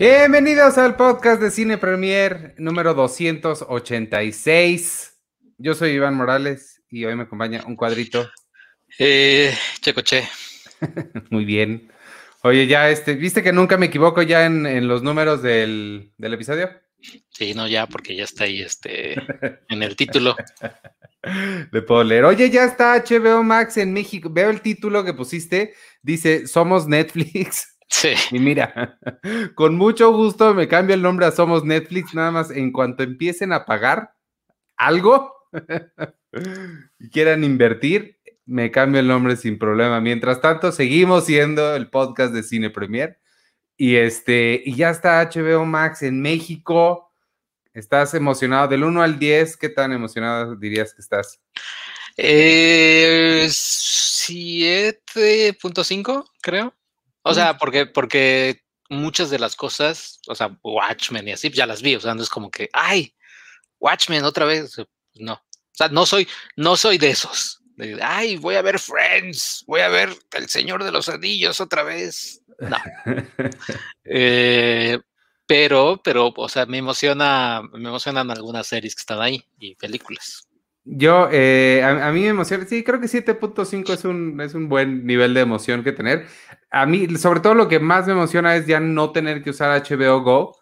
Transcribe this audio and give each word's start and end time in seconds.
Bienvenidos 0.00 0.78
al 0.78 0.96
podcast 0.96 1.42
de 1.42 1.50
Cine 1.50 1.76
Premier 1.76 2.54
número 2.56 2.94
286. 2.94 5.12
Yo 5.58 5.74
soy 5.74 5.90
Iván 5.90 6.14
Morales 6.14 6.82
y 6.88 7.04
hoy 7.04 7.14
me 7.16 7.24
acompaña 7.24 7.62
un 7.66 7.76
cuadrito. 7.76 8.30
Eh, 8.98 9.54
Checoche. 9.82 10.26
Muy 11.28 11.44
bien. 11.44 11.92
Oye, 12.42 12.66
ya, 12.66 12.88
este, 12.88 13.12
¿viste 13.12 13.42
que 13.42 13.52
nunca 13.52 13.76
me 13.76 13.84
equivoco 13.86 14.22
ya 14.22 14.46
en, 14.46 14.88
los 14.88 15.02
números 15.02 15.42
del, 15.42 16.14
del, 16.16 16.32
episodio? 16.32 16.70
Sí, 17.28 17.52
no, 17.52 17.68
ya, 17.68 17.86
porque 17.86 18.16
ya 18.16 18.24
está 18.24 18.44
ahí 18.44 18.62
este, 18.62 19.16
en 19.68 19.82
el 19.82 19.96
título. 19.96 20.34
Le 21.72 21.82
puedo 21.82 22.04
leer. 22.04 22.24
Oye, 22.24 22.48
ya 22.48 22.64
está 22.64 22.96
HBO 22.96 23.42
Max 23.42 23.76
en 23.76 23.92
México. 23.92 24.30
Veo 24.32 24.48
el 24.48 24.62
título 24.62 25.04
que 25.04 25.12
pusiste. 25.12 25.74
Dice, 26.00 26.46
somos 26.46 26.88
Netflix. 26.88 27.76
Sí. 27.90 28.14
Y 28.30 28.38
mira, 28.38 28.98
con 29.54 29.76
mucho 29.76 30.12
gusto 30.12 30.54
me 30.54 30.68
cambio 30.68 30.94
el 30.94 31.02
nombre 31.02 31.26
a 31.26 31.32
Somos 31.32 31.64
Netflix, 31.64 32.14
nada 32.14 32.30
más 32.30 32.50
en 32.50 32.72
cuanto 32.72 33.02
empiecen 33.02 33.52
a 33.52 33.66
pagar 33.66 34.14
algo 34.76 35.34
y 36.98 37.10
quieran 37.10 37.44
invertir, 37.44 38.18
me 38.46 38.70
cambio 38.70 39.00
el 39.00 39.08
nombre 39.08 39.36
sin 39.36 39.58
problema. 39.58 40.00
Mientras 40.00 40.40
tanto, 40.40 40.72
seguimos 40.72 41.26
siendo 41.26 41.74
el 41.74 41.90
podcast 41.90 42.32
de 42.32 42.42
Cine 42.42 42.70
Premier. 42.70 43.18
Y 43.76 43.96
este, 43.96 44.62
y 44.64 44.74
ya 44.74 44.88
está 44.90 45.22
HBO 45.22 45.64
Max 45.64 46.02
en 46.02 46.20
México. 46.20 47.12
¿Estás 47.72 48.14
emocionado? 48.14 48.66
Del 48.68 48.84
1 48.84 49.02
al 49.02 49.18
10, 49.18 49.56
¿qué 49.56 49.68
tan 49.68 49.92
emocionado 49.92 50.56
dirías 50.56 50.92
que 50.92 51.00
estás? 51.00 51.40
Eh, 52.16 53.46
7.5, 53.48 56.24
creo. 56.42 56.74
O 57.22 57.34
sea, 57.34 57.58
porque, 57.58 57.86
porque 57.86 58.62
muchas 58.88 59.30
de 59.30 59.38
las 59.38 59.56
cosas, 59.56 60.20
o 60.26 60.34
sea, 60.34 60.56
Watchmen 60.62 61.28
y 61.28 61.32
así, 61.32 61.50
ya 61.50 61.66
las 61.66 61.82
vi, 61.82 61.96
o 61.96 62.00
sea, 62.00 62.14
no 62.14 62.22
es 62.22 62.28
como 62.28 62.50
que, 62.50 62.68
ay, 62.72 63.14
Watchmen 63.78 64.24
otra 64.24 64.44
vez, 64.44 64.76
no. 65.14 65.34
O 65.34 65.72
sea, 65.72 65.88
no 65.88 66.06
soy, 66.06 66.28
no 66.56 66.76
soy 66.76 66.98
de 66.98 67.10
esos. 67.10 67.62
ay, 68.02 68.36
voy 68.36 68.56
a 68.56 68.62
ver 68.62 68.78
Friends, 68.78 69.64
voy 69.66 69.80
a 69.80 69.88
ver 69.88 70.14
El 70.32 70.48
Señor 70.48 70.84
de 70.84 70.92
los 70.92 71.08
Anillos 71.08 71.60
otra 71.60 71.82
vez. 71.82 72.42
No. 72.58 72.76
Eh, 74.12 74.98
pero, 75.46 76.00
pero, 76.02 76.32
o 76.36 76.48
sea, 76.48 76.66
me 76.66 76.78
emociona, 76.78 77.62
me 77.72 77.88
emocionan 77.88 78.30
algunas 78.30 78.66
series 78.66 78.94
que 78.94 79.00
están 79.00 79.20
ahí 79.20 79.44
y 79.58 79.76
películas. 79.76 80.48
Yo, 80.92 81.28
eh, 81.30 81.82
a, 81.84 82.10
mí 82.10 82.22
me 82.22 82.28
emociona, 82.28 82.66
sí, 82.66 82.82
creo 82.82 82.98
que 82.98 83.06
7.5 83.06 83.92
es 83.92 84.04
un, 84.04 84.40
es 84.40 84.54
un 84.54 84.68
buen 84.68 85.06
nivel 85.06 85.34
de 85.34 85.40
emoción 85.40 85.84
que 85.84 85.92
tener. 85.92 86.26
A 86.68 86.84
mí, 86.84 87.16
sobre 87.16 87.38
todo 87.38 87.54
lo 87.54 87.68
que 87.68 87.78
más 87.78 88.08
me 88.08 88.12
emociona 88.12 88.56
es 88.56 88.66
ya 88.66 88.80
no 88.80 89.12
tener 89.12 89.40
que 89.44 89.50
usar 89.50 89.80
HBO 89.84 90.20
Go, 90.22 90.56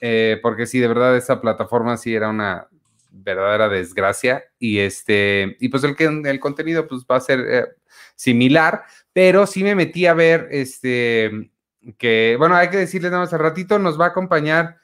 eh, 0.00 0.38
porque 0.40 0.64
sí, 0.64 0.78
de 0.78 0.88
verdad 0.88 1.14
esa 1.14 1.42
plataforma 1.42 1.98
sí 1.98 2.14
era 2.14 2.30
una 2.30 2.68
verdadera 3.10 3.68
desgracia 3.68 4.44
y 4.58 4.78
este, 4.78 5.58
y 5.60 5.68
pues 5.68 5.84
el, 5.84 5.94
el 6.24 6.40
contenido 6.40 6.88
pues 6.88 7.02
va 7.02 7.16
a 7.16 7.20
ser 7.20 7.40
eh, 7.46 7.66
similar, 8.14 8.84
pero 9.12 9.46
sí 9.46 9.62
me 9.62 9.74
metí 9.74 10.06
a 10.06 10.14
ver 10.14 10.48
este, 10.52 11.50
que, 11.98 12.36
bueno, 12.38 12.56
hay 12.56 12.70
que 12.70 12.78
decirles 12.78 13.10
nada 13.10 13.24
más 13.24 13.32
al 13.34 13.40
ratito, 13.40 13.78
nos 13.78 14.00
va 14.00 14.06
a 14.06 14.08
acompañar 14.08 14.78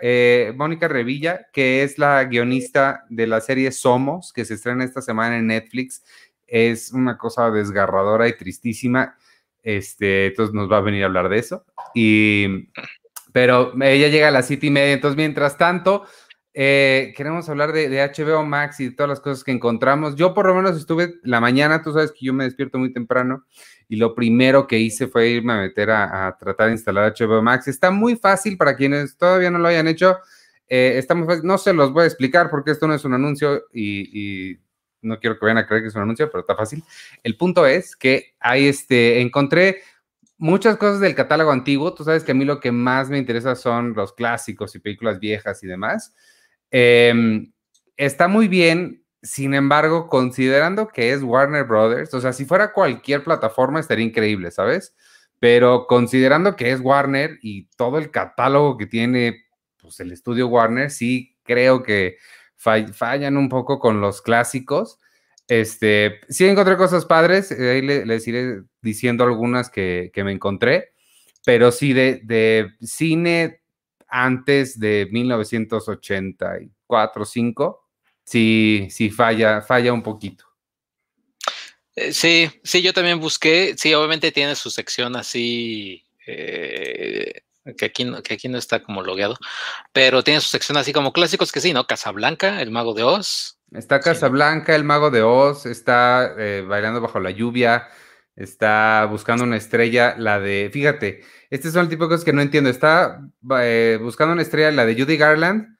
eh, 0.00 0.52
Mónica 0.56 0.88
Revilla, 0.88 1.46
que 1.52 1.82
es 1.82 1.98
la 1.98 2.24
guionista 2.24 3.04
de 3.08 3.26
la 3.26 3.40
serie 3.40 3.72
Somos, 3.72 4.32
que 4.32 4.44
se 4.44 4.54
estrena 4.54 4.84
esta 4.84 5.02
semana 5.02 5.38
en 5.38 5.46
Netflix. 5.46 6.02
Es 6.46 6.92
una 6.92 7.16
cosa 7.16 7.50
desgarradora 7.50 8.28
y 8.28 8.36
tristísima. 8.36 9.16
Este, 9.62 10.26
entonces 10.26 10.54
nos 10.54 10.70
va 10.70 10.78
a 10.78 10.82
venir 10.82 11.02
a 11.02 11.06
hablar 11.06 11.28
de 11.28 11.38
eso. 11.38 11.64
Y, 11.94 12.68
pero 13.32 13.72
ella 13.82 14.08
llega 14.08 14.28
a 14.28 14.30
las 14.30 14.46
siete 14.46 14.66
y 14.66 14.70
media. 14.70 14.92
Entonces, 14.92 15.16
mientras 15.16 15.56
tanto, 15.56 16.04
eh, 16.56 17.12
queremos 17.16 17.48
hablar 17.48 17.72
de, 17.72 17.88
HBO 17.88 18.44
Max 18.44 18.78
y 18.78 18.84
de 18.86 18.90
todas 18.92 19.08
las 19.08 19.20
cosas 19.20 19.42
que 19.42 19.50
encontramos. 19.50 20.14
Yo 20.14 20.34
por 20.34 20.46
lo 20.46 20.54
menos 20.54 20.76
estuve 20.76 21.16
la 21.24 21.40
mañana, 21.40 21.82
tú 21.82 21.92
sabes 21.92 22.12
que 22.12 22.24
yo 22.24 22.32
me 22.32 22.44
despierto 22.44 22.78
muy 22.78 22.92
temprano 22.92 23.44
y 23.88 23.96
lo 23.96 24.14
primero 24.14 24.68
que 24.68 24.78
hice 24.78 25.08
fue 25.08 25.30
irme 25.30 25.52
a 25.52 25.56
meter 25.56 25.90
a, 25.90 26.36
tratar 26.38 26.68
de 26.68 26.74
instalar 26.74 27.12
HBO 27.12 27.42
Max. 27.42 27.66
Está 27.66 27.90
muy 27.90 28.14
fácil 28.14 28.56
para 28.56 28.76
quienes 28.76 29.16
todavía 29.16 29.50
no 29.50 29.58
lo 29.58 29.66
hayan 29.66 29.88
hecho. 29.88 30.16
Eh, 30.68 30.94
está 30.96 31.16
muy 31.16 31.26
fácil. 31.26 31.44
No 31.44 31.58
se 31.58 31.72
los 31.74 31.92
voy 31.92 32.04
a 32.04 32.06
explicar 32.06 32.48
porque 32.50 32.70
esto 32.70 32.86
no 32.86 32.94
es 32.94 33.04
un 33.04 33.14
anuncio 33.14 33.64
y, 33.72 34.58
no 35.02 35.18
quiero 35.18 35.38
que 35.38 35.44
vayan 35.44 35.58
a 35.58 35.66
creer 35.66 35.82
que 35.82 35.88
es 35.88 35.94
un 35.96 36.00
anuncio, 36.00 36.30
pero 36.30 36.40
está 36.40 36.56
fácil. 36.56 36.82
El 37.22 37.36
punto 37.36 37.66
es 37.66 37.94
que 37.94 38.36
ahí 38.40 38.68
este, 38.68 39.20
encontré 39.20 39.82
muchas 40.38 40.78
cosas 40.78 41.00
del 41.00 41.14
catálogo 41.14 41.50
antiguo. 41.50 41.92
Tú 41.92 42.04
sabes 42.04 42.24
que 42.24 42.32
a 42.32 42.34
mí 42.34 42.46
lo 42.46 42.58
que 42.58 42.72
más 42.72 43.10
me 43.10 43.18
interesa 43.18 43.54
son 43.54 43.92
los 43.92 44.14
clásicos 44.14 44.74
y 44.74 44.78
películas 44.78 45.18
viejas 45.18 45.62
y 45.62 45.66
demás. 45.66 46.14
Em, 46.76 47.52
está 47.96 48.26
muy 48.26 48.48
bien 48.48 49.04
sin 49.22 49.54
embargo, 49.54 50.08
considerando 50.08 50.88
que 50.88 51.12
es 51.12 51.22
Warner 51.22 51.64
Brothers, 51.64 52.12
o 52.12 52.20
sea, 52.20 52.32
si 52.32 52.44
fuera 52.44 52.72
cualquier 52.72 53.22
plataforma 53.24 53.80
estaría 53.80 54.04
increíble, 54.04 54.50
¿sabes? 54.50 54.94
Pero 55.38 55.86
considerando 55.86 56.56
que 56.56 56.72
es 56.72 56.80
Warner 56.80 57.38
y 57.42 57.68
todo 57.76 57.98
el 57.98 58.10
catálogo 58.10 58.76
que 58.76 58.86
tiene 58.86 59.44
pues, 59.80 60.00
el 60.00 60.12
estudio 60.12 60.48
Warner, 60.48 60.90
sí 60.90 61.38
creo 61.44 61.82
que 61.82 62.16
fallan 62.56 63.36
un 63.36 63.48
poco 63.48 63.78
con 63.78 64.00
los 64.00 64.20
clásicos. 64.20 64.98
Este, 65.48 66.20
sí 66.28 66.44
encontré 66.46 66.76
cosas 66.76 67.06
padres, 67.06 67.50
eh, 67.52 67.70
ahí 67.70 67.82
les 67.82 68.28
iré 68.28 68.62
diciendo 68.82 69.24
algunas 69.24 69.70
que, 69.70 70.10
me 70.16 70.32
encontré, 70.32 70.92
pero 71.46 71.70
sí 71.70 71.92
de, 71.92 72.20
de 72.24 72.72
cine 72.80 73.63
antes 74.14 74.78
de 74.78 75.08
1984 75.10 77.24
5 77.24 77.84
sí, 78.22 78.86
sí 78.88 79.10
falla, 79.10 79.60
falla 79.60 79.92
un 79.92 80.04
poquito. 80.04 80.44
Eh, 81.96 82.12
sí, 82.12 82.48
sí, 82.62 82.80
yo 82.80 82.92
también 82.92 83.18
busqué. 83.18 83.74
Sí, 83.76 83.92
obviamente 83.92 84.30
tiene 84.30 84.54
su 84.54 84.70
sección 84.70 85.16
así, 85.16 86.06
eh, 86.26 87.42
que, 87.76 87.86
aquí 87.86 88.04
no, 88.04 88.22
que 88.22 88.34
aquí 88.34 88.48
no 88.48 88.56
está 88.56 88.84
como 88.84 89.02
logueado, 89.02 89.36
pero 89.92 90.22
tiene 90.22 90.40
su 90.40 90.48
sección 90.48 90.76
así 90.76 90.92
como 90.92 91.12
clásicos 91.12 91.50
que 91.50 91.60
sí, 91.60 91.72
¿no? 91.72 91.88
Casablanca, 91.88 92.62
El 92.62 92.70
Mago 92.70 92.94
de 92.94 93.02
Oz. 93.02 93.58
Está 93.72 93.98
Casablanca, 93.98 94.76
El 94.76 94.84
Mago 94.84 95.10
de 95.10 95.22
Oz, 95.22 95.66
está 95.66 96.36
eh, 96.38 96.64
Bailando 96.64 97.00
Bajo 97.00 97.18
la 97.18 97.32
Lluvia, 97.32 97.88
está 98.36 99.06
Buscando 99.10 99.44
una 99.44 99.56
Estrella, 99.56 100.14
la 100.18 100.40
de, 100.40 100.70
fíjate, 100.72 101.22
este 101.50 101.70
son 101.70 101.82
el 101.82 101.88
tipo 101.88 102.04
de 102.04 102.10
cosas 102.10 102.24
que 102.24 102.32
no 102.32 102.42
entiendo. 102.42 102.70
Está 102.70 103.20
Buscando 103.40 104.32
una 104.32 104.42
Estrella, 104.42 104.70
la 104.70 104.86
de 104.86 104.94
Judy 104.94 105.16
Garland 105.16 105.74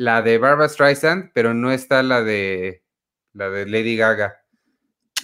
la 0.00 0.22
de 0.22 0.38
Barbara 0.38 0.66
Streisand, 0.66 1.30
pero 1.34 1.52
no 1.52 1.70
está 1.70 2.02
la 2.02 2.22
de 2.22 2.82
la 3.34 3.50
de 3.50 3.66
Lady 3.66 3.98
Gaga. 3.98 4.34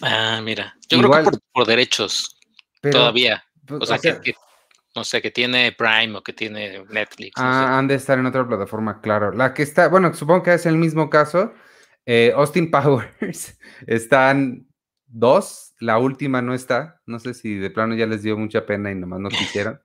Ah, 0.03 0.39
mira. 0.43 0.77
Yo 0.91 0.99
creo 0.99 1.11
que 1.11 1.39
por, 1.51 1.67
derechos 1.67 2.39
todavía. 2.83 3.43
Pues, 3.67 3.81
o 3.81 3.87
sea, 3.87 4.21
que, 4.21 4.35
no 4.95 5.03
sé, 5.03 5.23
que 5.23 5.31
tiene 5.31 5.73
Prime 5.73 6.19
o 6.19 6.23
que 6.23 6.35
tiene 6.35 6.85
Netflix. 6.91 7.33
Ah, 7.37 7.79
han 7.79 7.89
de 7.89 7.95
estar 7.95 8.19
en 8.19 8.27
otra 8.27 8.47
plataforma, 8.47 9.01
claro. 9.01 9.33
La 9.33 9.55
que 9.55 9.63
está, 9.63 9.89
bueno, 9.89 10.13
supongo 10.13 10.43
que 10.43 10.53
es 10.53 10.67
el 10.67 10.77
mismo 10.77 11.09
caso. 11.09 11.55
Eh, 12.05 12.35
Austin 12.37 12.71
Powers 12.71 13.59
están 13.87 14.67
dos, 15.07 15.75
la 15.81 15.99
última 15.99 16.43
no 16.43 16.55
está. 16.55 17.01
No 17.07 17.19
sé 17.19 17.35
si 17.35 17.55
de 17.55 17.71
plano 17.71 17.95
ya 17.95 18.07
les 18.07 18.23
dio 18.23 18.37
mucha 18.37 18.67
pena 18.67 18.91
y 18.91 18.95
nomás 18.95 19.21
no 19.21 19.29
quisieron. 19.29 19.81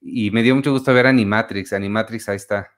y 0.00 0.30
me 0.30 0.42
dio 0.42 0.54
mucho 0.54 0.72
gusto 0.72 0.92
ver 0.94 1.06
Animatrix. 1.06 1.72
Animatrix 1.72 2.28
ahí 2.28 2.36
está. 2.36 2.70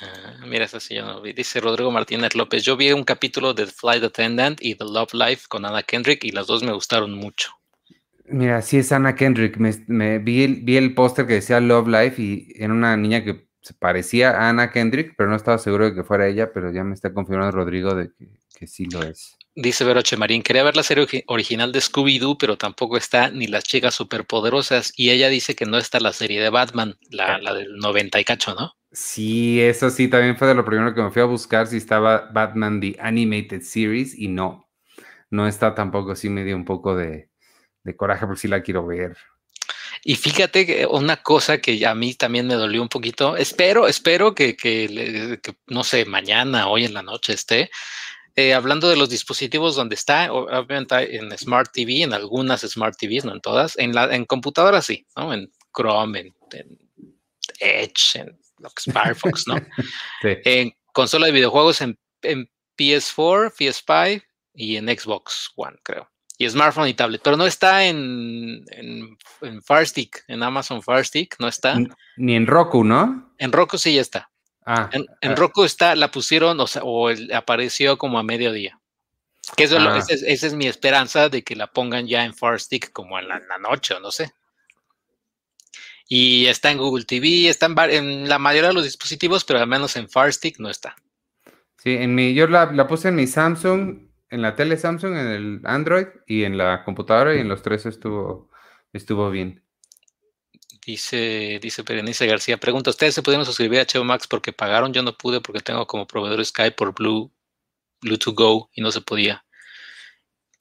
Ah, 0.00 0.44
mira, 0.46 0.64
esa 0.64 0.80
sí 0.80 0.94
yo 0.94 1.04
no 1.06 1.20
vi. 1.22 1.32
Dice 1.32 1.60
Rodrigo 1.60 1.90
Martínez 1.90 2.34
López. 2.34 2.62
Yo 2.64 2.76
vi 2.76 2.92
un 2.92 3.04
capítulo 3.04 3.54
de 3.54 3.66
Flight 3.66 4.04
Attendant 4.04 4.58
y 4.60 4.74
The 4.74 4.84
Love 4.84 5.14
Life 5.14 5.46
con 5.48 5.64
Anna 5.64 5.82
Kendrick 5.82 6.24
y 6.24 6.32
las 6.32 6.46
dos 6.46 6.62
me 6.62 6.72
gustaron 6.72 7.12
mucho. 7.14 7.50
Mira, 8.28 8.60
sí 8.60 8.78
es 8.78 8.92
Anna 8.92 9.14
Kendrick. 9.14 9.56
Me, 9.56 10.18
vi 10.18 10.42
el, 10.42 10.56
vi 10.62 10.76
el 10.76 10.94
póster 10.94 11.26
que 11.26 11.34
decía 11.34 11.60
Love 11.60 11.88
Life 11.88 12.20
y 12.20 12.52
era 12.56 12.72
una 12.72 12.96
niña 12.96 13.24
que 13.24 13.48
se 13.60 13.74
parecía 13.74 14.30
a 14.32 14.48
Anna 14.50 14.70
Kendrick, 14.70 15.14
pero 15.16 15.30
no 15.30 15.36
estaba 15.36 15.58
seguro 15.58 15.86
de 15.86 15.94
que 15.94 16.04
fuera 16.04 16.26
ella, 16.26 16.52
pero 16.52 16.72
ya 16.72 16.84
me 16.84 16.94
está 16.94 17.12
confirmando 17.12 17.52
Rodrigo 17.52 17.94
de 17.94 18.12
que, 18.56 18.66
sí 18.66 18.86
lo 18.86 19.02
es. 19.02 19.35
Dice 19.58 19.84
Veroche 19.84 20.16
Marín, 20.16 20.42
quería 20.42 20.62
ver 20.62 20.76
la 20.76 20.82
serie 20.82 21.24
original 21.26 21.72
de 21.72 21.80
Scooby-Doo, 21.80 22.36
pero 22.38 22.56
tampoco 22.56 22.96
está 22.96 23.30
ni 23.30 23.46
las 23.46 23.64
chicas 23.64 23.94
superpoderosas. 23.94 24.92
Y 24.96 25.10
ella 25.10 25.28
dice 25.28 25.56
que 25.56 25.64
no 25.64 25.78
está 25.78 25.98
la 25.98 26.12
serie 26.12 26.40
de 26.40 26.50
Batman, 26.50 26.98
la, 27.10 27.38
la 27.38 27.54
del 27.54 27.76
90 27.78 28.20
y 28.20 28.24
cacho, 28.24 28.54
¿no? 28.54 28.76
Sí, 28.96 29.60
eso 29.60 29.90
sí, 29.90 30.08
también 30.08 30.38
fue 30.38 30.48
de 30.48 30.54
lo 30.54 30.64
primero 30.64 30.94
que 30.94 31.02
me 31.02 31.10
fui 31.10 31.20
a 31.20 31.26
buscar 31.26 31.66
si 31.66 31.76
estaba 31.76 32.30
Batman 32.32 32.80
The 32.80 32.96
Animated 32.98 33.60
Series 33.60 34.18
y 34.18 34.28
no, 34.28 34.70
no 35.28 35.46
está 35.46 35.74
tampoco, 35.74 36.16
sí 36.16 36.30
me 36.30 36.44
dio 36.44 36.56
un 36.56 36.64
poco 36.64 36.96
de, 36.96 37.28
coraje 37.96 38.24
porque 38.26 38.40
sí 38.40 38.48
la 38.48 38.62
quiero 38.62 38.86
ver. 38.86 39.16
Y 40.02 40.16
fíjate 40.16 40.64
que 40.64 40.86
una 40.86 41.18
cosa 41.18 41.58
que 41.58 41.84
a 41.86 41.94
mí 41.94 42.14
también 42.14 42.46
me 42.46 42.54
dolió 42.54 42.80
un 42.80 42.88
poquito, 42.88 43.36
espero, 43.36 43.86
espero 43.86 44.34
que, 44.34 44.56
no 45.66 45.84
sé, 45.84 46.06
mañana, 46.06 46.68
hoy 46.68 46.84
en 46.86 46.94
la 46.94 47.02
noche 47.02 47.34
esté, 47.34 47.70
eh, 48.38 48.52
hablando 48.52 48.90
de 48.90 48.96
los 48.96 49.08
dispositivos 49.08 49.76
donde 49.76 49.94
está, 49.94 50.30
obviamente 50.30 51.16
en 51.16 51.36
Smart 51.38 51.70
TV, 51.72 52.02
en 52.02 52.12
algunas 52.12 52.60
Smart 52.60 52.94
TVs, 52.96 53.24
no 53.24 53.32
en 53.32 53.40
todas, 53.40 53.78
en, 53.78 53.94
la, 53.94 54.14
en 54.14 54.26
computadora 54.26 54.82
sí, 54.82 55.06
¿no? 55.16 55.32
En 55.32 55.50
Chrome, 55.74 56.34
en 56.52 56.78
Edge, 57.60 58.16
en 58.20 58.38
que 58.58 58.90
es 58.90 58.92
Firefox, 58.92 59.46
¿no? 59.46 59.56
En 60.44 60.72
consola 60.92 61.26
de 61.26 61.32
videojuegos 61.32 61.80
en, 61.80 61.98
PS4, 62.78 63.54
PS5 63.54 64.22
y 64.54 64.76
en 64.76 64.86
Xbox 64.86 65.50
One, 65.56 65.78
creo. 65.82 66.10
Y 66.36 66.46
smartphone 66.46 66.88
y 66.88 66.94
tablet, 66.94 67.22
pero 67.24 67.38
no 67.38 67.46
está 67.46 67.86
en, 67.86 68.66
en, 68.70 69.16
en 69.40 69.62
Fire 69.62 69.86
Stick, 69.86 70.24
en 70.28 70.42
Amazon 70.42 70.82
Fire 70.82 71.06
Stick, 71.06 71.36
no 71.38 71.48
está. 71.48 71.78
Ni 72.18 72.34
en 72.34 72.46
Roku, 72.46 72.84
¿no? 72.84 73.34
En 73.38 73.52
Roku 73.52 73.78
sí 73.78 73.94
ya 73.94 74.02
está. 74.02 74.30
Ah, 74.66 74.90
en, 74.92 75.06
en 75.20 75.32
ah. 75.32 75.34
Roku 75.36 75.64
está, 75.64 75.94
la 75.94 76.10
pusieron, 76.10 76.58
o 76.58 76.66
sea, 76.66 76.82
o 76.84 77.08
apareció 77.32 77.96
como 77.96 78.18
a 78.18 78.24
mediodía. 78.24 78.80
Que 79.54 79.64
eso 79.64 79.78
ah. 79.78 79.98
esa, 79.98 80.46
es, 80.46 80.54
mi 80.54 80.66
esperanza 80.66 81.28
de 81.28 81.44
que 81.44 81.54
la 81.54 81.68
pongan 81.68 82.08
ya 82.08 82.24
en 82.24 82.34
Fire 82.34 82.58
Stick 82.58 82.92
como 82.92 83.18
en 83.18 83.28
la, 83.28 83.40
noche 83.60 83.94
o 83.94 84.00
no 84.00 84.10
sé. 84.10 84.32
Y 86.08 86.46
está 86.46 86.72
en 86.72 86.78
Google 86.78 87.04
TV, 87.04 87.48
está 87.48 87.66
en, 87.66 88.28
la 88.28 88.38
mayoría 88.38 88.68
de 88.68 88.74
los 88.74 88.84
dispositivos, 88.84 89.44
pero 89.44 89.60
al 89.60 89.68
menos 89.68 89.94
en 89.96 90.08
Fire 90.08 90.32
Stick 90.32 90.58
no 90.58 90.68
está. 90.68 90.96
Sí, 91.78 91.94
en 91.94 92.14
mi, 92.14 92.34
yo 92.34 92.48
la, 92.48 92.72
la, 92.72 92.88
puse 92.88 93.08
en 93.08 93.14
mi 93.14 93.28
Samsung, 93.28 94.08
en 94.30 94.42
la 94.42 94.56
tele 94.56 94.76
Samsung, 94.76 95.16
en 95.16 95.26
el 95.28 95.60
Android 95.64 96.06
y 96.26 96.42
en 96.42 96.58
la 96.58 96.82
computadora 96.84 97.36
y 97.36 97.38
en 97.38 97.48
los 97.48 97.62
tres 97.62 97.86
estuvo, 97.86 98.50
estuvo 98.92 99.30
bien. 99.30 99.62
Dice, 100.86 101.58
dice 101.60 101.82
Berenice 101.82 102.28
García, 102.28 102.58
pregunta, 102.58 102.90
¿ustedes 102.90 103.12
se 103.12 103.20
pudieron 103.20 103.44
suscribir 103.44 103.80
a 103.80 103.86
HBO 103.86 104.04
Max 104.04 104.28
porque 104.28 104.52
pagaron? 104.52 104.92
Yo 104.92 105.02
no 105.02 105.18
pude 105.18 105.40
porque 105.40 105.60
tengo 105.60 105.84
como 105.88 106.06
proveedor 106.06 106.44
Skype 106.44 106.76
por 106.76 106.94
Blue, 106.94 107.32
Bluetooth 108.00 108.36
Go 108.36 108.70
y 108.72 108.82
no 108.82 108.92
se 108.92 109.00
podía. 109.00 109.44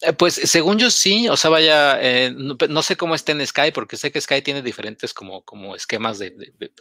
Eh, 0.02 0.14
pues 0.14 0.34
según 0.34 0.80
yo 0.80 0.90
sí, 0.90 1.30
o 1.30 1.38
sea, 1.38 1.52
vaya, 1.52 2.02
eh, 2.02 2.34
no, 2.36 2.82
sé 2.82 2.98
cómo 2.98 3.14
está 3.14 3.34
en 3.34 3.46
Sky, 3.46 3.72
porque 3.72 3.98
sé 3.98 4.12
que 4.12 4.20
Sky 4.20 4.42
tiene 4.42 4.64
diferentes 4.64 5.14
como, 5.14 5.44
como 5.44 5.76
esquemas 5.76 6.18
de, 6.18 6.34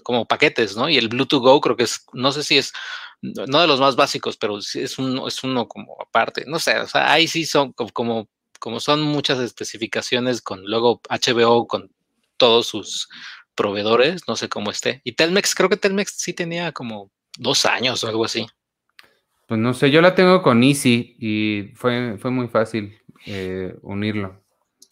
como 0.02 0.26
paquetes, 0.26 0.74
¿no? 0.74 0.88
Y 0.88 0.96
el 0.96 1.08
Bluetooth 1.08 1.42
Go 1.42 1.60
creo 1.60 1.76
que 1.76 1.84
es, 1.84 2.06
no 2.14 2.32
sé 2.32 2.42
si 2.44 2.56
es, 2.56 2.72
no 3.20 3.60
de 3.60 3.66
los 3.66 3.78
más 3.78 3.94
básicos, 3.94 4.38
pero 4.38 4.58
es 4.58 4.98
uno, 4.98 5.28
es 5.28 5.44
uno 5.44 5.68
como 5.68 5.96
aparte, 6.00 6.44
no 6.46 6.58
sé, 6.58 6.78
o 6.78 6.86
sea, 6.86 7.12
ahí 7.12 7.28
sí 7.28 7.44
son 7.44 7.74
como, 7.74 8.28
como 8.58 8.80
son 8.80 9.02
muchas 9.02 9.38
especificaciones 9.38 10.40
con 10.40 10.64
luego 10.64 11.02
HBO, 11.10 11.66
con 11.66 11.90
todos 12.36 12.66
sus 12.66 13.08
proveedores, 13.54 14.22
no 14.28 14.36
sé 14.36 14.48
cómo 14.48 14.70
esté. 14.70 15.00
Y 15.04 15.12
Telmex, 15.12 15.54
creo 15.54 15.68
que 15.68 15.76
Telmex 15.76 16.14
sí 16.16 16.32
tenía 16.32 16.72
como 16.72 17.10
dos 17.38 17.66
años 17.66 18.02
o 18.04 18.08
algo 18.08 18.24
así. 18.24 18.46
Pues 19.46 19.60
no 19.60 19.74
sé, 19.74 19.90
yo 19.90 20.00
la 20.00 20.14
tengo 20.14 20.42
con 20.42 20.62
Easy 20.62 21.16
y 21.18 21.72
fue, 21.74 22.16
fue 22.18 22.30
muy 22.30 22.48
fácil 22.48 22.98
eh, 23.26 23.74
unirlo. 23.82 24.42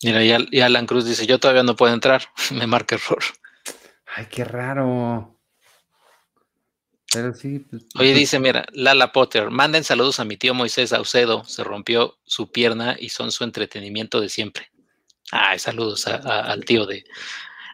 Mira, 0.02 0.22
y, 0.24 0.60
Alan 0.60 0.86
Cruz 0.86 1.04
dice, 1.04 1.26
yo 1.26 1.38
todavía 1.38 1.62
no 1.62 1.76
puedo 1.76 1.94
entrar, 1.94 2.22
me 2.52 2.66
marca 2.66 2.96
error. 2.96 3.22
Ay, 4.06 4.26
qué 4.30 4.44
raro. 4.44 5.38
Pero 7.12 7.34
sí. 7.34 7.60
Pues, 7.60 7.82
Oye, 7.94 8.10
pues 8.10 8.16
dice, 8.16 8.38
mira, 8.38 8.66
Lala 8.72 9.12
Potter, 9.12 9.50
manden 9.50 9.84
saludos 9.84 10.18
a 10.18 10.24
mi 10.24 10.36
tío 10.36 10.54
Moisés 10.54 10.90
Saucedo, 10.90 11.44
se 11.44 11.62
rompió 11.62 12.18
su 12.24 12.50
pierna 12.50 12.96
y 12.98 13.10
son 13.10 13.30
su 13.32 13.44
entretenimiento 13.44 14.20
de 14.20 14.28
siempre. 14.28 14.71
Ay, 15.32 15.58
saludos 15.58 16.06
al 16.06 16.64
tío 16.64 16.86
de, 16.86 17.04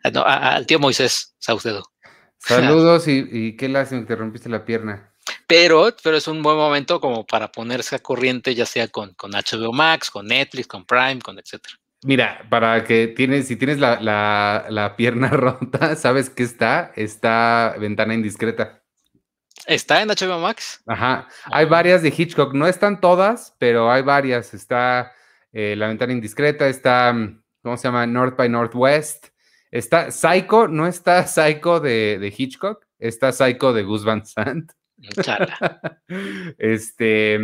al 0.02 0.66
tío 0.66 0.78
Moisés 0.78 1.34
Saucedo. 1.38 1.82
Saludos 2.38 3.08
y, 3.08 3.28
y 3.30 3.56
qué 3.56 3.68
lástima 3.68 4.02
que 4.02 4.06
te 4.06 4.16
rompiste 4.16 4.48
la 4.48 4.64
pierna. 4.64 5.12
Pero, 5.48 5.88
pero 6.02 6.16
es 6.16 6.28
un 6.28 6.42
buen 6.42 6.56
momento 6.56 7.00
como 7.00 7.26
para 7.26 7.50
ponerse 7.50 7.96
a 7.96 7.98
corriente, 7.98 8.54
ya 8.54 8.64
sea 8.64 8.86
con, 8.86 9.12
con 9.14 9.32
HBO 9.32 9.72
Max, 9.72 10.08
con 10.08 10.26
Netflix, 10.26 10.68
con 10.68 10.84
Prime, 10.84 11.18
con 11.20 11.38
etcétera. 11.38 11.74
Mira, 12.04 12.46
para 12.48 12.84
que 12.84 13.08
tienes, 13.08 13.48
si 13.48 13.56
tienes 13.56 13.78
la, 13.78 13.98
la, 14.00 14.94
pierna 14.96 15.28
rota, 15.30 15.96
¿sabes 15.96 16.30
qué 16.30 16.44
está? 16.44 16.92
Está 16.94 17.74
ventana 17.80 18.14
indiscreta. 18.14 18.82
¿Está 19.66 20.00
en 20.00 20.08
HBO 20.08 20.38
Max? 20.38 20.80
Ajá. 20.86 21.26
Hay 21.46 21.66
ah. 21.66 21.68
varias 21.68 22.02
de 22.02 22.14
Hitchcock. 22.16 22.54
No 22.54 22.68
están 22.68 23.00
todas, 23.00 23.56
pero 23.58 23.90
hay 23.90 24.02
varias. 24.02 24.54
Está 24.54 25.12
eh, 25.52 25.74
La 25.76 25.88
ventana 25.88 26.12
indiscreta, 26.12 26.68
está, 26.68 27.12
¿cómo 27.68 27.76
se 27.76 27.86
llama? 27.86 28.06
North 28.06 28.34
by 28.34 28.48
Northwest. 28.48 29.26
Está 29.70 30.10
Psycho, 30.10 30.68
no 30.68 30.86
está 30.86 31.26
Psycho 31.26 31.80
de, 31.80 32.18
de 32.18 32.34
Hitchcock, 32.34 32.86
está 32.98 33.30
Psycho 33.30 33.74
de 33.74 33.82
Gus 33.82 34.06
Van 34.06 34.24
Sant. 34.24 34.72
este, 36.58 37.38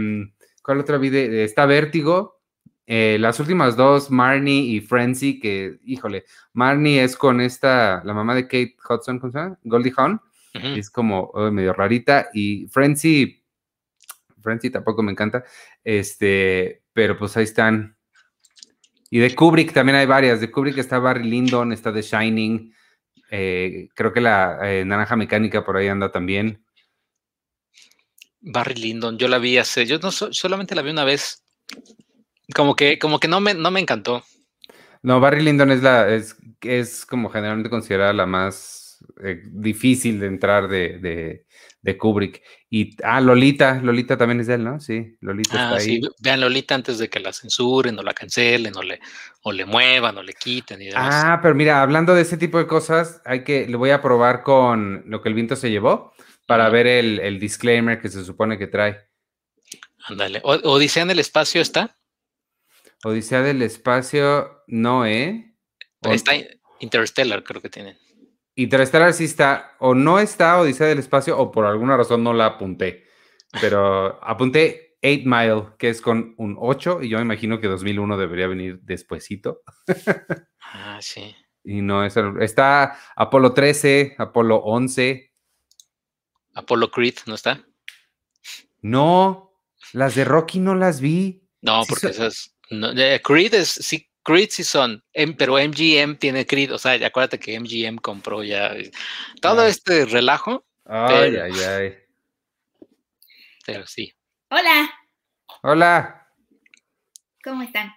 ¿cuál 0.63 0.81
otra 0.81 0.97
vida? 0.97 1.19
Está 1.19 1.67
Vértigo. 1.67 2.41
Eh, 2.87 3.19
las 3.21 3.39
últimas 3.39 3.77
dos, 3.77 4.11
Marnie 4.11 4.63
y 4.63 4.81
Frenzy, 4.81 5.39
que, 5.39 5.79
híjole, 5.85 6.25
Marnie 6.55 7.05
es 7.05 7.17
con 7.17 7.43
esta, 7.43 8.01
la 8.03 8.15
mamá 8.15 8.35
de 8.35 8.45
Kate 8.45 8.77
Hudson, 8.89 9.19
¿cómo 9.19 9.31
se 9.31 9.39
llama? 9.39 9.59
Goldie 9.63 9.93
Hawn. 9.95 10.21
Es 10.55 10.89
como 10.89 11.33
oh, 11.35 11.51
medio 11.51 11.75
rarita. 11.75 12.29
Y 12.33 12.67
Frenzy, 12.69 13.45
Frenzy 14.41 14.71
tampoco 14.71 15.03
me 15.03 15.13
encanta. 15.13 15.45
Este, 15.83 16.83
pero 16.95 17.19
pues 17.19 17.37
ahí 17.37 17.45
están. 17.45 17.94
Y 19.15 19.21
de 19.21 19.33
Kubrick 19.33 19.73
también 19.73 19.95
hay 19.95 20.07
varias. 20.07 20.41
De 20.41 20.51
Kubrick 20.51 20.77
está 20.77 20.99
Barry 20.99 21.23
Lyndon, 21.23 21.73
está 21.73 21.93
The 21.93 22.03
Shining. 22.03 22.75
Eh, 23.31 23.87
creo 23.95 24.13
que 24.13 24.21
la 24.21 24.59
eh, 24.65 24.85
Naranja 24.85 25.15
Mecánica 25.15 25.65
por 25.65 25.77
ahí 25.77 25.87
anda 25.87 26.11
también. 26.11 26.65
Barry 28.41 28.75
Lyndon, 28.75 29.17
yo 29.17 29.29
la 29.29 29.39
vi 29.39 29.57
hace, 29.57 29.87
yo 29.87 30.01
no 30.01 30.11
solamente 30.11 30.75
la 30.75 30.83
vi 30.83 30.91
una 30.91 31.05
vez. 31.05 31.45
Como 32.57 32.75
que, 32.75 32.99
como 32.99 33.21
que 33.21 33.29
no 33.29 33.39
me, 33.39 33.55
no 33.55 33.71
me 33.71 33.79
encantó. 33.79 34.25
No, 35.01 35.21
Barry 35.21 35.45
Lyndon 35.45 35.71
es 35.71 35.81
la, 35.81 36.13
es, 36.13 36.35
es 36.63 37.07
como 37.07 37.31
generalmente 37.31 37.71
considerada 37.71 38.13
la 38.13 38.27
más 38.27 38.84
eh, 39.23 39.43
difícil 39.47 40.21
de 40.21 40.27
entrar 40.27 40.69
de, 40.69 41.45
de, 41.83 41.99
Kubrick. 41.99 42.43
Y, 42.71 42.97
ah, 43.03 43.21
Lolita, 43.21 43.81
Lolita 43.83 44.17
también 44.17 44.41
es 44.41 44.47
de 44.47 44.55
él, 44.55 44.65
¿no? 44.65 44.81
Sí, 44.81 45.17
Lolita 45.21 45.51
está 45.51 45.69
ah, 45.71 45.77
ahí. 45.77 45.85
Sí, 45.85 46.01
vean 46.21 46.41
Lolita 46.41 46.75
antes 46.75 46.99
de 46.99 47.09
que 47.09 47.21
la 47.21 47.33
censuren 47.33 47.99
o 47.99 48.03
la 48.03 48.15
cancelen 48.15 48.77
o 48.77 48.83
le, 48.83 49.01
o 49.43 49.53
le 49.53 49.65
muevan 49.65 50.19
o 50.19 50.23
le 50.23 50.33
quiten 50.35 50.83
y 50.83 50.87
demás. 50.87 51.25
Ah, 51.25 51.39
pero 51.43 51.55
mira, 51.55 51.83
hablando 51.83 52.15
de 52.15 52.23
ese 52.23 52.37
tipo 52.37 52.59
de 52.59 52.67
cosas, 52.67 53.21
hay 53.25 53.45
que, 53.45 53.67
le 53.69 53.77
voy 53.77 53.91
a 53.91 54.03
probar 54.03 54.43
con 54.43 55.05
lo 55.07 55.23
que 55.23 55.29
el 55.29 55.35
viento 55.35 55.57
se 55.57 55.71
llevó 55.71 56.13
para 56.47 56.69
ver 56.69 56.87
el, 56.87 57.39
disclaimer 57.39 58.01
que 58.01 58.09
se 58.09 58.25
supone 58.25 58.59
que 58.59 58.67
trae. 58.67 58.99
Ándale. 60.07 60.41
¿Odisea 60.45 61.03
en 61.03 61.11
el 61.11 61.19
espacio 61.19 61.63
está? 61.63 61.97
Odisea 63.03 63.43
del 63.43 63.63
espacio, 63.63 64.63
no, 64.67 65.07
¿eh? 65.07 65.55
está 66.03 66.33
Interstellar, 66.81 67.43
creo 67.45 67.63
que 67.63 67.71
tienen. 67.71 67.97
Interstellar 68.57 69.13
sí 69.13 69.25
está, 69.25 69.77
o 69.81 69.95
no 69.95 70.19
está 70.19 70.61
Odisea 70.61 70.87
del 70.87 70.99
espacio, 70.99 71.39
o 71.39 71.51
por 71.51 71.67
alguna 71.67 71.97
razón 71.97 72.23
no 72.23 72.33
la 72.33 72.47
apunté. 72.47 73.05
Pero 73.61 74.23
apunté 74.23 74.97
8 75.03 75.23
Mile, 75.25 75.77
que 75.79 75.89
es 75.89 76.01
con 76.01 76.35
un 76.39 76.57
8, 76.59 77.03
y 77.03 77.09
yo 77.09 77.19
me 77.19 77.25
imagino 77.25 77.61
que 77.61 77.69
2001 77.69 78.17
debería 78.17 78.47
venir 78.47 78.81
despuesito. 78.81 79.63
ah, 80.61 80.99
sí. 81.01 81.35
Y 81.65 81.81
no, 81.81 82.05
está 82.05 82.99
Apolo 83.17 83.55
13, 83.55 84.17
Apolo 84.19 84.57
11, 84.57 85.35
Apollo 86.55 86.91
Creed, 86.91 87.15
¿no 87.27 87.35
está? 87.35 87.65
No, 88.81 89.53
las 89.93 90.15
de 90.15 90.25
Rocky 90.25 90.61
no 90.61 90.75
las 90.75 91.01
vi. 91.01 91.43
No, 91.61 91.83
porque 91.89 92.09
esas. 92.09 92.55
Creed 93.23 93.55
es, 93.55 93.69
sí, 93.69 94.09
Creed 94.25 94.49
sí 94.51 94.65
son, 94.65 95.05
pero 95.37 95.55
MGM 95.55 96.17
tiene 96.17 96.47
Creed, 96.47 96.73
o 96.73 96.79
sea, 96.79 96.93
acuérdate 97.07 97.39
que 97.39 97.61
MGM 97.61 97.99
compró 97.99 98.43
ya 98.43 98.75
todo 99.41 99.61
ah. 99.61 99.69
este 99.69 100.07
relajo. 100.07 100.65
Ay, 100.87 101.37
ay, 101.37 101.53
ay. 101.53 101.95
Pero 103.67 103.87
sí. 103.87 104.13
Hola. 104.51 104.91
Hola. 105.63 106.27
¿Cómo 107.43 107.63
están? 107.63 107.93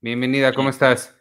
Bienvenida, 0.00 0.52
¿cómo 0.52 0.70
estás? 0.70 1.14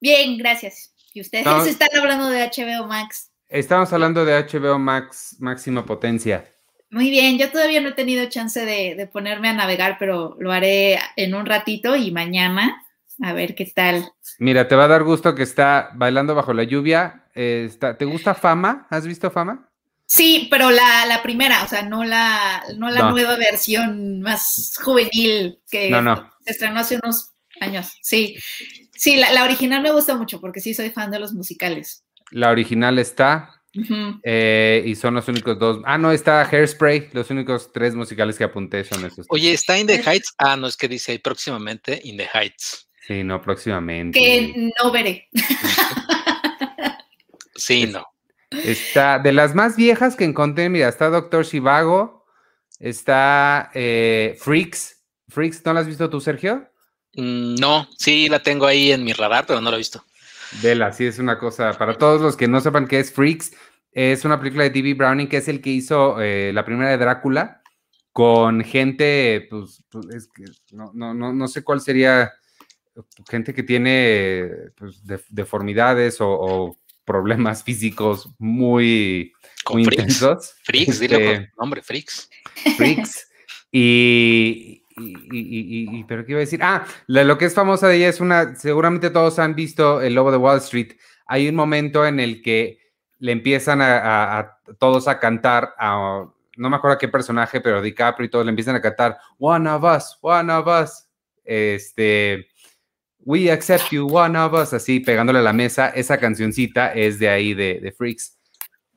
Bien, 0.00 0.36
gracias. 0.36 0.94
Y 1.14 1.22
ustedes 1.22 1.46
están 1.66 1.88
hablando 1.98 2.28
de 2.28 2.44
HBO 2.44 2.86
Max. 2.86 3.32
Estamos 3.48 3.92
hablando 3.92 4.24
de 4.24 4.42
HBO 4.42 4.78
Max 4.78 5.36
máxima 5.38 5.86
potencia. 5.86 6.52
Muy 6.90 7.10
bien, 7.10 7.38
yo 7.38 7.50
todavía 7.50 7.80
no 7.80 7.88
he 7.88 7.92
tenido 7.92 8.28
chance 8.28 8.64
de, 8.64 9.08
ponerme 9.12 9.48
a 9.48 9.54
navegar, 9.54 9.96
pero 9.98 10.36
lo 10.38 10.52
haré 10.52 10.98
en 11.16 11.34
un 11.34 11.46
ratito 11.46 11.96
y 11.96 12.10
mañana 12.12 12.85
a 13.22 13.32
ver 13.32 13.54
qué 13.54 13.66
tal. 13.66 14.10
Mira, 14.38 14.68
te 14.68 14.76
va 14.76 14.84
a 14.84 14.88
dar 14.88 15.04
gusto 15.04 15.34
que 15.34 15.42
está 15.42 15.90
bailando 15.94 16.34
bajo 16.34 16.52
la 16.52 16.64
lluvia. 16.64 17.26
Eh, 17.34 17.70
¿Te 17.98 18.04
gusta 18.04 18.34
Fama? 18.34 18.86
¿Has 18.90 19.06
visto 19.06 19.30
Fama? 19.30 19.70
Sí, 20.06 20.46
pero 20.50 20.70
la, 20.70 21.20
primera, 21.22 21.64
o 21.64 21.68
sea, 21.68 21.82
no 21.82 22.04
la, 22.04 22.62
no 22.76 22.90
la 22.90 23.10
nueva 23.10 23.36
versión 23.36 24.20
más 24.20 24.78
juvenil 24.82 25.58
que 25.68 25.90
se 26.44 26.50
estrenó 26.50 26.80
hace 26.80 27.00
unos 27.02 27.32
años. 27.60 27.92
Sí, 28.02 28.36
sí, 28.94 29.16
la 29.16 29.42
original 29.42 29.82
me 29.82 29.90
gusta 29.90 30.14
mucho 30.14 30.40
porque 30.40 30.60
sí 30.60 30.74
soy 30.74 30.90
fan 30.90 31.10
de 31.10 31.18
los 31.18 31.32
musicales. 31.32 32.04
La 32.30 32.50
original 32.50 32.98
está. 32.98 33.52
Eh, 34.22 34.82
y 34.86 34.94
son 34.94 35.14
los 35.14 35.28
únicos 35.28 35.58
dos. 35.58 35.82
Ah, 35.84 35.98
no, 35.98 36.12
está 36.12 36.42
Hairspray. 36.42 37.10
Los 37.12 37.30
únicos 37.30 37.72
tres 37.72 37.94
musicales 37.94 38.38
que 38.38 38.44
apunté 38.44 38.84
son 38.84 39.04
esos. 39.04 39.26
Oye, 39.28 39.52
¿está 39.52 39.78
In 39.78 39.86
the 39.86 40.02
Heights? 40.02 40.34
Ah, 40.38 40.56
no, 40.56 40.66
es 40.66 40.76
que 40.76 40.88
dice 40.88 41.12
ahí 41.12 41.18
próximamente 41.18 42.00
In 42.04 42.16
the 42.16 42.28
Heights. 42.32 42.85
Sí, 43.06 43.22
no, 43.22 43.40
próximamente. 43.40 44.18
Que 44.18 44.72
no 44.82 44.90
veré. 44.90 45.28
Sí, 47.58 47.86
no. 47.86 48.04
Está, 48.50 49.18
de 49.18 49.32
las 49.32 49.54
más 49.54 49.76
viejas 49.76 50.14
que 50.14 50.24
encontré, 50.24 50.68
mira, 50.68 50.88
está 50.88 51.08
Doctor 51.08 51.44
Shivago, 51.44 52.26
está 52.78 53.70
eh, 53.74 54.36
Freaks. 54.38 55.02
Freaks, 55.28 55.64
¿no 55.64 55.72
la 55.72 55.80
has 55.80 55.86
visto 55.86 56.10
tú, 56.10 56.20
Sergio? 56.20 56.68
Mm, 57.14 57.54
no, 57.54 57.88
sí 57.96 58.28
la 58.28 58.42
tengo 58.42 58.66
ahí 58.66 58.92
en 58.92 59.04
mi 59.04 59.14
radar, 59.14 59.46
pero 59.46 59.62
no 59.62 59.70
la 59.70 59.76
he 59.76 59.78
visto. 59.78 60.04
Vela, 60.62 60.92
sí 60.92 61.06
es 61.06 61.18
una 61.18 61.38
cosa. 61.38 61.72
Para 61.72 61.94
todos 61.94 62.20
los 62.20 62.36
que 62.36 62.46
no 62.46 62.60
sepan 62.60 62.86
qué 62.86 63.00
es 63.00 63.10
Freaks, 63.10 63.52
es 63.90 64.24
una 64.24 64.38
película 64.38 64.64
de 64.64 64.70
D.B. 64.70 64.94
Browning 64.94 65.28
que 65.28 65.38
es 65.38 65.48
el 65.48 65.60
que 65.60 65.70
hizo 65.70 66.20
eh, 66.20 66.52
la 66.52 66.64
primera 66.64 66.90
de 66.90 66.98
Drácula 66.98 67.62
con 68.12 68.62
gente, 68.62 69.46
pues, 69.50 69.82
pues 69.90 70.06
es 70.14 70.28
que 70.28 70.44
no, 70.72 70.90
no, 70.94 71.12
no, 71.14 71.48
sé 71.48 71.62
cuál 71.62 71.82
sería, 71.82 72.32
gente 73.28 73.54
que 73.54 73.62
tiene 73.62 74.50
pues, 74.76 75.02
deformidades 75.28 76.18
o, 76.20 76.76
problemas 77.04 77.62
físicos 77.64 78.28
muy, 78.38 79.32
muy 79.70 79.84
intensos. 79.84 80.54
Freaks, 80.64 80.98
dile 80.98 81.18
por 81.18 81.34
este, 81.34 81.52
nombre, 81.58 81.82
Freaks. 81.82 82.28
Freaks. 82.76 83.28
Y, 83.70 84.82
y, 84.98 86.04
pero 86.04 86.24
qué 86.24 86.32
iba 86.32 86.38
a 86.38 86.40
decir, 86.40 86.60
ah, 86.62 86.86
lo 87.06 87.36
que 87.36 87.44
es 87.44 87.54
famosa 87.54 87.88
de 87.88 87.96
ella 87.96 88.08
es 88.08 88.20
una, 88.20 88.56
seguramente 88.56 89.10
todos 89.10 89.38
han 89.38 89.54
visto 89.54 90.00
El 90.00 90.14
Lobo 90.14 90.30
de 90.30 90.38
Wall 90.38 90.58
Street. 90.58 90.92
Hay 91.26 91.48
un 91.48 91.54
momento 91.54 92.06
en 92.06 92.20
el 92.20 92.42
que 92.42 92.78
le 93.18 93.32
empiezan 93.32 93.80
a, 93.82 94.58
todos 94.78 95.08
a 95.08 95.18
cantar, 95.18 95.74
a, 95.78 96.24
no 96.56 96.70
me 96.70 96.76
acuerdo 96.76 96.98
qué 96.98 97.08
personaje, 97.08 97.60
pero 97.60 97.82
DiCaprio 97.82 98.26
y 98.26 98.30
todos 98.30 98.44
le 98.44 98.50
empiezan 98.50 98.76
a 98.76 98.80
cantar 98.80 99.18
One 99.38 99.68
of 99.68 99.84
us, 99.84 100.18
one 100.20 100.52
of 100.52 100.66
us, 100.66 101.08
este, 101.44 102.48
We 103.26 103.50
accept 103.50 103.90
you, 103.90 104.06
one 104.06 104.38
of 104.38 104.52
us, 104.52 104.72
así 104.72 105.00
pegándole 105.00 105.40
a 105.40 105.42
la 105.42 105.52
mesa. 105.52 105.88
Esa 105.88 106.16
cancioncita 106.18 106.92
es 106.92 107.18
de 107.18 107.28
ahí, 107.28 107.54
de, 107.54 107.80
de 107.82 107.90
Freaks. 107.90 108.38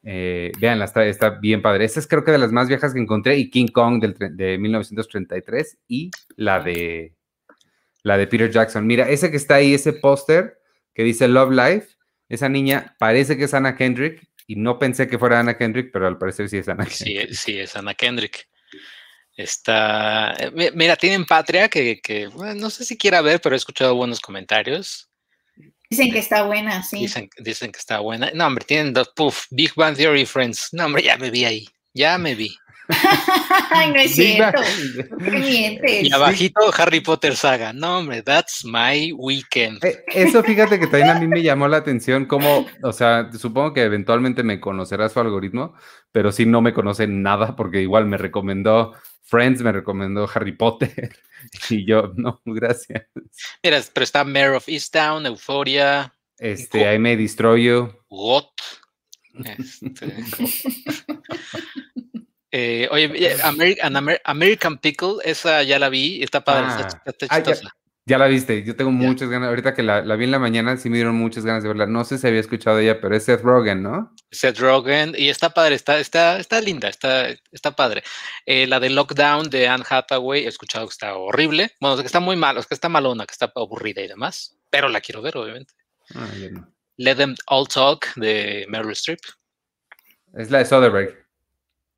Eh, 0.03 0.51
veanla, 0.59 0.85
está, 0.85 1.03
está, 1.07 1.31
bien 1.31 1.63
padre. 1.63 1.85
Esa 1.85 1.99
es 1.99 2.05
creo 2.05 2.23
que 2.23 2.31
de 2.31 2.37
las 2.37 2.51
más 2.51 2.67
viejas 2.67 2.93
que 2.93 2.99
encontré 2.99 3.37
y 3.37 3.49
King 3.49 3.69
Kong 3.73 3.99
del, 3.99 4.15
de 4.37 4.59
1933 4.59 5.79
y 5.87 6.11
la 6.35 6.59
de 6.59 7.15
la 8.03 8.19
de 8.19 8.27
Peter 8.27 8.51
Jackson. 8.51 8.85
Mira, 8.85 9.09
ese 9.09 9.31
que 9.31 9.37
está 9.37 9.55
ahí, 9.55 9.73
ese 9.73 9.93
póster 9.93 10.59
que 10.93 11.03
dice 11.03 11.27
Love 11.27 11.51
Life, 11.51 11.87
esa 12.29 12.49
niña 12.49 12.95
parece 12.99 13.35
que 13.35 13.45
es 13.45 13.53
Anna 13.55 13.75
Kendrick 13.75 14.29
y 14.45 14.57
no 14.57 14.77
pensé 14.77 15.07
que 15.07 15.17
fuera 15.17 15.39
Anna 15.39 15.57
Kendrick, 15.57 15.89
pero 15.91 16.05
al 16.05 16.19
parecer 16.19 16.49
sí 16.49 16.57
es 16.57 16.69
Anna 16.69 16.85
Kendrick. 16.85 17.29
Sí, 17.29 17.35
sí 17.35 17.59
es 17.59 17.75
Anna 17.75 17.95
Kendrick. 17.95 18.47
Está, 19.39 20.33
eh, 20.37 20.71
mira, 20.75 20.97
tienen 20.97 21.23
Patria 21.23 21.69
que, 21.69 22.01
que 22.01 22.27
no 22.57 22.69
sé 22.69 22.83
si 22.83 22.97
quiera 22.97 23.21
ver, 23.21 23.39
pero 23.39 23.55
he 23.55 23.57
escuchado 23.57 23.95
buenos 23.95 24.19
comentarios. 24.19 25.09
Dicen 25.89 26.11
que 26.11 26.19
está 26.19 26.43
buena, 26.43 26.83
sí. 26.83 26.99
Dicen, 26.99 27.29
dicen 27.37 27.71
que 27.71 27.79
está 27.79 27.99
buena. 27.99 28.31
No, 28.33 28.47
hombre, 28.47 28.65
tienen 28.65 28.93
dos, 28.93 29.13
puff, 29.15 29.45
Big 29.49 29.71
Bang 29.77 29.95
Theory 29.95 30.25
Friends. 30.25 30.67
No, 30.73 30.87
hombre, 30.87 31.03
ya 31.03 31.15
me 31.15 31.31
vi 31.31 31.45
ahí. 31.45 31.65
Ya 31.93 32.17
me 32.17 32.35
vi. 32.35 32.53
Ay, 33.71 33.91
no 33.93 33.99
es 34.01 34.13
cierto. 34.13 34.61
Y 35.87 36.11
abajito 36.11 36.59
Harry 36.77 36.99
Potter 36.99 37.33
saga. 37.37 37.71
No, 37.71 37.99
hombre, 37.99 38.21
that's 38.21 38.65
my 38.65 39.13
weekend. 39.13 39.81
Eh, 39.85 40.03
eso 40.07 40.43
fíjate 40.43 40.81
que 40.81 40.87
también 40.87 41.15
a 41.15 41.19
mí 41.19 41.27
me 41.27 41.41
llamó 41.41 41.69
la 41.69 41.77
atención 41.77 42.25
como, 42.25 42.65
o 42.83 42.91
sea, 42.91 43.29
supongo 43.31 43.71
que 43.73 43.83
eventualmente 43.83 44.43
me 44.43 44.59
conocerá 44.59 45.07
su 45.07 45.21
algoritmo, 45.21 45.75
pero 46.11 46.33
sí 46.33 46.45
no 46.45 46.61
me 46.61 46.73
conoce 46.73 47.07
nada 47.07 47.55
porque 47.55 47.81
igual 47.81 48.05
me 48.05 48.17
recomendó 48.17 48.95
Friends, 49.29 49.61
me 49.61 49.71
recomendó 49.71 50.27
Harry 50.33 50.53
Potter 50.53 51.15
y 51.69 51.85
yo, 51.85 52.11
no, 52.15 52.41
gracias. 52.45 53.05
Mira, 53.63 53.81
pero 53.93 54.03
está 54.03 54.23
Mayor 54.23 54.55
of 54.55 54.67
Easttown, 54.67 55.25
Euphoria. 55.27 56.13
Este, 56.39 56.93
I 56.93 56.97
May 56.97 57.15
Destroy 57.15 57.63
You. 57.65 57.93
What? 58.09 58.45
Este, 59.45 60.07
eh, 62.51 62.87
oye, 62.89 63.37
American, 64.23 64.79
Pickle, 64.79 65.17
esa 65.23 65.61
ya 65.63 65.77
la 65.77 65.89
vi, 65.89 66.23
está 66.23 66.43
padre, 66.43 66.87
está, 67.05 67.27
ah, 67.29 67.43
ya, 68.05 68.17
la 68.17 68.27
viste, 68.27 68.63
yo 68.63 68.75
tengo 68.75 68.91
muchas 68.91 69.29
ganas, 69.29 69.49
ahorita 69.49 69.73
que 69.73 69.83
la, 69.83 70.01
vi 70.15 70.25
en 70.25 70.31
la 70.31 70.39
mañana 70.39 70.77
sí 70.77 70.89
me 70.89 70.97
dieron 70.97 71.15
muchas 71.15 71.45
ganas 71.45 71.63
de 71.63 71.69
verla, 71.69 71.85
no 71.85 72.03
sé 72.03 72.17
si 72.17 72.27
había 72.27 72.39
escuchado 72.39 72.77
de 72.77 72.83
ella, 72.83 73.01
pero 73.01 73.15
es 73.15 73.23
Seth 73.23 73.41
Rogen, 73.41 73.83
¿no? 73.83 74.15
Seth 74.31 74.59
Rogen, 74.59 75.13
y 75.17 75.29
está 75.29 75.51
padre, 75.51 75.75
está, 75.75 75.99
está, 75.99 76.39
está 76.39 76.59
linda, 76.59 76.89
está, 76.89 77.27
está 77.51 77.75
padre. 77.75 78.03
Eh, 78.45 78.65
la 78.67 78.79
de 78.79 78.89
Lockdown 78.89 79.49
de 79.49 79.67
Anne 79.67 79.85
Hathaway, 79.87 80.45
he 80.45 80.47
escuchado 80.47 80.87
que 80.87 80.93
está 80.93 81.15
horrible, 81.15 81.71
bueno, 81.79 81.97
que 81.97 82.05
está 82.07 82.19
muy 82.19 82.35
malo, 82.35 82.59
es 82.59 82.67
que 82.67 82.73
está 82.73 82.89
malona, 82.89 83.25
que 83.25 83.33
está 83.33 83.51
aburrida 83.55 84.01
y 84.01 84.07
demás, 84.07 84.57
pero 84.69 84.89
la 84.89 85.01
quiero 85.01 85.21
ver, 85.21 85.37
obviamente. 85.37 85.73
Ah, 86.15 86.27
Let 86.97 87.15
Them 87.15 87.35
All 87.47 87.67
Talk 87.67 88.13
de 88.15 88.65
Meryl 88.67 88.91
Streep. 88.91 89.19
Es 90.33 90.51
la 90.51 90.59
de 90.59 90.65
Soderbergh. 90.65 91.15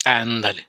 Ándale. 0.05 0.67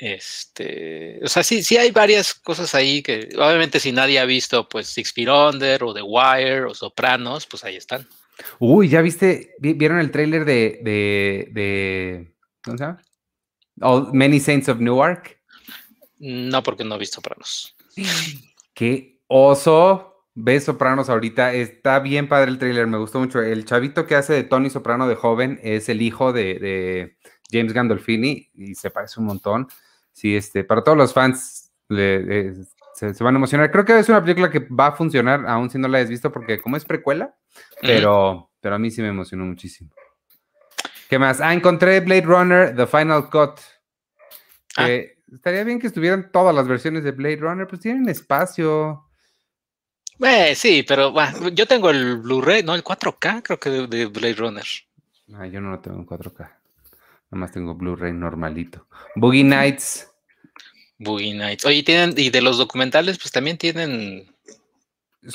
Este, 0.00 1.20
o 1.22 1.28
sea, 1.28 1.42
sí, 1.42 1.62
sí 1.62 1.76
hay 1.76 1.90
varias 1.90 2.32
cosas 2.32 2.74
ahí 2.74 3.02
que, 3.02 3.28
obviamente, 3.36 3.78
si 3.78 3.92
nadie 3.92 4.18
ha 4.18 4.24
visto, 4.24 4.66
pues 4.66 4.86
Six 4.86 5.12
Feet 5.12 5.28
Under 5.28 5.84
o 5.84 5.92
The 5.92 6.00
Wire 6.00 6.64
o 6.64 6.74
Sopranos, 6.74 7.46
pues 7.46 7.64
ahí 7.64 7.76
están. 7.76 8.08
Uy, 8.58 8.88
¿ya 8.88 9.02
viste? 9.02 9.54
¿Vieron 9.58 9.98
el 9.98 10.10
tráiler 10.10 10.46
de, 10.46 10.80
de, 10.82 11.48
de, 11.52 12.34
¿cómo 12.64 12.78
se 12.78 12.84
llama? 12.84 13.02
Many 14.14 14.40
Saints 14.40 14.70
of 14.70 14.78
Newark. 14.78 15.38
No, 16.18 16.62
porque 16.62 16.82
no 16.82 16.94
he 16.94 16.98
visto 16.98 17.16
Sopranos. 17.16 17.76
Qué 18.72 19.20
oso. 19.26 20.24
Ves 20.34 20.64
Sopranos 20.64 21.10
ahorita. 21.10 21.52
Está 21.52 21.98
bien 21.98 22.26
padre 22.26 22.52
el 22.52 22.58
tráiler, 22.58 22.86
me 22.86 22.96
gustó 22.96 23.20
mucho. 23.20 23.42
El 23.42 23.66
chavito 23.66 24.06
que 24.06 24.14
hace 24.14 24.32
de 24.32 24.44
Tony 24.44 24.70
Soprano 24.70 25.06
de 25.06 25.16
joven 25.16 25.60
es 25.62 25.90
el 25.90 26.00
hijo 26.00 26.32
de 26.32 27.18
James 27.52 27.74
Gandolfini 27.74 28.48
y 28.54 28.74
se 28.74 28.90
parece 28.90 29.20
un 29.20 29.26
montón. 29.26 29.68
Sí, 30.12 30.36
este, 30.36 30.64
para 30.64 30.82
todos 30.82 30.98
los 30.98 31.12
fans 31.12 31.72
se, 31.88 33.22
van 33.24 33.34
a 33.34 33.38
emocionar. 33.38 33.70
Creo 33.70 33.84
que 33.84 33.98
es 33.98 34.08
una 34.08 34.22
película 34.22 34.50
que 34.50 34.60
va 34.60 34.88
a 34.88 34.92
funcionar, 34.92 35.46
aún 35.46 35.70
si 35.70 35.78
no 35.78 35.88
la 35.88 35.98
has 35.98 36.08
visto, 36.08 36.30
porque 36.30 36.60
como 36.60 36.76
es 36.76 36.84
precuela, 36.84 37.34
pero, 37.80 38.50
pero 38.60 38.74
a 38.74 38.78
mí 38.78 38.90
sí 38.90 39.02
me 39.02 39.08
emocionó 39.08 39.44
muchísimo. 39.44 39.90
¿Qué 41.08 41.18
más? 41.18 41.40
Ah, 41.40 41.52
encontré 41.52 41.98
Blade 42.00 42.22
Runner, 42.22 42.76
The 42.76 42.86
Final 42.86 43.28
Cut. 43.30 43.58
Ah. 44.76 44.88
estaría 44.88 45.64
bien 45.64 45.80
que 45.80 45.88
estuvieran 45.88 46.30
todas 46.30 46.54
las 46.54 46.68
versiones 46.68 47.02
de 47.02 47.10
Blade 47.10 47.36
Runner, 47.36 47.66
pues 47.66 47.80
tienen 47.80 48.08
espacio. 48.08 49.10
Eh, 50.20 50.54
sí, 50.54 50.84
pero 50.86 51.10
bueno, 51.12 51.48
yo 51.48 51.66
tengo 51.66 51.90
el 51.90 52.18
Blu-ray, 52.18 52.62
no, 52.62 52.74
el 52.74 52.84
4K, 52.84 53.42
creo 53.42 53.58
que 53.58 53.70
de, 53.70 54.06
Blade 54.06 54.34
Runner. 54.34 54.64
Ah, 55.34 55.46
yo 55.46 55.60
no 55.60 55.70
lo 55.70 55.80
tengo 55.80 55.98
en 55.98 56.06
4K. 56.06 56.59
Nada 57.30 57.40
más 57.40 57.52
tengo 57.52 57.74
Blu-ray 57.74 58.12
normalito. 58.12 58.86
Boogie 59.14 59.44
Nights. 59.44 60.08
Boogie 60.98 61.34
Nights. 61.34 61.64
Oye, 61.64 61.82
tienen, 61.82 62.14
y 62.16 62.30
de 62.30 62.42
los 62.42 62.58
documentales, 62.58 63.18
pues 63.18 63.30
también 63.30 63.56
tienen 63.56 64.34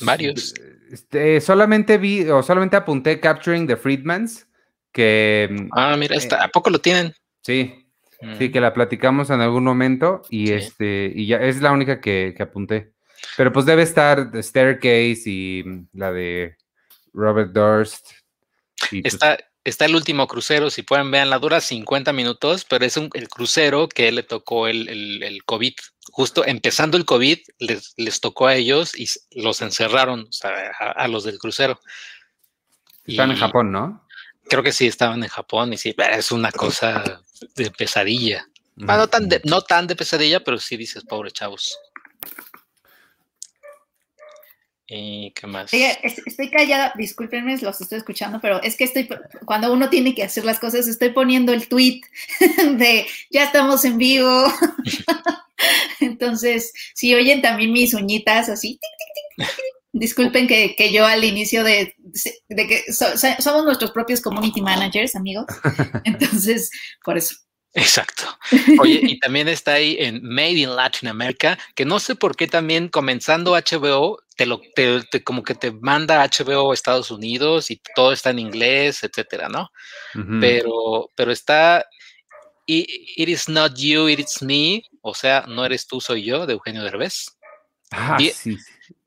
varios. 0.01 0.53
Este, 0.91 1.39
solamente 1.41 1.97
vi, 1.97 2.27
o 2.29 2.43
solamente 2.43 2.75
apunté 2.75 3.19
Capturing 3.19 3.65
the 3.65 3.77
Freedmans, 3.77 4.47
que. 4.91 5.47
Mm, 5.49 5.69
ah, 5.71 5.95
mira, 5.97 6.15
está, 6.15 6.43
¿a 6.43 6.49
poco 6.49 6.69
lo 6.69 6.79
tienen? 6.79 7.13
Sí, 7.41 7.87
sí, 8.37 8.49
mm. 8.49 8.51
que 8.51 8.61
la 8.61 8.73
platicamos 8.73 9.29
en 9.29 9.41
algún 9.41 9.63
momento 9.63 10.21
y 10.29 10.51
este, 10.51 11.11
y 11.15 11.27
ya 11.27 11.37
es 11.37 11.61
la 11.61 11.71
única 11.71 12.01
que, 12.01 12.35
apunté. 12.39 12.93
Pero 13.37 13.51
pues 13.51 13.65
debe 13.65 13.81
estar 13.81 14.31
The 14.31 14.43
Staircase 14.43 15.21
y 15.25 15.63
mm, 15.65 15.87
la 15.93 16.11
de 16.11 16.57
Robert 17.13 17.51
Durst. 17.51 18.11
Pues 18.89 19.05
está, 19.05 19.37
está 19.65 19.85
el 19.85 19.95
último 19.95 20.27
crucero, 20.27 20.69
si 20.69 20.83
pueden 20.83 21.11
la 21.11 21.39
dura 21.39 21.59
50 21.59 22.13
minutos, 22.13 22.65
pero 22.69 22.85
es 22.85 22.95
un, 22.97 23.09
el 23.13 23.27
crucero 23.27 23.89
que 23.89 24.11
le 24.11 24.23
tocó 24.23 24.67
el, 24.67 24.87
el, 24.87 25.43
COVID. 25.43 25.73
Justo 26.11 26.45
empezando 26.45 26.97
el 26.97 27.05
COVID, 27.05 27.39
les, 27.59 27.93
les, 27.97 28.21
tocó 28.21 28.47
a 28.47 28.55
ellos 28.55 28.97
y 28.97 29.09
los 29.31 29.61
encerraron 29.61 30.29
a, 30.79 31.07
los 31.07 31.23
del 31.23 31.39
crucero. 31.39 31.79
Están 33.05 33.31
en 33.31 33.37
Japón, 33.37 33.71
¿no? 33.71 34.07
Creo 34.47 34.61
que 34.61 34.71
sí, 34.71 34.85
estaban 34.85 35.23
en 35.23 35.29
Japón 35.29 35.73
y 35.73 35.77
sí, 35.77 35.95
es 35.97 36.31
una 36.31 36.51
cosa 36.51 37.21
de 37.55 37.71
pesadilla. 37.71 38.47
no, 38.75 39.07
tan 39.07 39.27
de, 39.27 39.41
no 39.45 39.61
tan 39.61 39.87
de 39.87 39.95
pesadilla, 39.95 40.43
pero 40.43 40.59
sí 40.59 40.77
dices, 40.77 41.03
pobre 41.03 41.31
chavos. 41.31 41.75
¿Y 44.87 45.31
qué 45.31 45.47
más? 45.47 45.71
Estoy 45.73 46.51
callada, 46.51 46.93
discúlpenme, 46.95 47.57
los 47.57 47.81
estoy 47.81 47.97
escuchando, 47.97 48.39
pero 48.39 48.61
es 48.61 48.75
que 48.75 48.83
estoy, 48.83 49.09
cuando 49.45 49.73
uno 49.73 49.89
tiene 49.89 50.13
que 50.13 50.23
hacer 50.23 50.45
las 50.45 50.59
cosas, 50.59 50.87
estoy 50.87 51.09
poniendo 51.09 51.53
el 51.53 51.67
tweet 51.67 52.01
de 52.77 53.07
ya 53.31 53.45
estamos 53.45 53.83
en 53.85 53.97
vivo. 53.97 54.45
Entonces, 55.99 56.71
si 56.93 57.15
oyen 57.15 57.41
también 57.41 57.71
mis 57.71 57.93
uñitas 57.95 58.49
así, 58.49 58.79
disculpen 59.95 60.47
que, 60.47 60.91
yo 60.93 61.05
al 61.05 61.23
inicio 61.23 61.63
de, 61.63 61.95
que 62.49 62.83
somos 62.91 63.65
nuestros 63.65 63.91
propios 63.91 64.21
community 64.21 64.61
managers, 64.61 65.15
amigos. 65.15 65.45
Entonces, 66.03 66.69
por 67.03 67.17
eso. 67.17 67.35
Exacto. 67.75 68.23
Oye, 68.81 69.01
y 69.03 69.19
también 69.19 69.47
está 69.47 69.73
ahí 69.73 69.97
en 69.99 70.23
Made 70.23 70.51
in 70.51 70.75
Latin 70.75 71.09
America, 71.09 71.57
que 71.75 71.85
no 71.85 71.99
sé 71.99 72.15
por 72.15 72.35
qué 72.35 72.47
también 72.47 72.87
comenzando 72.87 73.51
HBO, 73.51 74.19
te 74.37 74.45
lo, 74.45 74.61
te, 74.73 75.23
como 75.23 75.43
que 75.43 75.55
te 75.55 75.71
manda 75.71 76.25
HBO 76.25 76.73
Estados 76.73 77.11
Unidos 77.11 77.69
y 77.71 77.81
todo 77.93 78.13
está 78.13 78.29
en 78.29 78.39
inglés, 78.39 79.03
etcétera, 79.03 79.49
¿no? 79.49 79.71
Pero, 80.39 81.11
pero 81.15 81.31
está 81.31 81.85
It, 82.67 83.29
is 83.29 83.47
not 83.47 83.77
you, 83.77 84.07
it 84.07 84.19
is 84.19 84.41
me, 84.41 84.83
o 85.01 85.13
sea, 85.13 85.45
no 85.47 85.65
eres 85.65 85.85
tú, 85.85 86.01
soy 86.01 86.23
yo, 86.23 86.47
de 86.47 86.53
Eugenio 86.53 86.83
Derbez. 86.83 87.37
Ah, 87.91 88.17
sí. 88.17 88.57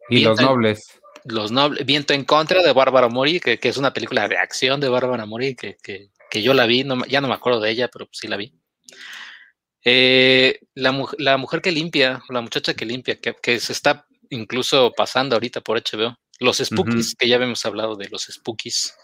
Y 0.08 0.20
los 0.20 0.40
nobles. 0.40 1.00
los 1.25 1.50
nobles. 1.50 1.84
Viento 1.84 2.14
en 2.14 2.25
contra 2.25 2.62
de 2.62 2.72
Bárbara 2.72 3.08
Mori, 3.08 3.40
que, 3.40 3.58
es 3.60 3.76
una 3.76 3.92
película 3.92 4.28
de 4.28 4.37
acción 4.37 4.80
de 4.80 4.88
Bárbara 4.88 5.26
Mori, 5.26 5.56
que, 5.56 5.76
que, 5.82 6.10
yo 6.32 6.54
la 6.54 6.66
vi, 6.66 6.85
ya 7.08 7.20
no 7.20 7.28
me 7.28 7.35
acuerdo 7.35 7.61
de 7.61 7.70
ella, 7.70 7.88
pero 7.88 8.08
sí 8.12 8.28
la 8.28 8.37
vi. 8.37 8.52
Eh, 9.85 10.61
la, 10.75 10.92
mujer 11.37 11.62
que 11.62 11.73
limpia, 11.73 12.23
la 12.28 12.40
muchacha 12.40 12.75
que 12.75 12.85
limpia, 12.85 13.18
que, 13.20 13.61
se 13.61 13.73
está 13.73 14.06
incluso 14.30 14.92
pasando 14.97 15.37
ahorita 15.37 15.61
por 15.61 15.78
HBO. 15.78 16.18
Los 16.40 16.58
Spookies, 16.58 17.16
que 17.16 17.26
ya 17.26 17.37
habíamos 17.37 17.64
hablado 17.64 17.97
de 17.97 18.08
los 18.08 18.25
Spookies. 18.25 18.94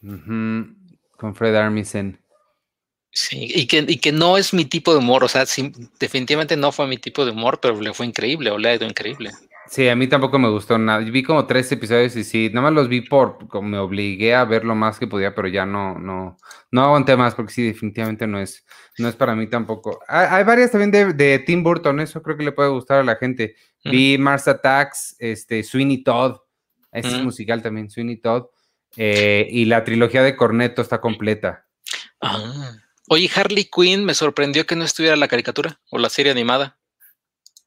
Con 0.00 1.34
Fred 1.34 1.54
Armisen. 1.54 2.20
Sí, 3.10 3.50
y 3.54 3.66
que, 3.66 3.84
y 3.88 3.98
que 3.98 4.12
no 4.12 4.36
es 4.36 4.52
mi 4.52 4.64
tipo 4.64 4.92
de 4.92 4.98
humor, 4.98 5.24
o 5.24 5.28
sea, 5.28 5.44
definitivamente 5.98 6.56
no 6.56 6.72
fue 6.72 6.86
mi 6.86 6.98
tipo 6.98 7.24
de 7.24 7.30
humor, 7.30 7.58
pero 7.60 7.80
le 7.80 7.94
fue 7.94 8.06
increíble, 8.06 8.50
o 8.50 8.58
le 8.58 8.68
ha 8.68 8.74
ido 8.74 8.86
increíble. 8.86 9.30
Sí, 9.68 9.86
a 9.86 9.94
mí 9.94 10.06
tampoco 10.06 10.38
me 10.38 10.48
gustó 10.48 10.78
nada. 10.78 11.00
Vi 11.00 11.22
como 11.22 11.46
tres 11.46 11.70
episodios 11.70 12.16
y 12.16 12.24
sí, 12.24 12.48
nada 12.48 12.62
más 12.62 12.72
los 12.72 12.88
vi 12.88 13.02
por, 13.02 13.38
me 13.62 13.78
obligué 13.78 14.34
a 14.34 14.44
ver 14.44 14.64
lo 14.64 14.74
más 14.74 14.98
que 14.98 15.06
podía, 15.06 15.34
pero 15.34 15.46
ya 15.48 15.66
no, 15.66 15.98
no, 15.98 16.38
no 16.70 16.82
aguanté 16.82 17.16
más 17.16 17.34
porque 17.34 17.52
sí, 17.52 17.62
definitivamente 17.62 18.26
no 18.26 18.40
es, 18.40 18.64
no 18.96 19.08
es 19.08 19.14
para 19.14 19.34
mí 19.34 19.46
tampoco. 19.46 20.00
Hay, 20.08 20.42
varias 20.44 20.70
también 20.70 20.90
de, 20.90 21.12
de, 21.12 21.38
Tim 21.40 21.62
Burton, 21.62 22.00
eso 22.00 22.22
creo 22.22 22.38
que 22.38 22.44
le 22.44 22.52
puede 22.52 22.70
gustar 22.70 23.00
a 23.00 23.04
la 23.04 23.16
gente. 23.16 23.56
Vi 23.84 24.16
Mars 24.16 24.48
Attacks, 24.48 25.16
este, 25.18 25.62
Sweeney 25.62 26.02
Todd, 26.02 26.36
ese 26.90 27.08
es 27.08 27.22
musical 27.22 27.62
también, 27.62 27.90
Sweeney 27.90 28.16
Todd, 28.16 28.46
eh, 28.96 29.46
y 29.50 29.66
la 29.66 29.84
trilogía 29.84 30.22
de 30.22 30.34
Corneto 30.34 30.80
está 30.80 31.00
completa. 31.00 31.66
Ah. 32.22 32.72
Oye, 33.10 33.30
Harley 33.34 33.68
Quinn 33.70 34.04
me 34.04 34.14
sorprendió 34.14 34.66
que 34.66 34.76
no 34.76 34.84
estuviera 34.84 35.16
la 35.16 35.28
caricatura 35.28 35.80
o 35.90 35.98
la 35.98 36.08
serie 36.10 36.32
animada. 36.32 36.77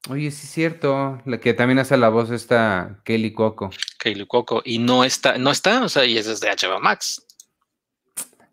Oye, 0.10 0.32
sí 0.32 0.48
es 0.48 0.52
cierto, 0.52 1.22
la 1.26 1.40
que 1.40 1.54
también 1.54 1.78
hace 1.78 1.96
la 1.96 2.10
voz 2.10 2.32
está 2.32 3.00
Kelly 3.04 3.34
Coco. 3.34 3.70
Kelly 4.00 4.26
Coco, 4.26 4.64
y 4.66 4.80
no 4.80 5.04
está, 5.04 5.38
no 5.38 5.52
está, 5.52 5.84
o 5.84 5.90
sea, 5.90 6.06
y 6.06 6.18
es 6.18 6.26
desde 6.26 6.50
HBO 6.50 6.80
Max. 6.80 7.24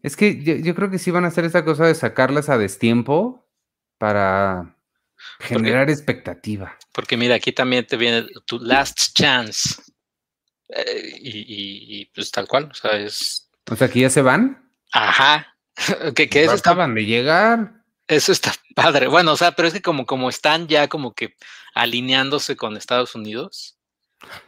Es 0.02 0.14
que 0.14 0.42
yo, 0.42 0.74
creo 0.74 0.90
que 0.90 0.98
sí 0.98 1.10
van 1.10 1.24
a 1.24 1.28
hacer 1.28 1.44
esta 1.44 1.64
cosa 1.64 1.86
de 1.86 1.94
sacarlas 1.94 2.48
a 2.48 2.58
destiempo 2.58 3.48
para 3.96 4.76
generar 5.40 5.90
expectativa. 5.90 6.76
Porque 6.92 7.16
mira, 7.16 7.34
aquí 7.34 7.52
también 7.52 7.86
te 7.86 7.96
viene 7.96 8.26
tu 8.44 8.58
last 8.60 9.14
chance. 9.14 9.80
Eh, 10.68 11.12
y, 11.16 12.04
pues 12.14 12.30
tal 12.30 12.46
cual, 12.46 12.68
o 12.70 12.74
sea, 12.74 12.92
es. 12.92 13.50
O 13.70 13.74
sea, 13.74 13.88
que 13.88 14.00
ya 14.00 14.10
se 14.10 14.22
van. 14.22 14.70
Ajá, 14.92 15.56
que, 16.14 16.28
que 16.28 16.44
eso 16.44 16.52
acaban 16.52 16.94
de 16.94 17.06
llegar. 17.06 17.77
Eso 18.08 18.32
está 18.32 18.52
padre. 18.74 19.06
Bueno, 19.06 19.32
o 19.32 19.36
sea, 19.36 19.52
pero 19.52 19.68
es 19.68 19.74
que 19.74 19.82
como, 19.82 20.06
como 20.06 20.28
están 20.28 20.66
ya 20.66 20.88
como 20.88 21.14
que 21.14 21.34
alineándose 21.74 22.56
con 22.56 22.76
Estados 22.76 23.14
Unidos. 23.14 23.78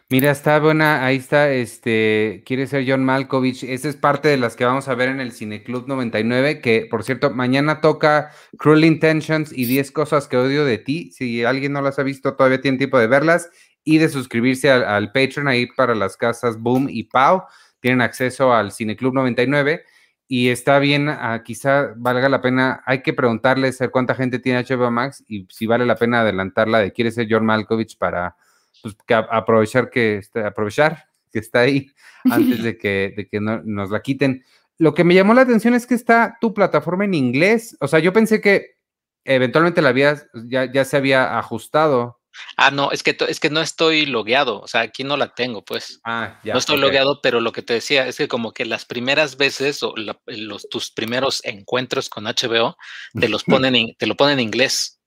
Mira, 0.09 0.33
está 0.33 0.59
buena, 0.59 1.05
ahí 1.05 1.17
está, 1.17 1.53
este, 1.53 2.43
quiere 2.45 2.67
ser 2.67 2.85
John 2.85 3.05
Malkovich, 3.05 3.63
esa 3.63 3.89
es 3.89 3.95
parte 3.95 4.27
de 4.27 4.37
las 4.37 4.57
que 4.57 4.65
vamos 4.65 4.89
a 4.89 4.97
ver 4.97 5.09
en 5.09 5.21
el 5.21 5.31
Cineclub 5.31 5.87
99, 5.87 6.61
que 6.61 6.89
por 6.91 7.05
cierto, 7.05 7.31
mañana 7.31 7.81
toca 7.81 8.33
Cruel 8.59 8.85
Intentions 8.85 9.53
y 9.53 9.67
10 9.67 9.93
cosas 9.93 10.27
que 10.27 10.37
odio 10.37 10.65
de 10.65 10.79
ti, 10.79 11.13
si 11.13 11.45
alguien 11.45 11.73
no 11.73 11.83
las 11.83 12.01
ha 12.01 12.03
visto, 12.03 12.35
todavía 12.35 12.61
tiene 12.61 12.79
tiempo 12.79 12.99
de 12.99 13.07
verlas 13.07 13.49
y 13.85 13.99
de 13.99 14.09
suscribirse 14.09 14.73
al, 14.73 14.83
al 14.83 15.13
Patreon 15.13 15.47
ahí 15.47 15.67
para 15.67 15.95
las 15.95 16.17
casas 16.17 16.59
Boom 16.59 16.89
y 16.91 17.05
Pau, 17.05 17.45
tienen 17.79 18.01
acceso 18.01 18.53
al 18.53 18.73
Cineclub 18.73 19.15
99 19.15 19.85
y 20.33 20.51
está 20.51 20.79
bien, 20.79 21.09
ah, 21.09 21.43
quizá 21.45 21.93
valga 21.97 22.29
la 22.29 22.41
pena, 22.41 22.85
hay 22.87 23.03
que 23.03 23.13
preguntarle 23.13 23.73
ser 23.73 23.91
cuánta 23.91 24.15
gente 24.15 24.39
tiene 24.39 24.63
HBO 24.63 24.89
Max 24.89 25.25
y 25.27 25.45
si 25.51 25.67
vale 25.67 25.85
la 25.85 25.97
pena 25.97 26.21
adelantarla 26.21 26.79
de 26.79 26.93
quiere 26.93 27.11
ser 27.11 27.27
John 27.29 27.45
Malkovich 27.45 27.99
para 27.99 28.37
pues, 28.81 28.95
aprovechar 29.09 29.91
que 29.91 30.19
está, 30.19 30.47
aprovechar 30.47 31.09
que 31.33 31.41
está 31.41 31.63
ahí 31.63 31.91
antes 32.31 32.63
de 32.63 32.79
que, 32.79 33.13
de 33.17 33.27
que 33.27 33.41
nos 33.41 33.91
la 33.91 34.03
quiten. 34.03 34.45
Lo 34.79 34.95
que 34.95 35.03
me 35.03 35.17
llamó 35.17 35.35
la 35.35 35.43
atención 35.43 35.75
es 35.75 35.85
que 35.85 35.97
está 35.97 36.39
tu 36.41 36.55
plataforma 36.55 37.05
en 37.05 37.15
inglés. 37.15 37.77
O 37.81 37.89
sea, 37.89 37.99
yo 37.99 38.13
pensé 38.13 38.41
que 38.41 38.77
eventualmente 39.25 39.83
la 39.83 39.89
había, 39.89 40.17
ya, 40.47 40.71
ya 40.71 40.85
se 40.85 40.97
había 40.97 41.41
ajustado 41.41 42.20
Ah, 42.57 42.71
no, 42.71 42.93
es 42.93 43.03
que, 43.03 43.17
es 43.29 43.41
que 43.41 43.51
no 43.51 43.61
estoy 43.61 44.07
logueado, 44.07 44.61
o 44.61 44.69
sea, 44.69 44.83
aquí 44.83 45.05
no 45.05 45.17
la 45.17 45.35
tengo, 45.35 45.65
pues. 45.65 46.01
Ah, 46.05 46.41
ya. 46.45 46.55
No 46.55 46.59
estoy 46.59 46.79
logueado, 46.79 47.21
pero 47.23 47.41
lo 47.41 47.53
que 47.53 47.63
te 47.63 47.75
decía 47.75 48.07
es 48.07 48.17
que 48.17 48.29
como 48.29 48.53
que 48.53 48.65
las 48.65 48.85
primeras 48.85 49.37
veces 49.37 49.83
o 49.83 49.95
los, 49.97 50.69
tus 50.69 50.91
primeros 50.91 51.45
encuentros 51.45 52.09
con 52.09 52.25
HBO 52.25 52.77
te 53.19 53.29
los 53.29 53.45
ponen 53.45 53.75
en, 53.75 53.95
te 53.97 54.07
lo 54.07 54.17
ponen 54.17 54.39
en 54.39 54.47
inglés. 54.47 55.01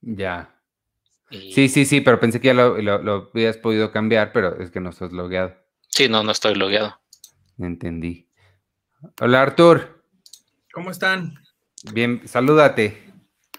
Ya. 0.00 0.52
Sí, 1.30 1.68
sí, 1.68 1.84
sí, 1.84 2.00
pero 2.00 2.20
pensé 2.20 2.40
que 2.40 2.48
ya 2.48 2.54
lo, 2.54 2.80
lo, 2.80 3.30
habías 3.34 3.56
podido 3.56 3.90
cambiar, 3.90 4.32
pero 4.32 4.60
es 4.60 4.70
que 4.70 4.80
no 4.80 4.90
estás 4.90 5.12
logueado. 5.12 5.56
Sí, 5.88 6.08
no, 6.08 6.22
no 6.22 6.30
estoy 6.30 6.54
logueado. 6.54 7.00
Entendí. 7.58 8.28
Hola, 9.20 9.42
Artur. 9.42 10.04
¿Cómo 10.72 10.90
están? 10.90 11.34
Bien, 11.92 12.22
salúdate. 12.26 13.12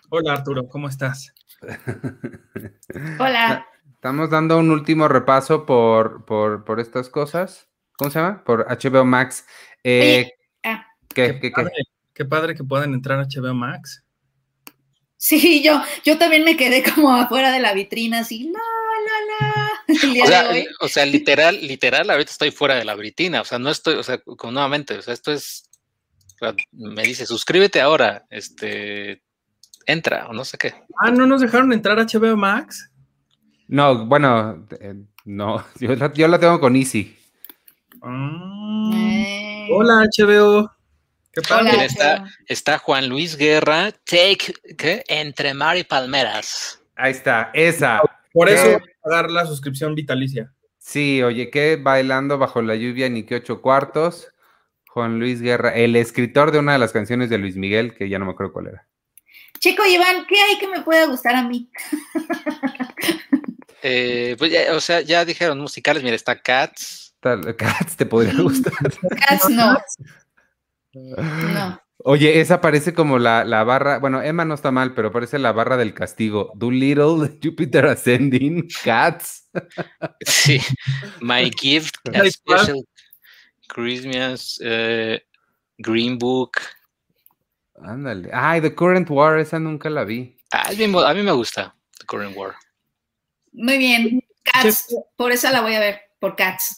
Hola, 0.09 0.33
Arturo, 0.33 0.67
¿cómo 0.69 0.87
estás? 0.87 1.33
Hola. 3.19 3.67
Estamos 3.93 4.29
dando 4.29 4.57
un 4.59 4.69
último 4.69 5.07
repaso 5.07 5.65
por, 5.65 6.25
por, 6.25 6.79
estas 6.79 7.09
cosas. 7.09 7.67
¿Cómo 7.97 8.11
se 8.11 8.19
llama? 8.19 8.43
Por 8.43 8.67
HBO 8.67 9.05
Max. 9.05 9.45
Eh, 9.83 10.31
ah. 10.63 10.85
¿qué, 11.13 11.39
qué, 12.13 12.25
padre, 12.25 12.55
que 12.55 12.63
puedan 12.63 12.93
entrar 12.93 13.19
a 13.19 13.23
HBO 13.23 13.53
Max. 13.53 14.03
Sí, 15.17 15.63
yo, 15.63 15.81
yo 16.05 16.17
también 16.19 16.43
me 16.43 16.55
quedé 16.55 16.83
como 16.83 17.11
afuera 17.15 17.51
de 17.51 17.59
la 17.59 17.73
vitrina, 17.73 18.19
así, 18.19 18.45
no, 18.45 18.59
no, 18.59 19.35
no. 19.39 19.67
O 20.81 20.87
sea, 20.87 21.05
literal, 21.05 21.59
literal, 21.65 22.09
ahorita 22.09 22.31
estoy 22.31 22.51
fuera 22.51 22.75
de 22.75 22.85
la 22.85 22.93
vitrina, 22.93 23.41
o 23.41 23.45
sea, 23.45 23.57
no 23.57 23.71
estoy, 23.71 23.95
o 23.95 24.03
sea, 24.03 24.21
nuevamente, 24.43 24.95
o 24.95 25.01
sea, 25.01 25.15
esto 25.15 25.31
es, 25.31 25.69
me 26.71 27.01
dice, 27.01 27.25
suscríbete 27.25 27.81
ahora, 27.81 28.27
este, 28.29 29.23
entra 29.87 30.27
o 30.27 30.33
no 30.33 30.45
sé 30.45 30.57
qué. 30.59 30.75
Ah, 30.99 31.09
¿no 31.09 31.25
nos 31.25 31.41
dejaron 31.41 31.73
entrar 31.73 31.97
a 31.99 32.05
HBO 32.05 32.37
Max? 32.37 32.91
No, 33.67 34.05
bueno, 34.05 34.67
eh, 34.79 34.95
no, 35.25 35.63
yo 36.13 36.27
la, 36.27 36.39
tengo 36.39 36.59
con 36.59 36.75
Easy. 36.75 37.17
Ah. 38.03 38.91
Eh. 38.93 39.67
Hola 39.71 40.05
HBO. 40.15 40.71
¿Qué 41.31 41.41
Hola, 41.53 41.85
está, 41.85 42.25
está, 42.47 42.79
Juan 42.79 43.09
Luis 43.09 43.37
Guerra, 43.37 43.91
Take, 43.91 44.53
¿qué? 44.75 45.03
Entre 45.07 45.53
Mar 45.53 45.77
y 45.77 45.83
Palmeras. 45.83 46.81
Ahí 46.95 47.11
está, 47.11 47.51
esa. 47.53 48.01
Por 48.33 48.49
eso 48.49 48.63
voy 48.63 48.73
a 48.73 49.01
pagar 49.03 49.29
la 49.29 49.45
suscripción 49.45 49.93
vitalicia. 49.93 50.51
Sí, 50.79 51.21
oye, 51.21 51.51
¿qué? 51.51 51.75
bailando 51.75 52.39
bajo 52.39 52.61
la 52.61 52.75
lluvia 52.75 53.07
ni 53.09 53.23
que 53.23 53.35
ocho 53.35 53.61
cuartos. 53.61 54.29
Juan 54.87 55.19
Luis 55.19 55.41
Guerra, 55.41 55.75
el 55.75 55.95
escritor 55.95 56.51
de 56.51 56.57
una 56.57 56.73
de 56.73 56.79
las 56.79 56.91
canciones 56.91 57.29
de 57.29 57.37
Luis 57.37 57.55
Miguel, 57.55 57.93
que 57.93 58.09
ya 58.09 58.17
no 58.17 58.25
me 58.25 58.31
acuerdo 58.31 58.53
cuál 58.53 58.67
era. 58.67 58.87
Chico 59.59 59.85
Iván, 59.85 60.25
¿qué 60.27 60.39
hay 60.39 60.57
que 60.57 60.67
me 60.67 60.81
pueda 60.81 61.05
gustar 61.05 61.35
a 61.35 61.43
mí? 61.43 61.69
Eh, 63.83 64.35
pues 64.39 64.51
o 64.71 64.81
sea, 64.81 65.01
ya 65.01 65.23
dijeron 65.23 65.59
musicales, 65.59 66.03
mira, 66.03 66.15
está 66.15 66.41
Cats. 66.41 67.15
Cats 67.21 67.95
te 67.95 68.05
podría 68.05 68.41
gustar. 68.41 68.73
Cats 69.27 69.49
no. 69.49 69.77
No. 70.93 71.79
Oye, 72.03 72.39
esa 72.39 72.61
parece 72.61 72.93
como 72.93 73.19
la, 73.19 73.43
barra, 73.63 73.99
bueno, 73.99 74.21
Emma 74.21 74.45
no 74.45 74.53
está 74.53 74.71
mal, 74.71 74.93
pero 74.93 75.11
parece 75.11 75.39
la 75.39 75.51
barra 75.51 75.77
del 75.77 75.93
castigo. 75.93 76.51
Do 76.55 76.71
Little, 76.71 77.37
Jupiter 77.43 77.85
Ascending, 77.85 78.67
Cats. 78.83 79.49
Sí, 80.25 80.59
My 81.21 81.51
Gift, 81.59 81.95
a 82.13 82.29
Special 82.29 82.83
Christmas, 83.67 84.59
uh, 84.61 85.17
Green 85.79 86.17
Book, 86.17 86.53
Ándale. 87.81 88.29
Ay, 88.33 88.61
The 88.61 88.73
Current 88.73 89.09
War, 89.09 89.39
esa 89.39 89.59
nunca 89.59 89.89
la 89.89 90.03
vi. 90.03 90.37
Ah, 90.51 90.69
a 90.69 91.13
mí 91.13 91.23
me 91.23 91.31
gusta 91.31 91.75
The 91.99 92.05
Current 92.05 92.35
War. 92.35 92.55
Muy 93.53 93.77
bien. 93.77 94.23
Cats, 94.43 94.95
por 95.15 95.31
esa 95.31 95.51
la 95.51 95.61
voy 95.61 95.75
a 95.75 95.79
ver, 95.79 95.99
por 96.19 96.35
Cats. 96.35 96.77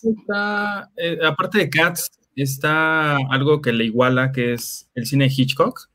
Eh, 0.98 1.20
aparte 1.24 1.60
de 1.60 1.70
Cats, 1.70 2.12
está 2.36 3.18
algo 3.30 3.62
que 3.62 3.72
le 3.72 3.86
iguala, 3.86 4.32
que 4.32 4.54
es 4.54 4.90
el 4.96 5.06
cine 5.06 5.26
de 5.26 5.34
Hitchcock. 5.36 5.90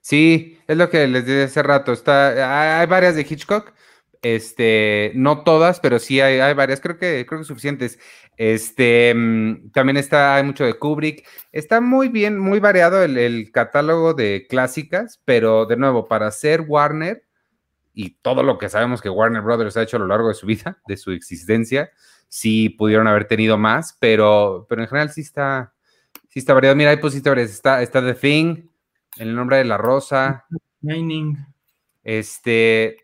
Sí, 0.00 0.58
es 0.66 0.76
lo 0.76 0.90
que 0.90 1.06
les 1.06 1.26
dije 1.26 1.44
hace 1.44 1.62
rato. 1.62 1.92
Está, 1.92 2.80
hay 2.80 2.86
varias 2.86 3.14
de 3.14 3.26
Hitchcock. 3.28 3.72
Este, 4.22 5.10
no 5.16 5.42
todas, 5.42 5.80
pero 5.80 5.98
sí 5.98 6.20
hay, 6.20 6.38
hay 6.38 6.54
varias, 6.54 6.80
creo 6.80 6.96
que, 6.96 7.26
creo 7.26 7.40
que 7.40 7.44
suficientes. 7.44 7.98
Este, 8.36 9.12
mm, 9.14 9.70
también 9.72 9.96
está, 9.96 10.36
hay 10.36 10.44
mucho 10.44 10.64
de 10.64 10.74
Kubrick. 10.74 11.26
Está 11.50 11.80
muy 11.80 12.08
bien, 12.08 12.38
muy 12.38 12.60
variado 12.60 13.02
el, 13.02 13.50
catálogo 13.52 14.14
de 14.14 14.46
clásicas, 14.48 15.20
pero 15.24 15.66
de 15.66 15.76
nuevo, 15.76 16.06
para 16.06 16.30
ser 16.30 16.62
Warner 16.66 17.24
y 17.94 18.10
todo 18.22 18.42
lo 18.44 18.58
que 18.58 18.68
sabemos 18.68 19.02
que 19.02 19.10
Warner 19.10 19.42
Brothers 19.42 19.76
ha 19.76 19.82
hecho 19.82 19.96
a 19.96 20.00
lo 20.00 20.06
largo 20.06 20.28
de 20.28 20.34
su 20.34 20.46
vida, 20.46 20.78
de 20.86 20.96
su 20.96 21.10
existencia, 21.10 21.90
sí 22.28 22.70
pudieron 22.70 23.08
haber 23.08 23.26
tenido 23.26 23.58
más, 23.58 23.96
pero, 24.00 24.66
pero 24.68 24.82
en 24.82 24.88
general 24.88 25.10
sí 25.10 25.20
está, 25.20 25.74
sí 26.28 26.38
está 26.38 26.54
variado. 26.54 26.76
Mira, 26.76 26.90
hay 26.90 26.96
positivos, 26.98 27.38
está, 27.38 27.82
está 27.82 28.00
The 28.00 28.14
Thing, 28.14 28.68
El 29.18 29.34
nombre 29.34 29.58
de 29.58 29.64
la 29.64 29.76
rosa. 29.76 30.46
Mining. 30.80 31.36
Este, 32.02 33.01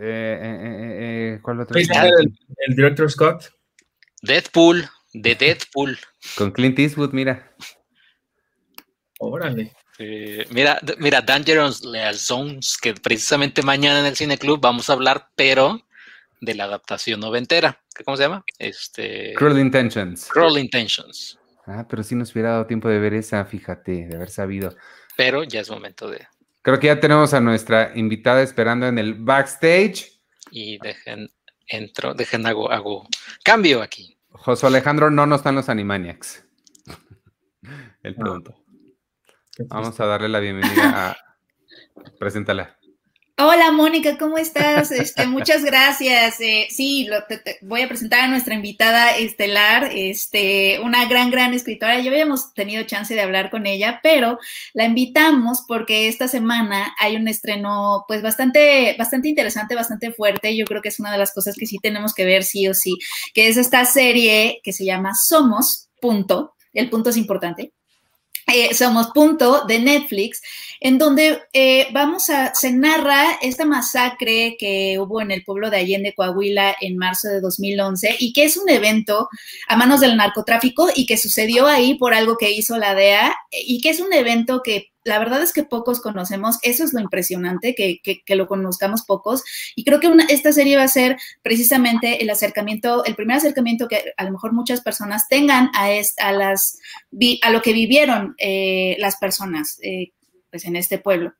eh, 0.00 1.34
eh, 1.34 1.38
¿cuál 1.42 1.60
otro? 1.60 1.78
El, 1.78 1.88
el 2.66 2.76
director 2.76 3.10
Scott. 3.10 3.50
Deadpool, 4.22 4.88
de 5.12 5.34
Deadpool. 5.34 5.98
Con 6.36 6.50
Clint 6.52 6.78
Eastwood, 6.78 7.12
mira. 7.12 7.54
Órale. 9.18 9.74
mira, 10.50 10.80
mira, 10.98 11.20
Dangerous 11.20 11.82
Zones, 12.14 12.76
que 12.80 12.94
precisamente 12.94 13.62
mañana 13.62 14.00
en 14.00 14.06
el 14.06 14.16
Cine 14.16 14.38
Club 14.38 14.60
vamos 14.60 14.90
a 14.90 14.92
hablar, 14.92 15.28
pero 15.34 15.80
de 16.40 16.54
la 16.54 16.64
adaptación 16.64 17.20
noventera. 17.20 17.80
¿Cómo 18.04 18.16
se 18.16 18.24
llama? 18.24 18.44
Este. 18.58 19.34
Cruel 19.34 19.58
Intentions. 19.58 20.28
Cruel 20.28 20.58
Intentions. 20.58 21.38
Ah, 21.66 21.86
pero 21.88 22.02
sí 22.02 22.14
nos 22.14 22.32
hubiera 22.32 22.50
dado 22.50 22.66
tiempo 22.66 22.88
de 22.88 22.98
ver 22.98 23.14
esa, 23.14 23.44
fíjate, 23.44 24.06
de 24.06 24.16
haber 24.16 24.30
sabido. 24.30 24.74
Pero 25.16 25.42
ya 25.44 25.60
es 25.60 25.70
momento 25.70 26.08
de. 26.08 26.26
Creo 26.62 26.78
que 26.78 26.88
ya 26.88 27.00
tenemos 27.00 27.34
a 27.34 27.40
nuestra 27.40 27.92
invitada 27.94 28.42
esperando 28.42 28.86
en 28.86 28.98
el 28.98 29.14
backstage. 29.14 30.20
Y 30.50 30.78
dejen 30.78 31.30
entro, 31.66 32.14
dejen 32.14 32.46
hago, 32.46 32.70
hago 32.70 33.06
cambio 33.44 33.82
aquí. 33.82 34.18
José 34.30 34.66
Alejandro 34.66 35.10
no 35.10 35.26
no 35.26 35.36
están 35.36 35.54
los 35.54 35.68
Animaniacs. 35.68 36.44
El 38.02 38.14
ah. 38.14 38.18
pronto. 38.18 38.64
Vamos 39.66 39.98
a 39.98 40.06
darle 40.06 40.28
la 40.28 40.38
bienvenida 40.38 41.10
a. 41.10 41.16
Preséntala. 42.18 42.77
Hola 43.40 43.70
Mónica, 43.70 44.18
¿cómo 44.18 44.36
estás? 44.36 44.90
Este, 44.90 45.28
muchas 45.28 45.62
gracias. 45.64 46.40
Eh, 46.40 46.66
sí, 46.70 47.08
voy 47.60 47.82
a 47.82 47.88
presentar 47.88 48.22
a 48.22 48.26
nuestra 48.26 48.56
invitada 48.56 49.16
estelar, 49.16 49.90
este, 49.94 50.80
una 50.80 51.06
gran, 51.06 51.30
gran 51.30 51.54
escritora. 51.54 52.00
Ya 52.00 52.10
habíamos 52.10 52.52
tenido 52.52 52.82
chance 52.82 53.14
de 53.14 53.20
hablar 53.20 53.48
con 53.50 53.66
ella, 53.66 54.00
pero 54.02 54.40
la 54.74 54.86
invitamos 54.86 55.64
porque 55.68 56.08
esta 56.08 56.26
semana 56.26 56.96
hay 56.98 57.14
un 57.14 57.28
estreno, 57.28 58.04
pues 58.08 58.22
bastante, 58.22 58.96
bastante 58.98 59.28
interesante, 59.28 59.76
bastante 59.76 60.10
fuerte. 60.10 60.56
Yo 60.56 60.64
creo 60.64 60.82
que 60.82 60.88
es 60.88 60.98
una 60.98 61.12
de 61.12 61.18
las 61.18 61.32
cosas 61.32 61.54
que 61.56 61.66
sí 61.66 61.78
tenemos 61.80 62.14
que 62.14 62.24
ver 62.24 62.42
sí 62.42 62.66
o 62.66 62.74
sí, 62.74 62.98
que 63.34 63.46
es 63.46 63.56
esta 63.56 63.84
serie 63.84 64.60
que 64.64 64.72
se 64.72 64.84
llama 64.84 65.14
Somos. 65.14 65.90
Punto. 66.00 66.56
El 66.72 66.90
punto 66.90 67.10
es 67.10 67.16
importante 67.16 67.72
eh, 68.52 68.74
Somos 68.74 69.08
Punto 69.08 69.64
de 69.66 69.78
Netflix, 69.78 70.40
en 70.80 70.98
donde 70.98 71.42
eh, 71.52 71.88
vamos 71.92 72.30
a, 72.30 72.54
se 72.54 72.72
narra 72.72 73.38
esta 73.42 73.64
masacre 73.64 74.56
que 74.58 74.98
hubo 74.98 75.20
en 75.20 75.30
el 75.30 75.44
pueblo 75.44 75.70
de 75.70 75.78
Allende, 75.78 76.14
Coahuila, 76.14 76.76
en 76.80 76.96
marzo 76.96 77.28
de 77.28 77.40
2011, 77.40 78.16
y 78.18 78.32
que 78.32 78.44
es 78.44 78.56
un 78.56 78.68
evento 78.68 79.28
a 79.68 79.76
manos 79.76 80.00
del 80.00 80.16
narcotráfico 80.16 80.88
y 80.94 81.06
que 81.06 81.16
sucedió 81.16 81.66
ahí 81.66 81.94
por 81.94 82.14
algo 82.14 82.36
que 82.36 82.50
hizo 82.52 82.78
la 82.78 82.94
DEA, 82.94 83.34
y 83.50 83.80
que 83.80 83.90
es 83.90 84.00
un 84.00 84.12
evento 84.12 84.62
que 84.62 84.92
la 85.08 85.18
verdad 85.18 85.42
es 85.42 85.52
que 85.52 85.64
pocos 85.64 86.00
conocemos, 86.00 86.58
eso 86.62 86.84
es 86.84 86.92
lo 86.92 87.00
impresionante, 87.00 87.74
que, 87.74 88.36
lo 88.36 88.46
conozcamos 88.46 89.04
pocos, 89.04 89.42
y 89.74 89.84
creo 89.84 90.00
que 90.00 90.10
esta 90.28 90.52
serie 90.52 90.76
va 90.76 90.84
a 90.84 90.88
ser 90.88 91.16
precisamente 91.42 92.22
el 92.22 92.30
acercamiento, 92.30 93.04
el 93.04 93.16
primer 93.16 93.38
acercamiento 93.38 93.88
que 93.88 94.12
a 94.16 94.24
lo 94.24 94.32
mejor 94.32 94.52
muchas 94.52 94.82
personas 94.82 95.26
tengan 95.28 95.70
a, 95.74 95.88
a, 96.18 96.32
las, 96.32 96.78
a 97.42 97.50
lo 97.50 97.62
que 97.62 97.72
vivieron 97.72 98.34
eh, 98.38 98.96
las 98.98 99.16
personas 99.16 99.78
eh, 99.82 100.12
pues 100.50 100.66
en 100.66 100.76
este 100.76 100.98
pueblo. 100.98 101.32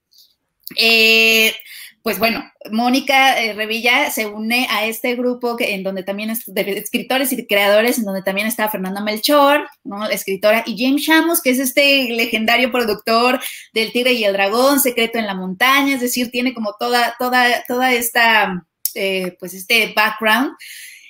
Eh, 0.77 1.55
pues 2.03 2.19
bueno, 2.19 2.45
Mónica 2.71 3.43
eh, 3.43 3.53
Revilla 3.53 4.11
se 4.11 4.27
une 4.27 4.67
a 4.71 4.87
este 4.87 5.15
grupo 5.15 5.57
que, 5.57 5.75
en 5.75 5.83
donde 5.83 6.03
también 6.03 6.31
es 6.31 6.43
de 6.47 6.79
escritores 6.79 7.33
y 7.33 7.47
creadores, 7.47 7.99
en 7.99 8.05
donde 8.05 8.23
también 8.23 8.47
está 8.47 8.71
Fernanda 8.71 9.01
Melchor, 9.01 9.69
¿no? 9.85 10.09
escritora, 10.09 10.63
y 10.67 10.83
James 10.83 11.03
Shamos, 11.03 11.43
que 11.43 11.51
es 11.51 11.59
este 11.59 12.09
legendario 12.11 12.71
productor 12.71 13.41
del 13.73 13.93
Tigre 13.93 14.13
y 14.13 14.25
el 14.25 14.33
Dragón, 14.33 14.81
Secreto 14.81 15.19
en 15.19 15.27
la 15.27 15.35
Montaña, 15.35 15.95
es 15.95 16.01
decir, 16.01 16.31
tiene 16.31 16.55
como 16.55 16.75
toda, 16.79 17.15
toda, 17.19 17.65
toda 17.67 17.93
esta, 17.93 18.65
eh, 18.95 19.37
pues 19.39 19.55
este 19.55 19.93
background, 19.95 20.53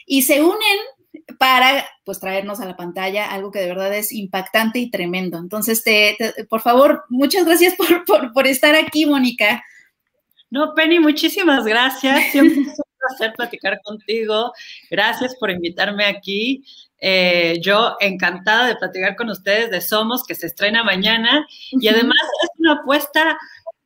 y 0.07 0.23
se 0.23 0.43
unen 0.43 0.79
para 1.39 1.87
pues 2.05 2.19
traernos 2.19 2.61
a 2.61 2.67
la 2.67 2.77
pantalla 2.77 3.31
algo 3.31 3.51
que 3.51 3.61
de 3.61 3.69
verdad 3.69 3.95
es 3.95 4.13
impactante 4.13 4.79
y 4.79 4.91
tremendo. 4.91 5.39
Entonces, 5.39 5.85
te, 5.85 6.17
por 6.49 6.61
favor, 6.61 7.05
muchas 7.09 7.45
gracias 7.45 7.75
por, 7.77 8.05
por, 8.05 8.33
por 8.33 8.47
estar 8.47 8.75
aquí, 8.75 9.07
Mónica. 9.07 9.63
No, 10.51 10.75
Penny, 10.75 10.99
muchísimas 10.99 11.65
gracias. 11.65 12.33
Siempre 12.33 12.63
es 12.63 12.79
un 12.79 12.85
placer 12.99 13.33
platicar 13.37 13.81
contigo. 13.83 14.53
Gracias 14.91 15.35
por 15.39 15.51
invitarme 15.51 16.05
aquí. 16.07 16.65
Eh, 17.01 17.59
yo 17.63 17.97
encantada 18.01 18.67
de 18.67 18.77
platicar 18.77 19.15
con 19.15 19.31
ustedes 19.31 19.71
de 19.71 19.81
Somos, 19.81 20.25
que 20.25 20.35
se 20.35 20.47
estrena 20.47 20.83
mañana. 20.83 21.47
Y 21.71 21.89
además 21.89 22.19
es 22.43 22.51
una 22.59 22.75
apuesta 22.75 23.39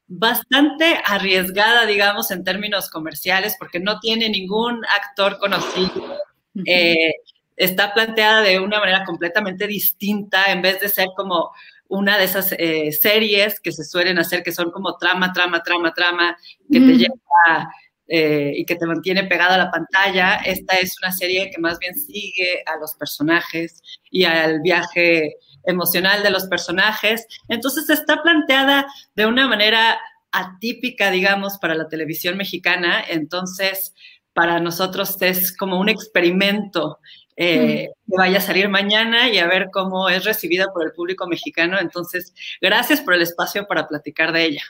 bastante 0.07 1.01
arriesgada, 1.05 1.87
digamos, 1.87 2.31
en 2.31 2.45
términos 2.45 2.91
comerciales, 2.91 3.57
porque 3.59 3.81
no 3.81 3.99
tiene 3.99 4.29
ningún 4.29 4.85
actor 4.87 5.39
conocido. 5.39 6.19
Eh, 6.67 7.13
está 7.57 7.95
planteada 7.95 8.43
de 8.43 8.61
una 8.61 8.79
manera 8.79 9.05
completamente 9.05 9.67
distinta, 9.67 10.45
en 10.53 10.63
vez 10.63 10.81
de 10.81 10.89
ser 10.89 11.09
como 11.17 11.51
una 11.93 12.17
de 12.17 12.25
esas 12.25 12.55
eh, 12.57 12.91
series 12.91 13.61
que 13.61 13.71
se 13.71 13.85
suelen 13.85 14.19
hacer, 14.19 14.43
que 14.43 14.51
son 14.51 14.71
como 14.71 14.97
trama, 14.97 15.31
trama, 15.35 15.63
trama, 15.63 15.93
trama, 15.93 16.37
que 16.71 16.81
te 16.81 16.97
lleva 16.97 17.71
eh, 18.09 18.53
y 18.57 18.65
que 18.65 18.77
te 18.77 18.87
mantiene 18.87 19.25
pegada 19.25 19.57
a 19.57 19.59
la 19.59 19.71
pantalla. 19.71 20.37
Esta 20.37 20.77
es 20.79 20.97
una 21.03 21.13
serie 21.13 21.51
que 21.51 21.61
más 21.61 21.79
bien 21.79 21.95
sigue 21.95 22.63
a 22.65 22.79
los 22.79 22.95
personajes 22.95 23.83
y 24.11 24.25
al 24.25 24.63
viaje 24.63 25.37
emocional 25.65 26.23
de 26.23 26.31
los 26.31 26.47
personajes. 26.47 27.27
Entonces 27.49 27.91
está 27.91 28.23
planteada 28.23 28.87
de 29.15 29.27
una 29.27 29.47
manera 29.47 30.01
atípica, 30.33 31.11
digamos, 31.11 31.59
para 31.59 31.75
la 31.75 31.89
televisión 31.89 32.39
mexicana. 32.39 33.05
Entonces, 33.07 33.93
para 34.33 34.61
nosotros 34.61 35.17
es 35.21 35.57
como 35.57 35.79
un 35.79 35.89
experimento 35.89 36.99
eh, 37.37 37.89
que 38.07 38.17
vaya 38.17 38.39
a 38.39 38.43
salir 38.43 38.69
mañana 38.69 39.29
y 39.29 39.39
a 39.39 39.47
ver 39.47 39.69
cómo 39.73 40.09
es 40.09 40.25
recibida 40.25 40.73
por 40.73 40.85
el 40.85 40.93
público 40.93 41.27
mexicano. 41.27 41.79
Entonces, 41.81 42.35
gracias 42.61 43.01
por 43.01 43.15
el 43.15 43.23
espacio 43.23 43.67
para 43.67 43.89
platicar 43.89 44.33
de 44.33 44.45
ella. 44.45 44.63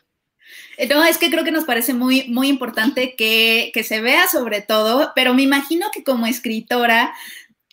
Eh, 0.77 0.87
no, 0.87 1.05
es 1.05 1.19
que 1.19 1.31
creo 1.31 1.45
que 1.45 1.51
nos 1.51 1.65
parece 1.65 1.95
muy, 1.95 2.29
muy 2.29 2.49
importante 2.49 3.15
que, 3.17 3.71
que 3.75 3.85
se 3.85 4.01
vea 4.01 4.29
sobre 4.29 4.63
todo, 4.63 5.13
pero 5.15 5.35
me 5.35 5.43
imagino 5.43 5.91
que 5.93 6.05
como 6.05 6.27
escritora, 6.27 7.13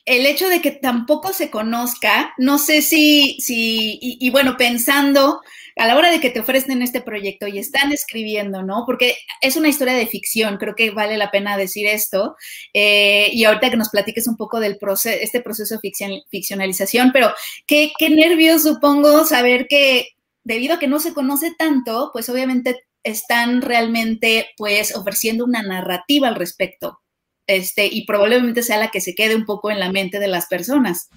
el 0.05 0.25
hecho 0.25 0.49
de 0.49 0.61
que 0.61 0.71
tampoco 0.71 1.33
se 1.33 1.49
conozca, 1.49 2.33
no 2.37 2.57
sé 2.57 2.81
si, 2.81 3.37
si 3.39 3.99
y 4.01 4.29
bueno, 4.31 4.57
pensando 4.57 5.41
a 5.79 5.87
la 5.87 5.95
hora 5.95 6.11
de 6.11 6.19
que 6.19 6.29
te 6.29 6.41
ofrecen 6.41 6.81
este 6.81 6.99
proyecto 6.99 7.47
y 7.47 7.57
están 7.57 7.93
escribiendo, 7.93 8.63
¿no? 8.63 8.83
Porque 8.85 9.15
es 9.39 9.55
una 9.55 9.69
historia 9.69 9.93
de 9.93 10.07
ficción, 10.07 10.57
creo 10.57 10.75
que 10.75 10.91
vale 10.91 11.15
la 11.15 11.31
pena 11.31 11.55
decir 11.55 11.87
esto. 11.87 12.35
Eh, 12.73 13.29
y 13.31 13.45
ahorita 13.45 13.69
que 13.69 13.77
nos 13.77 13.87
platiques 13.87 14.27
un 14.27 14.35
poco 14.35 14.59
del 14.59 14.77
proceso, 14.77 15.17
este 15.21 15.39
proceso 15.39 15.79
de 15.79 16.23
ficcionalización, 16.29 17.11
pero 17.13 17.31
qué, 17.65 17.93
qué 17.97 18.09
nervios 18.09 18.63
supongo 18.63 19.23
saber 19.23 19.67
que 19.69 20.09
debido 20.43 20.73
a 20.73 20.79
que 20.79 20.89
no 20.89 20.99
se 20.99 21.13
conoce 21.13 21.55
tanto, 21.57 22.09
pues 22.11 22.27
obviamente 22.27 22.83
están 23.03 23.61
realmente 23.61 24.49
pues 24.57 24.93
ofreciendo 24.93 25.45
una 25.45 25.63
narrativa 25.63 26.27
al 26.27 26.35
respecto. 26.35 26.99
Este, 27.47 27.85
y 27.85 28.05
probablemente 28.05 28.63
sea 28.63 28.77
la 28.79 28.91
que 28.91 28.99
se 28.99 29.15
quede 29.15 29.33
un 29.33 29.45
poco 29.45 29.71
en 29.71 29.79
la 29.79 29.93
mente 29.93 30.19
de 30.19 30.27
las 30.27 30.47
personas. 30.47 31.09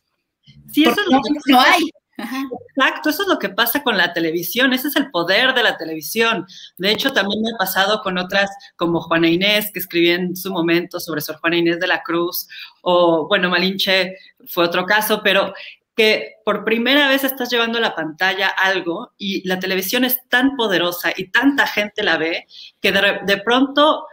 Sí, 0.72 0.84
eso 0.84 1.00
no, 1.10 1.20
no 1.46 1.60
hay. 1.60 1.82
Exacto, 2.16 3.10
eso 3.10 3.22
es 3.22 3.28
lo 3.28 3.38
que 3.38 3.48
pasa 3.48 3.82
con 3.82 3.96
la 3.96 4.12
televisión, 4.12 4.72
ese 4.72 4.88
es 4.88 4.96
el 4.96 5.10
poder 5.10 5.54
de 5.54 5.62
la 5.62 5.76
televisión. 5.76 6.46
De 6.76 6.90
hecho, 6.90 7.12
también 7.12 7.42
me 7.42 7.50
ha 7.54 7.58
pasado 7.58 8.02
con 8.02 8.18
otras 8.18 8.50
como 8.76 9.00
Juana 9.00 9.28
Inés, 9.28 9.70
que 9.72 9.80
escribí 9.80 10.10
en 10.10 10.36
su 10.36 10.52
momento 10.52 11.00
sobre 11.00 11.20
Sor 11.20 11.36
Juana 11.36 11.56
Inés 11.56 11.80
de 11.80 11.86
la 11.86 12.02
Cruz, 12.02 12.48
o 12.82 13.26
bueno, 13.28 13.48
Malinche 13.48 14.16
fue 14.46 14.64
otro 14.64 14.84
caso, 14.84 15.22
pero 15.22 15.54
que 15.94 16.36
por 16.44 16.64
primera 16.64 17.08
vez 17.08 17.24
estás 17.24 17.50
llevando 17.50 17.78
a 17.78 17.82
la 17.82 17.94
pantalla 17.94 18.48
algo 18.48 19.12
y 19.18 19.46
la 19.46 19.58
televisión 19.58 20.04
es 20.04 20.20
tan 20.28 20.56
poderosa 20.56 21.12
y 21.14 21.30
tanta 21.30 21.66
gente 21.66 22.02
la 22.02 22.16
ve 22.16 22.46
que 22.80 22.92
de, 22.92 23.36
pronto 23.38 24.06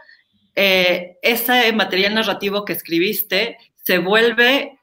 eh, 0.54 1.16
ese 1.22 1.72
material 1.72 2.14
narrativo 2.14 2.66
que 2.66 2.74
escribiste 2.74 3.56
se 3.82 3.98
vuelve 3.98 4.78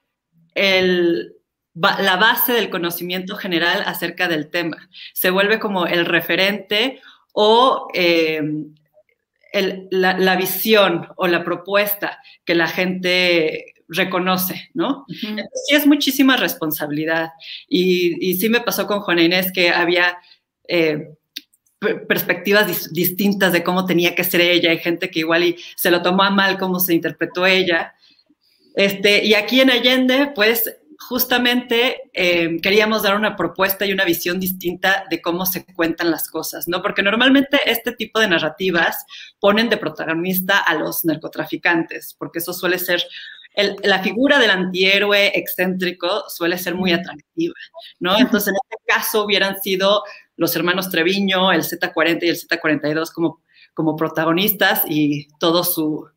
el, 0.56 1.37
la 1.80 2.16
base 2.16 2.54
del 2.54 2.70
conocimiento 2.70 3.36
general 3.36 3.84
acerca 3.86 4.28
del 4.28 4.50
tema. 4.50 4.90
Se 5.14 5.30
vuelve 5.30 5.60
como 5.60 5.86
el 5.86 6.06
referente 6.06 7.02
o 7.34 7.88
eh, 7.94 8.42
la, 9.92 10.36
visión 10.36 11.08
o 11.16 11.28
la 11.28 11.44
propuesta 11.44 12.20
que 12.46 12.56
la 12.56 12.68
gente 12.68 13.74
reconoce, 13.88 14.70
¿no? 14.74 15.06
sí 15.08 15.76
es 15.76 15.86
muchísima 15.86 16.36
responsabilidad. 16.36 17.30
Y, 17.70 18.36
sí 18.36 18.50
me 18.50 18.62
pasó 18.62 18.88
con 18.88 19.00
Juana 19.02 19.24
Inés 19.24 19.52
que 19.52 19.70
había 19.70 20.18
eh, 20.68 21.10
perspectivas 21.80 22.92
distintas 22.92 23.54
de 23.54 23.64
cómo 23.64 23.86
tenía 23.86 24.16
que 24.16 24.24
ser 24.24 24.42
ella. 24.42 24.72
Hay 24.72 24.80
gente 24.80 25.10
que 25.10 25.20
igual 25.20 25.44
y 25.44 25.58
se 25.76 25.92
lo 25.92 26.02
tomó 26.02 26.24
a 26.24 26.32
mal 26.32 26.58
cómo 26.58 26.80
se 26.80 26.94
interpretó 26.94 27.46
ella. 27.46 27.94
Este, 28.76 29.24
y 29.24 29.34
aquí 29.34 29.62
en 29.62 29.72
Allende, 29.72 30.32
pues 30.36 30.76
justamente 31.00 32.10
eh, 32.14 32.60
queríamos 32.62 33.04
dar 33.04 33.16
una 33.16 33.36
propuesta 33.36 33.86
y 33.86 33.94
una 33.94 34.06
visión 34.06 34.40
distinta 34.40 35.06
de 35.10 35.22
cómo 35.22 35.46
se 35.46 35.66
cuentan 35.66 36.12
las 36.12 36.30
cosas, 36.30 36.68
¿no? 36.68 36.82
Porque 36.82 37.04
normalmente 37.04 37.60
este 37.66 37.92
tipo 37.92 38.20
de 38.20 38.28
narrativas 38.28 39.06
ponen 39.40 39.70
de 39.70 39.78
protagonista 39.78 40.60
a 40.60 40.74
los 40.76 41.06
narcotraficantes, 41.06 42.16
porque 42.18 42.40
eso 42.40 42.54
suele 42.54 42.80
ser, 42.80 43.04
la 43.84 44.04
figura 44.04 44.40
del 44.40 44.52
antihéroe 44.52 45.32
excéntrico 45.38 46.26
suele 46.30 46.58
ser 46.58 46.76
muy 46.76 46.92
atractiva, 46.92 47.56
¿no? 48.00 48.18
Entonces, 48.18 48.50
en 48.50 48.56
este 48.56 48.84
caso 48.86 49.24
hubieran 49.24 49.62
sido 49.62 50.04
los 50.36 50.56
hermanos 50.56 50.90
Treviño, 50.90 51.52
el 51.52 51.64
Z40 51.64 52.20
y 52.24 52.30
el 52.30 52.38
Z42 52.38 53.12
como, 53.12 53.42
como 53.74 53.96
protagonistas 53.96 54.84
y 54.88 55.28
todo 55.40 55.64
su, 55.64 56.08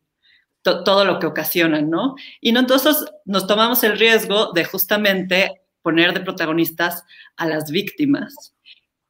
todo 0.63 1.05
lo 1.05 1.19
que 1.19 1.27
ocasionan, 1.27 1.91
¿no? 1.91 2.17
Y 2.41 2.57
entonces 2.57 3.05
nos 3.25 3.47
tomamos 3.47 3.83
el 3.85 3.99
riesgo 3.99 4.53
de 4.53 4.65
justamente 4.65 5.63
poner 5.83 6.13
de 6.13 6.21
protagonistas 6.21 7.05
a 7.37 7.47
las 7.47 7.71
víctimas 7.71 8.55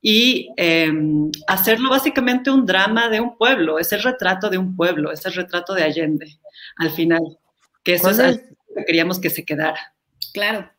y 0.03 0.49
em, 0.57 1.31
hacerlo 1.47 1.91
básicamente 1.91 2.51
un 2.51 2.65
drama 2.65 3.09
de 3.09 3.21
un 3.21 3.37
pueblo, 3.37 3.79
es 3.79 3.93
el 3.93 4.03
retrato 4.03 4.49
de 4.49 4.59
un 4.59 4.75
pueblo, 4.75 5.13
es 5.13 5.25
el 5.27 5.35
retrato 5.35 5.75
de 5.75 5.83
Allende, 5.83 6.39
al 6.77 6.91
final, 6.91 7.39
que 7.85 7.95
eso 7.95 8.11
es, 8.11 8.19
lo 8.19 8.37
que 8.77 8.85
queríamos 8.87 9.21
que 9.21 9.31
se 9.31 9.45
quedara. 9.45 9.95
Claro. 10.33 10.71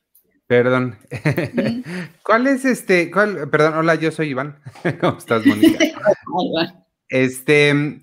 Perdón. 0.47 0.97
¿Cuál 2.23 2.47
es 2.47 2.65
este? 2.65 3.11
Cuál, 3.11 3.49
perdón, 3.49 3.75
hola, 3.75 3.95
yo 3.95 4.11
soy 4.11 4.29
Iván. 4.29 4.59
¿Cómo 4.99 5.17
estás, 5.17 5.45
Mónica? 5.45 5.77
este, 7.09 8.01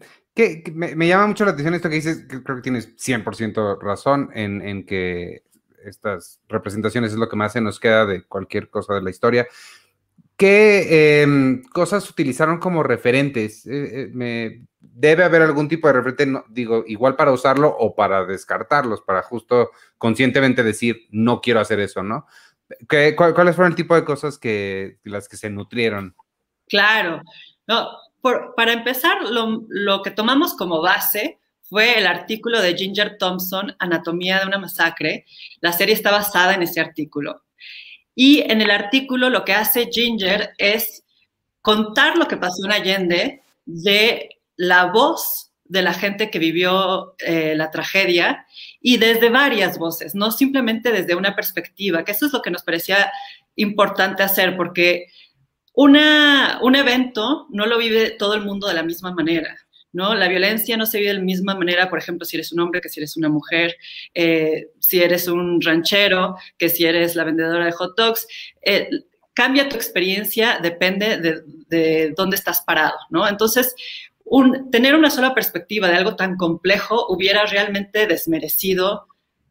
me, 0.72 1.09
llama 1.09 1.27
mucho 1.27 1.44
la 1.44 1.51
atención 1.51 1.74
esto 1.74 1.88
que 1.88 1.96
dices, 1.96 2.24
que 2.29 2.42
creo 2.42 2.57
que 2.57 2.62
tienes 2.62 2.96
100% 2.96 3.81
razón 3.81 4.31
en, 4.35 4.87
que 4.87 5.42
estas 5.85 6.40
representaciones 6.48 7.12
es 7.12 7.18
lo 7.18 7.29
que 7.29 7.37
más 7.37 7.53
se 7.53 7.61
nos 7.61 7.81
queda 7.81 8.07
de 8.07 8.24
cualquier 8.24 8.70
cosa 8.70 8.94
de 8.94 9.03
la 9.03 9.11
historia. 9.11 9.48
¿Qué 10.37 11.22
em, 11.22 11.64
cosas 11.64 12.09
utilizaron 12.09 12.59
como 12.59 12.85
referentes? 12.85 13.66
Eh, 13.66 14.03
eh, 14.03 14.11
me, 14.12 14.68
debe 14.79 15.24
haber 15.24 15.42
algún 15.42 15.68
tipo 15.68 15.88
de 15.88 15.94
referente, 15.94 16.42
digo, 16.48 16.85
igual 16.87 17.16
para 17.16 17.33
usarlo 17.33 17.68
o 17.77 17.96
para 17.96 18.24
descartarlos, 18.24 19.01
para 19.01 19.22
justo 19.22 19.70
conscientemente 19.96 20.62
decir, 20.62 21.07
no 21.11 21.40
quiero 21.40 21.59
hacer 21.61 21.81
eso, 21.81 22.03
¿no? 22.03 22.27
¿Qué, 22.88 23.16
¿Cuáles 23.16 23.57
fueron 23.57 23.72
el 23.72 23.77
tipo 23.77 23.94
de 23.94 24.05
cosas 24.05 24.38
que 24.38 24.98
las 25.03 25.29
que 25.29 25.37
se 25.37 25.51
nutrieron? 25.51 26.14
Claro, 26.68 27.22
no, 27.66 27.88
para 28.21 28.73
empezar, 28.73 29.19
lo, 29.23 30.03
que 30.03 30.11
tomamos 30.11 30.55
como 30.55 30.81
base 30.81 31.39
fue 31.63 31.99
el 31.99 32.07
artículo 32.07 32.61
de 32.61 32.75
Ginger 32.75 33.19
Thompson, 33.19 33.75
Anatomía 33.79 34.41
de 34.41 34.47
una 34.47 34.59
masacre. 34.59 35.27
La 35.61 35.73
serie 35.73 35.95
está 35.95 36.11
basada 36.11 36.55
en 36.55 36.63
ese 36.63 36.81
artículo. 36.81 37.43
Y 38.15 38.41
en 38.51 38.61
el 38.61 38.71
artículo 38.71 39.31
lo 39.31 39.45
que 39.45 39.53
hace 39.53 39.89
Ginger 39.93 40.51
es 40.59 41.05
contar 41.63 42.17
lo 42.17 42.27
que 42.27 42.37
pasó 42.37 42.65
en 42.65 42.73
Allende 42.73 43.43
de 43.65 44.31
la 44.57 44.87
voz 44.87 45.53
de 45.65 45.83
la 45.83 45.93
gente 45.93 46.31
que 46.31 46.39
vivió 46.39 47.15
eh, 47.19 47.55
la 47.55 47.71
tragedia 47.71 48.47
y 48.81 48.97
desde 48.97 49.29
varias 49.29 49.79
voces, 49.79 50.15
no 50.15 50.31
simplemente 50.31 50.91
desde 50.91 51.15
una 51.15 51.37
perspectiva, 51.37 52.05
que 52.05 52.13
eso 52.13 52.27
es 52.27 52.33
lo 52.33 52.41
que 52.41 52.51
nos 52.51 52.63
parecía 52.63 53.13
importante 53.55 54.23
hacer, 54.23 54.57
porque 54.57 55.09
un 55.87 56.77
evento 56.77 57.47
no 57.51 57.67
lo 57.67 57.79
vive 57.79 58.11
todo 58.11 58.35
el 58.35 58.45
mundo 58.45 58.67
de 58.67 58.75
la 58.75 58.83
misma 58.83 59.12
manera. 59.12 59.57
¿no? 59.93 60.14
La 60.14 60.29
violencia 60.29 60.77
no 60.77 60.87
se 60.87 60.99
vive 60.99 61.11
de 61.11 61.19
la 61.19 61.25
misma 61.25 61.55
manera, 61.55 61.88
por 61.88 61.99
ejemplo, 61.99 62.25
si 62.25 62.37
eres 62.37 62.53
un 62.53 62.61
hombre 62.61 62.81
que 62.81 62.88
si 62.88 63.01
eres 63.01 63.17
una 63.17 63.29
mujer, 63.29 63.77
eh, 64.14 64.69
si 64.81 65.01
eres 65.01 65.29
un 65.29 65.61
ranchero, 65.61 66.37
que 66.59 66.69
si 66.69 66.85
eres 66.85 67.17
la 67.17 67.25
vendedora 67.25 67.64
de 67.64 67.73
hot 67.73 67.97
dogs. 67.97 68.27
Eh, 68.62 68.88
cambia 69.35 69.69
tu 69.69 69.77
experiencia, 69.77 70.59
depende 70.61 71.19
de, 71.69 72.12
dónde 72.17 72.37
estás 72.37 72.62
parado, 72.62 72.97
¿no? 73.11 73.29
Entonces, 73.29 73.75
tener 74.73 74.95
una 74.95 75.11
sola 75.11 75.33
perspectiva 75.33 75.88
de 75.88 75.97
algo 75.97 76.17
tan 76.17 76.37
complejo 76.37 77.07
hubiera 77.09 77.47
realmente 77.47 78.07
desmerecido 78.07 79.07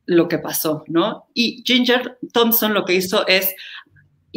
lo 0.05 0.27
que 0.27 0.39
pasó, 0.39 0.83
¿no? 0.87 1.27
Y 1.33 1.63
Ginger 1.65 2.17
Thompson 2.33 2.73
lo 2.73 2.85
que 2.85 2.93
hizo 2.93 3.25
es 3.27 3.55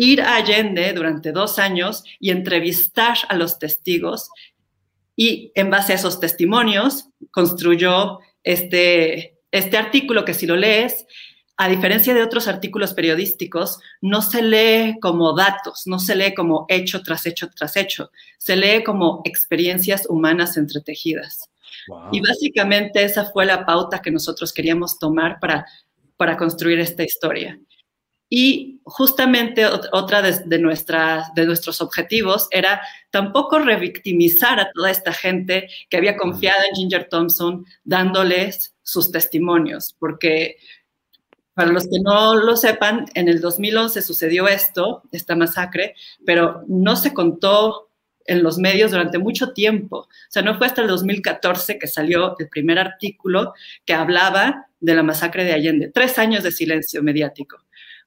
ir 0.00 0.22
a 0.22 0.36
Allende 0.36 0.94
durante 0.94 1.30
dos 1.30 1.58
años 1.58 2.04
y 2.18 2.30
entrevistar 2.30 3.18
a 3.28 3.36
los 3.36 3.58
testigos 3.58 4.30
y 5.14 5.52
en 5.54 5.68
base 5.68 5.92
a 5.92 5.96
esos 5.96 6.20
testimonios 6.20 7.08
construyó 7.30 8.20
este, 8.42 9.36
este 9.50 9.76
artículo 9.76 10.24
que 10.24 10.32
si 10.32 10.46
lo 10.46 10.56
lees, 10.56 11.04
a 11.58 11.68
diferencia 11.68 12.14
de 12.14 12.22
otros 12.22 12.48
artículos 12.48 12.94
periodísticos, 12.94 13.78
no 14.00 14.22
se 14.22 14.40
lee 14.40 14.98
como 15.02 15.34
datos, 15.34 15.82
no 15.86 15.98
se 15.98 16.16
lee 16.16 16.32
como 16.32 16.64
hecho 16.70 17.02
tras 17.02 17.26
hecho 17.26 17.50
tras 17.50 17.76
hecho, 17.76 18.10
se 18.38 18.56
lee 18.56 18.82
como 18.82 19.20
experiencias 19.26 20.06
humanas 20.08 20.56
entretejidas. 20.56 21.50
Y 22.10 22.20
básicamente 22.20 23.04
esa 23.04 23.26
fue 23.26 23.44
la 23.44 23.66
pauta 23.66 24.00
que 24.00 24.10
nosotros 24.10 24.54
queríamos 24.54 24.98
tomar 24.98 25.38
para, 25.40 25.66
para 26.16 26.38
construir 26.38 26.80
esta 26.80 27.02
historia. 27.02 27.60
Y 28.32 28.80
justamente 28.84 29.66
otra 29.66 30.22
de, 30.22 30.58
nuestras, 30.60 31.34
de 31.34 31.46
nuestros 31.46 31.80
objetivos 31.80 32.46
era 32.52 32.80
tampoco 33.10 33.58
revictimizar 33.58 34.60
a 34.60 34.70
toda 34.72 34.90
esta 34.90 35.12
gente 35.12 35.68
que 35.88 35.96
había 35.96 36.16
confiado 36.16 36.60
en 36.68 36.76
Ginger 36.76 37.08
Thompson 37.08 37.66
dándoles 37.82 38.76
sus 38.82 39.10
testimonios, 39.10 39.96
porque 39.98 40.58
para 41.54 41.72
los 41.72 41.84
que 41.84 41.98
no 42.02 42.36
lo 42.36 42.56
sepan, 42.56 43.06
en 43.14 43.28
el 43.28 43.40
2011 43.40 44.00
sucedió 44.00 44.46
esto, 44.46 45.02
esta 45.10 45.34
masacre, 45.34 45.96
pero 46.24 46.62
no 46.68 46.94
se 46.94 47.12
contó 47.12 47.90
en 48.26 48.44
los 48.44 48.58
medios 48.58 48.92
durante 48.92 49.18
mucho 49.18 49.52
tiempo. 49.52 49.98
O 49.98 50.08
sea, 50.28 50.42
no 50.42 50.56
fue 50.56 50.68
hasta 50.68 50.82
el 50.82 50.88
2014 50.88 51.80
que 51.80 51.88
salió 51.88 52.36
el 52.38 52.48
primer 52.48 52.78
artículo 52.78 53.54
que 53.84 53.92
hablaba 53.92 54.68
de 54.78 54.94
la 54.94 55.02
masacre 55.02 55.44
de 55.44 55.52
Allende. 55.52 55.90
Tres 55.92 56.16
años 56.18 56.44
de 56.44 56.52
silencio 56.52 57.02
mediático. 57.02 57.58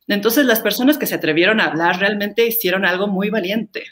Entonces 0.07 0.45
las 0.45 0.61
personas 0.61 0.97
que 0.97 1.05
se 1.05 1.15
atrevieron 1.15 1.59
a 1.59 1.65
hablar 1.65 1.99
realmente 1.99 2.45
hicieron 2.45 2.85
algo 2.85 3.07
muy 3.07 3.29
valiente 3.29 3.85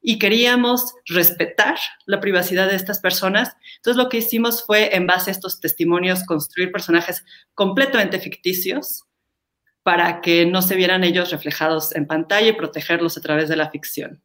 y 0.00 0.18
queríamos 0.18 0.94
respetar 1.06 1.76
la 2.06 2.20
privacidad 2.20 2.68
de 2.68 2.76
estas 2.76 2.98
personas. 2.98 3.56
Entonces 3.76 4.02
lo 4.02 4.08
que 4.08 4.18
hicimos 4.18 4.64
fue, 4.64 4.94
en 4.96 5.06
base 5.06 5.30
a 5.30 5.32
estos 5.32 5.60
testimonios, 5.60 6.24
construir 6.24 6.72
personajes 6.72 7.24
completamente 7.54 8.18
ficticios 8.18 9.04
para 9.84 10.20
que 10.20 10.44
no 10.46 10.62
se 10.62 10.76
vieran 10.76 11.04
ellos 11.04 11.30
reflejados 11.30 11.94
en 11.94 12.06
pantalla 12.06 12.48
y 12.48 12.52
protegerlos 12.52 13.16
a 13.16 13.20
través 13.20 13.48
de 13.48 13.56
la 13.56 13.70
ficción. 13.70 14.22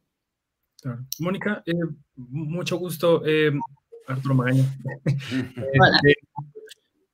Mónica, 1.20 1.64
eh, 1.66 1.74
mucho 2.16 2.78
gusto. 2.78 3.24
Eh, 3.26 3.52
Arturo 4.08 4.36
Magaña. 4.36 4.64
Eh, 6.08 6.14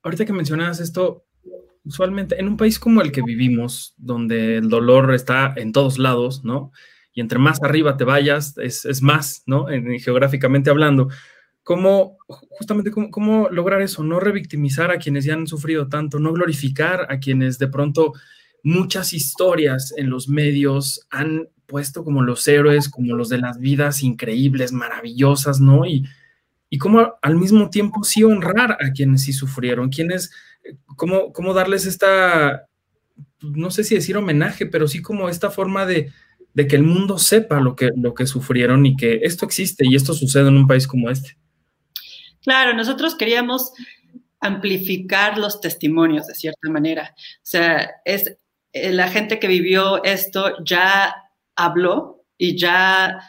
ahorita 0.04 0.26
que 0.26 0.34
mencionas 0.34 0.80
esto, 0.80 1.26
usualmente 1.86 2.40
en 2.40 2.48
un 2.48 2.58
país 2.58 2.80
como 2.80 3.02
el 3.02 3.12
que 3.12 3.22
vivimos, 3.22 3.94
donde 3.98 4.58
el 4.58 4.70
dolor 4.70 5.14
está 5.14 5.54
en 5.56 5.72
todos 5.72 5.98
lados, 5.98 6.44
¿no? 6.44 6.72
Y 7.14 7.22
entre 7.22 7.40
más 7.40 7.62
arriba 7.62 7.98
te 7.98 8.04
vayas, 8.04 8.58
es, 8.58 9.02
más, 9.02 9.44
¿no? 9.46 9.68
geográficamente 10.00 10.70
hablando. 10.70 11.10
¿Cómo, 11.62 12.18
justamente, 12.28 12.92
cómo, 12.92 13.50
lograr 13.50 13.82
eso? 13.82 14.04
No 14.04 14.20
revictimizar 14.20 14.92
a 14.92 14.98
quienes 14.98 15.24
ya 15.24 15.36
han 15.36 15.48
sufrido 15.48 15.88
tanto, 15.88 16.20
no 16.20 16.34
glorificar 16.34 17.08
a 17.10 17.20
quienes 17.20 17.60
de 17.60 17.68
pronto 17.68 18.14
muchas 18.64 19.14
historias 19.14 19.94
en 19.96 20.10
los 20.10 20.28
medios 20.28 21.06
han 21.10 21.50
puesto 21.68 22.04
como 22.04 22.24
los 22.24 22.48
héroes, 22.48 22.90
como 22.90 23.16
los 23.16 23.30
de 23.30 23.38
las 23.38 23.60
vidas 23.60 24.04
increíbles, 24.04 24.72
maravillosas, 24.74 25.60
¿no? 25.60 25.86
Y, 25.86 26.06
y 26.70 26.80
cómo 26.80 27.14
al 27.22 27.36
mismo 27.36 27.70
tiempo 27.70 28.04
sí 28.04 28.24
honrar 28.24 28.78
a 28.82 28.92
quienes 28.92 29.22
sí 29.22 29.34
sufrieron, 29.34 29.90
quienes 29.90 30.32
cómo, 30.96 31.32
cómo 31.34 31.54
darles 31.54 31.86
esta, 31.86 32.68
no 33.42 33.72
sé 33.72 33.84
si 33.84 33.96
decir 33.96 34.18
homenaje, 34.18 34.66
pero 34.66 34.88
sí 34.88 35.02
como 35.02 35.30
esta 35.30 35.50
forma 35.50 35.86
de, 35.86 36.12
que 36.56 36.76
el 36.76 36.84
mundo 36.84 37.18
sepa 37.18 37.60
lo 37.60 37.76
que, 37.76 37.92
lo 37.96 38.14
que 38.14 38.28
sufrieron 38.28 38.86
y 38.86 38.96
que 38.96 39.22
esto 39.24 39.46
existe 39.46 39.86
y 39.88 39.96
esto 39.96 40.14
sucede 40.14 40.48
en 40.48 40.58
un 40.58 40.68
país 40.68 40.88
como 40.88 41.10
este. 41.10 41.38
Claro, 42.42 42.74
nosotros 42.74 43.16
queríamos 43.16 43.72
amplificar 44.40 45.38
los 45.38 45.62
testimonios 45.62 46.28
de 46.28 46.36
cierta 46.36 46.70
manera. 46.70 47.16
O 47.16 47.46
sea, 47.46 47.92
es 48.04 48.38
eh, 48.74 48.92
la 48.92 49.08
gente 49.08 49.40
que 49.40 49.48
vivió 49.48 50.04
esto 50.04 50.64
ya 50.64 51.16
habló 51.56 52.26
y 52.38 52.58
ya 52.58 53.20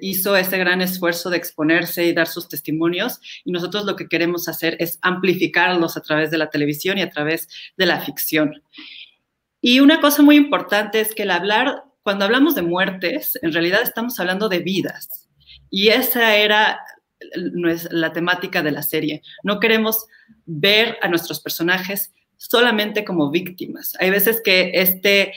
hizo 0.00 0.36
ese 0.36 0.58
gran 0.58 0.80
esfuerzo 0.80 1.30
de 1.30 1.36
exponerse 1.36 2.04
y 2.04 2.12
dar 2.12 2.26
sus 2.26 2.48
testimonios 2.48 3.20
y 3.44 3.52
nosotros 3.52 3.84
lo 3.84 3.96
que 3.96 4.08
queremos 4.08 4.48
hacer 4.48 4.76
es 4.78 4.98
amplificarlos 5.02 5.96
a 5.96 6.02
través 6.02 6.30
de 6.30 6.38
la 6.38 6.50
televisión 6.50 6.98
y 6.98 7.02
a 7.02 7.10
través 7.10 7.48
de 7.76 7.86
la 7.86 8.00
ficción. 8.00 8.62
Y 9.60 9.80
una 9.80 10.00
cosa 10.00 10.22
muy 10.22 10.36
importante 10.36 11.00
es 11.00 11.14
que 11.14 11.24
el 11.24 11.30
hablar, 11.30 11.84
cuando 12.02 12.24
hablamos 12.24 12.54
de 12.54 12.62
muertes, 12.62 13.38
en 13.42 13.52
realidad 13.52 13.82
estamos 13.82 14.18
hablando 14.18 14.48
de 14.48 14.60
vidas. 14.60 15.28
Y 15.70 15.88
esa 15.88 16.36
era 16.36 16.80
la 17.90 18.12
temática 18.12 18.62
de 18.62 18.70
la 18.70 18.82
serie. 18.82 19.22
No 19.42 19.60
queremos 19.60 20.06
ver 20.46 20.96
a 21.02 21.08
nuestros 21.08 21.40
personajes 21.40 22.12
solamente 22.36 23.04
como 23.04 23.30
víctimas. 23.30 23.94
Hay 24.00 24.10
veces 24.10 24.40
que 24.42 24.70
este, 24.74 25.34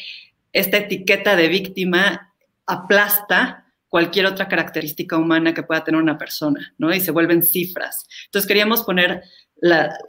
esta 0.54 0.78
etiqueta 0.78 1.36
de 1.36 1.50
víctima 1.50 2.34
aplasta 2.66 3.63
cualquier 3.94 4.26
otra 4.26 4.48
característica 4.48 5.18
humana 5.18 5.54
que 5.54 5.62
pueda 5.62 5.84
tener 5.84 6.02
una 6.02 6.18
persona, 6.18 6.74
¿no? 6.80 6.92
Y 6.92 7.00
se 7.00 7.12
vuelven 7.12 7.44
cifras. 7.44 8.08
Entonces 8.26 8.48
queríamos 8.48 8.82
poner 8.82 9.22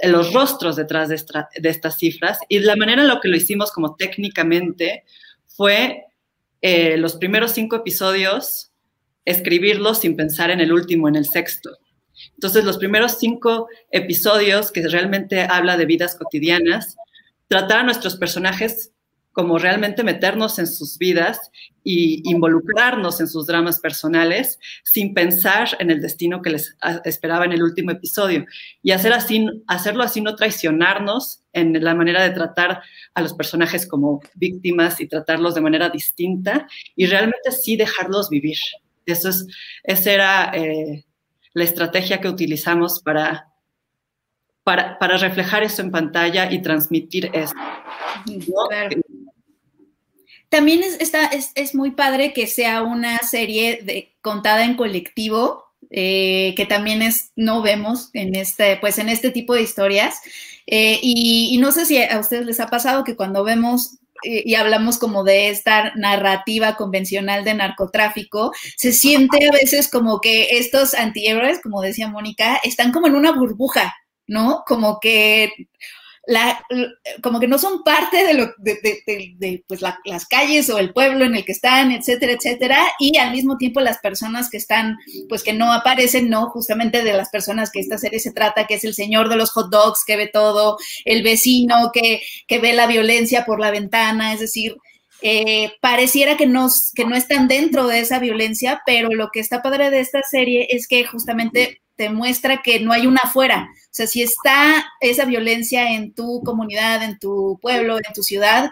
los 0.05 0.33
rostros 0.33 0.77
detrás 0.77 1.11
de, 1.11 1.17
estas 1.69 1.99
cifras 1.99 2.39
y 2.49 2.61
la 2.61 2.77
manera 2.77 3.03
en 3.03 3.09
la 3.09 3.21
que 3.21 3.29
lo 3.29 3.37
hicimos 3.37 3.73
como 3.73 3.95
técnicamente 3.95 5.05
fue 5.45 6.07
eh, 6.63 6.97
los 6.97 7.17
primeros 7.17 7.51
cinco 7.53 7.77
episodios 7.77 8.73
escribirlos 9.27 10.01
sin 10.01 10.17
pensar 10.17 10.51
en 10.51 10.61
el 10.61 10.73
último, 10.73 11.07
en 11.07 11.17
el 11.17 11.27
sexto. 11.27 11.77
Entonces, 12.37 12.65
los 12.65 12.79
primeros 12.79 13.19
cinco 13.19 13.69
episodios 13.91 14.73
que 14.73 14.89
realmente 14.89 15.43
habla 15.43 15.77
de 15.77 15.85
vidas 15.85 16.17
cotidianas, 16.17 16.97
tratar 17.49 17.81
a 17.81 17.83
nuestros 17.83 18.17
personajes 18.17 18.94
como 19.35 19.59
realmente 19.59 20.05
meternos 20.05 20.59
en 20.61 20.69
sus 20.69 20.97
vidas 20.97 21.51
y 21.83 22.23
involucrarnos 22.31 23.21
en 23.21 23.27
sus 23.27 23.47
dramas 23.47 23.81
personales 23.81 24.61
sin 24.85 25.13
pensar 25.13 25.69
en 25.81 25.91
el 25.91 26.01
destino 26.01 26.41
que 26.41 26.51
les 26.51 26.77
esperaba 27.05 27.45
en 27.45 27.53
el 27.53 27.63
último 27.63 27.91
episodio. 27.91 28.47
Y 28.81 28.93
hacer 28.93 29.13
así, 29.13 29.47
hacerlo 29.67 30.05
así, 30.05 30.21
no 30.21 30.37
traicionarnos 30.37 31.43
en 31.53 31.83
la 31.83 31.97
manera 31.97 32.23
de 32.23 32.31
tratar 32.31 32.81
a 33.13 33.21
los 33.21 33.35
personajes 33.35 33.87
como 33.89 34.21
víctimas 34.37 35.01
y 35.01 35.09
tratarlos 35.09 35.57
de 35.57 35.61
manera 35.61 35.91
distinta 35.91 36.69
y 36.95 37.07
realmente 37.07 37.51
sí 37.51 37.77
dejarlos 37.77 38.31
vivir. 38.31 38.57
Eso 39.05 39.31
es, 39.31 39.47
esa 39.83 40.13
era 40.13 40.53
eh, 40.55 41.05
la 41.55 41.65
estrategia 41.65 42.21
que 42.21 42.29
utilizamos 42.29 43.01
para, 43.03 43.49
para, 44.63 44.97
para, 44.99 45.19
reflejar 45.19 45.65
eso 45.65 45.83
en 45.83 45.91
pantalla 45.91 46.51
y 46.53 46.63
transmitir 46.63 47.31
eso. 47.35 47.53
También 50.55 50.85
es, 50.85 51.01
está, 51.01 51.27
es, 51.27 51.51
es, 51.57 51.75
muy 51.75 51.91
padre 51.91 52.33
que 52.33 52.47
sea 52.47 52.83
una 52.83 53.19
serie 53.19 54.15
contada 54.21 54.65
en 54.65 54.77
colectivo, 54.77 55.65
eh, 55.91 56.55
que 56.57 56.65
también 56.65 57.03
es, 57.03 57.33
no 57.35 57.61
vemos 57.61 58.11
en 58.13 58.37
este, 58.37 58.77
pues 58.77 58.99
en 58.99 59.09
este 59.09 59.33
tipo 59.33 59.55
de 59.55 59.63
historias. 59.63 60.21
Eh, 60.69 61.01
y, 61.03 61.49
y, 61.51 61.57
no 61.59 61.73
sé 61.73 61.87
si 61.87 62.01
a 62.01 62.21
ustedes 62.21 62.47
les 62.47 62.61
ha 62.61 62.69
pasado 62.69 63.03
que 63.03 63.17
cuando 63.17 63.43
vemos 63.43 63.99
y 64.23 64.55
hablamos 64.55 64.97
como 64.99 65.25
de 65.25 65.49
esta 65.49 65.93
narrativa 65.97 66.77
convencional 66.77 67.43
de 67.43 67.55
narcotráfico, 67.55 68.53
se 68.77 68.93
siente 68.93 69.49
a 69.49 69.51
veces 69.51 69.91
como 69.91 70.21
que 70.21 70.57
estos 70.57 70.95
antihéroes, 70.95 71.61
como 71.63 71.83
decía 71.83 72.07
Mónica, 72.07 72.61
están 72.63 72.93
como 72.93 73.09
en 73.09 73.17
una 73.17 73.33
burbuja, 73.33 73.93
¿no? 74.29 74.63
Como 74.69 75.01
que 75.01 75.53
como 77.23 77.41
que 77.41 77.49
no 77.49 77.59
son 77.59 77.83
parte 77.83 78.25
de, 78.25 78.35
lo, 78.35 78.51
de, 78.59 79.65
pues 79.67 79.81
las 79.83 80.27
calles 80.27 80.71
o 80.71 80.79
el 80.79 80.93
pueblo 80.93 81.25
en 81.25 81.35
el 81.35 81.45
que 81.45 81.53
están, 81.53 81.93
etcétera, 81.93 82.33
etcétera, 82.33 82.79
y 82.99 83.19
al 83.19 83.33
mismo 83.33 83.59
tiempo 83.59 83.81
las 83.81 83.99
personas 83.99 84.49
que 84.51 84.57
están, 84.57 84.97
pues 85.29 85.43
que 85.43 85.53
no 85.53 85.73
aparecen, 85.73 86.31
no, 86.31 86.49
justamente 86.51 87.03
de 87.03 87.13
las 87.13 87.29
personas 87.31 87.71
que 87.71 87.81
esta 87.81 87.99
serie 87.99 88.21
se 88.21 88.33
trata, 88.33 88.67
que 88.67 88.75
es 88.75 88.85
el 88.85 88.95
señor 88.95 89.29
de 89.29 89.37
los 89.37 89.51
hot 89.51 89.71
dogs 89.71 90.05
que 90.07 90.17
ve 90.17 90.31
todo, 90.33 90.79
el 91.05 91.23
vecino 91.23 91.91
que, 91.93 92.23
que 92.47 92.59
ve 92.59 92.73
la 92.73 92.87
violencia 92.87 93.45
por 93.45 93.61
la 93.61 93.71
ventana, 93.71 94.33
es 94.33 94.41
decir, 94.41 94.77
eh, 95.23 95.73
pareciera 95.81 96.37
que 96.37 96.47
no, 96.47 96.69
que 96.95 97.05
no 97.05 97.17
están 97.17 97.49
dentro 97.49 97.87
de 97.87 98.01
esa 98.01 98.19
violencia, 98.19 98.83
pero 98.85 99.09
lo 99.09 99.31
que 99.33 99.41
está 99.41 99.63
padre 99.63 99.91
de 99.91 100.01
esta 100.01 100.23
serie 100.23 100.69
es 100.71 100.87
que 100.87 101.05
justamente 101.05 101.81
te 101.97 102.11
muestra 102.11 102.63
que 102.63 102.81
no 102.81 102.93
hay 102.93 103.07
una 103.07 103.21
afuera. 103.25 103.69
O 103.73 103.89
sea, 103.91 104.07
si 104.07 104.23
está 104.23 104.85
esa 105.01 105.25
violencia 105.25 105.93
en 105.93 106.13
tu 106.13 106.43
comunidad, 106.45 107.03
en 107.03 107.19
tu 107.19 107.59
pueblo, 107.63 107.97
en 107.97 108.13
tu 108.15 108.23
ciudad, 108.23 108.71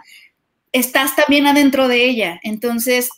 estás 0.73 1.15
también 1.15 1.47
adentro 1.47 1.89
de 1.89 2.05
ella. 2.05 2.41
Entonces, 2.43 3.09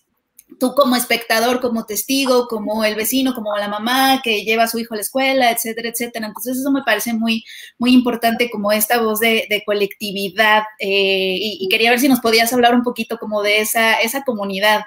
tú 0.59 0.75
como 0.75 0.97
espectador, 0.97 1.61
como 1.61 1.87
testigo, 1.87 2.47
como 2.49 2.85
el 2.85 2.95
vecino, 2.95 3.35
como 3.35 3.57
la 3.57 3.69
mamá 3.69 4.21
que 4.23 4.45
lleva 4.45 4.65
a 4.65 4.69
su 4.69 4.79
hijo 4.79 4.95
a 4.95 4.97
la 4.97 5.03
escuela, 5.03 5.51
etcétera, 5.51 5.89
etcétera. 5.89 6.27
Entonces, 6.27 6.59
eso 6.59 6.71
me 6.71 6.83
parece 6.83 7.15
muy, 7.15 7.45
muy 7.79 7.93
importante 7.93 8.51
como 8.51 8.73
esta 8.73 9.01
voz 9.01 9.21
de, 9.21 9.63
colectividad. 9.65 10.65
Eh, 10.79 11.37
y, 11.41 11.59
y, 11.61 11.69
quería 11.69 11.91
ver 11.91 12.01
si 12.01 12.09
nos 12.09 12.21
podías 12.21 12.53
hablar 12.53 12.75
un 12.75 12.83
poquito 12.83 13.19
como 13.19 13.43
de 13.43 13.61
esa, 13.61 13.95
esa 13.95 14.25
comunidad. 14.25 14.83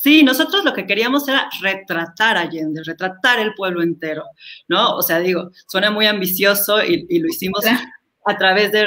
Sí, 0.00 0.22
nosotros 0.22 0.64
lo 0.64 0.72
que 0.72 0.86
queríamos 0.86 1.26
era 1.26 1.50
retratar 1.60 2.36
Allende, 2.36 2.84
retratar 2.84 3.40
el 3.40 3.52
pueblo 3.54 3.82
entero, 3.82 4.22
¿no? 4.68 4.94
O 4.94 5.02
sea, 5.02 5.18
digo, 5.18 5.50
suena 5.66 5.90
muy 5.90 6.06
ambicioso 6.06 6.84
y, 6.84 7.18
lo 7.18 7.26
hicimos 7.26 7.64
a 8.24 8.36
través 8.36 8.70
de, 8.70 8.86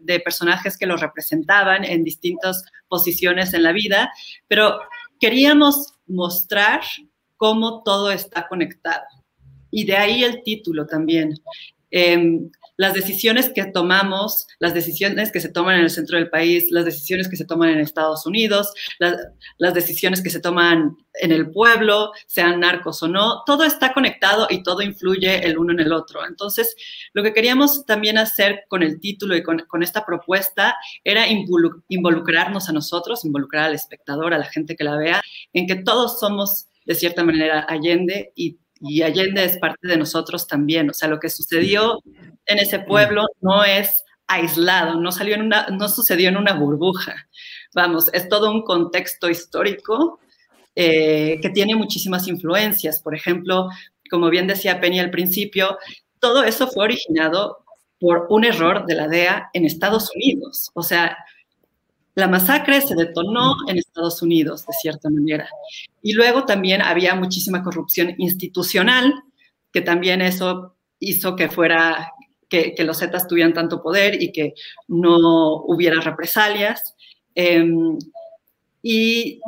de 0.00 0.20
personajes 0.20 0.78
que 0.78 0.86
lo 0.86 0.96
representaban 0.96 1.84
en 1.84 2.04
distintas 2.04 2.64
posiciones 2.88 3.52
en 3.52 3.64
la 3.64 3.72
vida, 3.72 4.10
pero 4.48 4.78
queríamos 5.20 5.92
mostrar 6.06 6.80
cómo 7.36 7.82
todo 7.82 8.10
está 8.10 8.48
conectado. 8.48 9.04
Y 9.70 9.84
de 9.84 9.96
ahí 9.96 10.24
el 10.24 10.42
título 10.42 10.86
también. 10.86 11.34
Em, 11.90 12.50
las 12.76 12.94
decisiones 12.94 13.50
que 13.50 13.64
tomamos, 13.66 14.46
las 14.58 14.74
decisiones 14.74 15.32
que 15.32 15.40
se 15.40 15.48
toman 15.48 15.76
en 15.76 15.82
el 15.82 15.90
centro 15.90 16.18
del 16.18 16.30
país, 16.30 16.70
las 16.70 16.84
decisiones 16.84 17.28
que 17.28 17.36
se 17.36 17.44
toman 17.44 17.70
en 17.70 17.80
Estados 17.80 18.26
Unidos, 18.26 18.72
las 18.98 19.74
decisiones 19.74 20.22
que 20.22 20.30
se 20.30 20.40
toman 20.40 20.96
en 21.14 21.32
el 21.32 21.50
pueblo, 21.50 22.12
sean 22.26 22.60
narcos 22.60 23.02
o 23.02 23.08
no, 23.08 23.42
todo 23.46 23.64
está 23.64 23.94
conectado 23.94 24.46
y 24.50 24.62
todo 24.62 24.82
influye 24.82 25.46
el 25.46 25.58
uno 25.58 25.72
en 25.72 25.80
el 25.80 25.92
otro. 25.92 26.26
Entonces, 26.26 26.76
lo 27.14 27.22
que 27.22 27.32
queríamos 27.32 27.86
también 27.86 28.18
hacer 28.18 28.64
con 28.68 28.82
el 28.82 29.00
título 29.00 29.36
y 29.36 29.42
con, 29.42 29.60
con 29.68 29.82
esta 29.82 30.04
propuesta 30.04 30.76
era 31.04 31.26
involucrarnos 31.88 32.68
a 32.68 32.72
nosotros, 32.72 33.24
involucrar 33.24 33.64
al 33.64 33.74
espectador, 33.74 34.34
a 34.34 34.38
la 34.38 34.44
gente 34.44 34.76
que 34.76 34.84
la 34.84 34.96
vea, 34.96 35.22
en 35.52 35.66
que 35.66 35.76
todos 35.76 36.20
somos 36.20 36.68
de 36.84 36.94
cierta 36.94 37.24
manera 37.24 37.66
Allende 37.68 38.32
y 38.36 38.58
y 38.80 39.02
Allende 39.02 39.44
es 39.44 39.58
parte 39.58 39.88
de 39.88 39.96
nosotros 39.96 40.46
también. 40.46 40.90
O 40.90 40.92
sea, 40.92 41.08
lo 41.08 41.18
que 41.18 41.30
sucedió 41.30 42.02
en 42.46 42.58
ese 42.58 42.78
pueblo 42.80 43.26
no 43.40 43.64
es 43.64 44.04
aislado, 44.26 45.00
no 45.00 45.12
salió 45.12 45.34
en 45.34 45.42
una, 45.42 45.66
no 45.68 45.88
sucedió 45.88 46.28
en 46.28 46.36
una 46.36 46.54
burbuja. 46.54 47.28
Vamos, 47.74 48.10
es 48.12 48.28
todo 48.28 48.50
un 48.50 48.62
contexto 48.62 49.28
histórico 49.28 50.20
eh, 50.74 51.38
que 51.40 51.50
tiene 51.50 51.74
muchísimas 51.74 52.26
influencias. 52.28 53.00
Por 53.00 53.14
ejemplo, 53.14 53.68
como 54.10 54.30
bien 54.30 54.46
decía 54.46 54.80
Penny 54.80 55.00
al 55.00 55.10
principio, 55.10 55.78
todo 56.20 56.44
eso 56.44 56.68
fue 56.68 56.84
originado 56.84 57.64
por 57.98 58.26
un 58.28 58.44
error 58.44 58.84
de 58.86 58.94
la 58.94 59.08
DEA 59.08 59.50
en 59.52 59.64
Estados 59.64 60.10
Unidos. 60.14 60.70
O 60.74 60.82
sea, 60.82 61.16
la 62.16 62.28
masacre 62.28 62.80
se 62.80 62.94
detonó 62.94 63.56
en 63.68 63.76
Estados 63.76 64.22
Unidos, 64.22 64.66
de 64.66 64.72
cierta 64.72 65.10
manera. 65.10 65.48
Y 66.00 66.14
luego 66.14 66.46
también 66.46 66.80
había 66.80 67.14
muchísima 67.14 67.62
corrupción 67.62 68.14
institucional, 68.16 69.12
que 69.70 69.82
también 69.82 70.22
eso 70.22 70.76
hizo 70.98 71.36
que 71.36 71.50
fuera, 71.50 72.10
que, 72.48 72.74
los 72.78 73.00
Zetas 73.00 73.28
tuvieran 73.28 73.52
tanto 73.52 73.82
poder 73.82 74.20
y 74.22 74.32
que 74.32 74.54
no 74.88 75.56
hubiera 75.66 76.00
represalias. 76.00 76.96
Em, 77.34 77.98
y, 78.82 79.42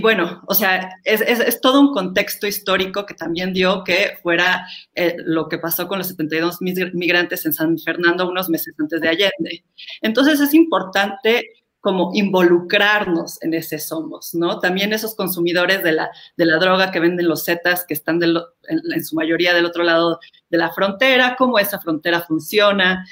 bueno, 0.00 0.42
o 0.46 0.54
sea, 0.54 0.90
es, 1.04 1.58
todo 1.62 1.80
un 1.80 1.94
contexto 1.94 2.46
histórico 2.46 3.06
que 3.06 3.14
también 3.14 3.54
dio 3.54 3.82
que 3.82 4.18
fuera 4.22 4.66
eh, 4.94 5.16
lo 5.24 5.48
que 5.48 5.56
pasó 5.56 5.88
con 5.88 5.96
los 5.96 6.08
72 6.08 6.58
migrantes 6.60 7.46
en 7.46 7.54
San 7.54 7.78
Fernando 7.78 8.28
unos 8.28 8.50
meses 8.50 8.74
antes 8.78 9.00
de 9.00 9.08
Allende. 9.08 9.64
Entonces 10.02 10.38
es 10.38 10.52
importante 10.52 11.61
como 11.82 12.12
involucrarnos 12.14 13.42
en 13.42 13.54
ese 13.54 13.80
somos, 13.80 14.34
¿no? 14.34 14.60
También 14.60 14.92
esos 14.92 15.16
consumidores 15.16 15.82
de 15.82 15.90
la, 15.90 16.12
de 16.36 16.46
la 16.46 16.58
droga 16.58 16.92
que 16.92 17.00
venden 17.00 17.28
los 17.28 17.44
Zetas, 17.44 17.84
que 17.84 17.92
están 17.92 18.20
en, 18.22 19.04
su 19.04 19.16
mayoría 19.16 19.52
del 19.52 19.66
otro 19.66 19.82
lado 19.82 20.20
de 20.48 20.58
la 20.58 20.72
frontera, 20.72 21.34
cómo 21.36 21.58
esa 21.58 21.80
frontera 21.80 22.20
funciona. 22.20 23.04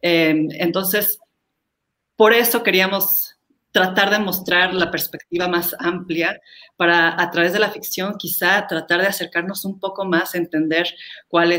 Em, 0.00 0.48
entonces, 0.52 1.18
por 2.16 2.32
eso 2.32 2.62
queríamos 2.62 3.36
tratar 3.70 4.08
de 4.08 4.18
mostrar 4.18 4.72
la 4.72 4.90
perspectiva 4.90 5.46
más 5.46 5.76
amplia 5.78 6.40
para, 6.78 7.20
a 7.20 7.30
través 7.30 7.52
de 7.52 7.58
la 7.58 7.70
ficción, 7.70 8.16
quizá 8.16 8.66
tratar 8.66 9.02
de 9.02 9.08
acercarnos 9.08 9.66
un 9.66 9.78
poco 9.78 10.06
más 10.06 10.34
a 10.34 10.38
entender 10.38 10.88
cuál 11.28 11.52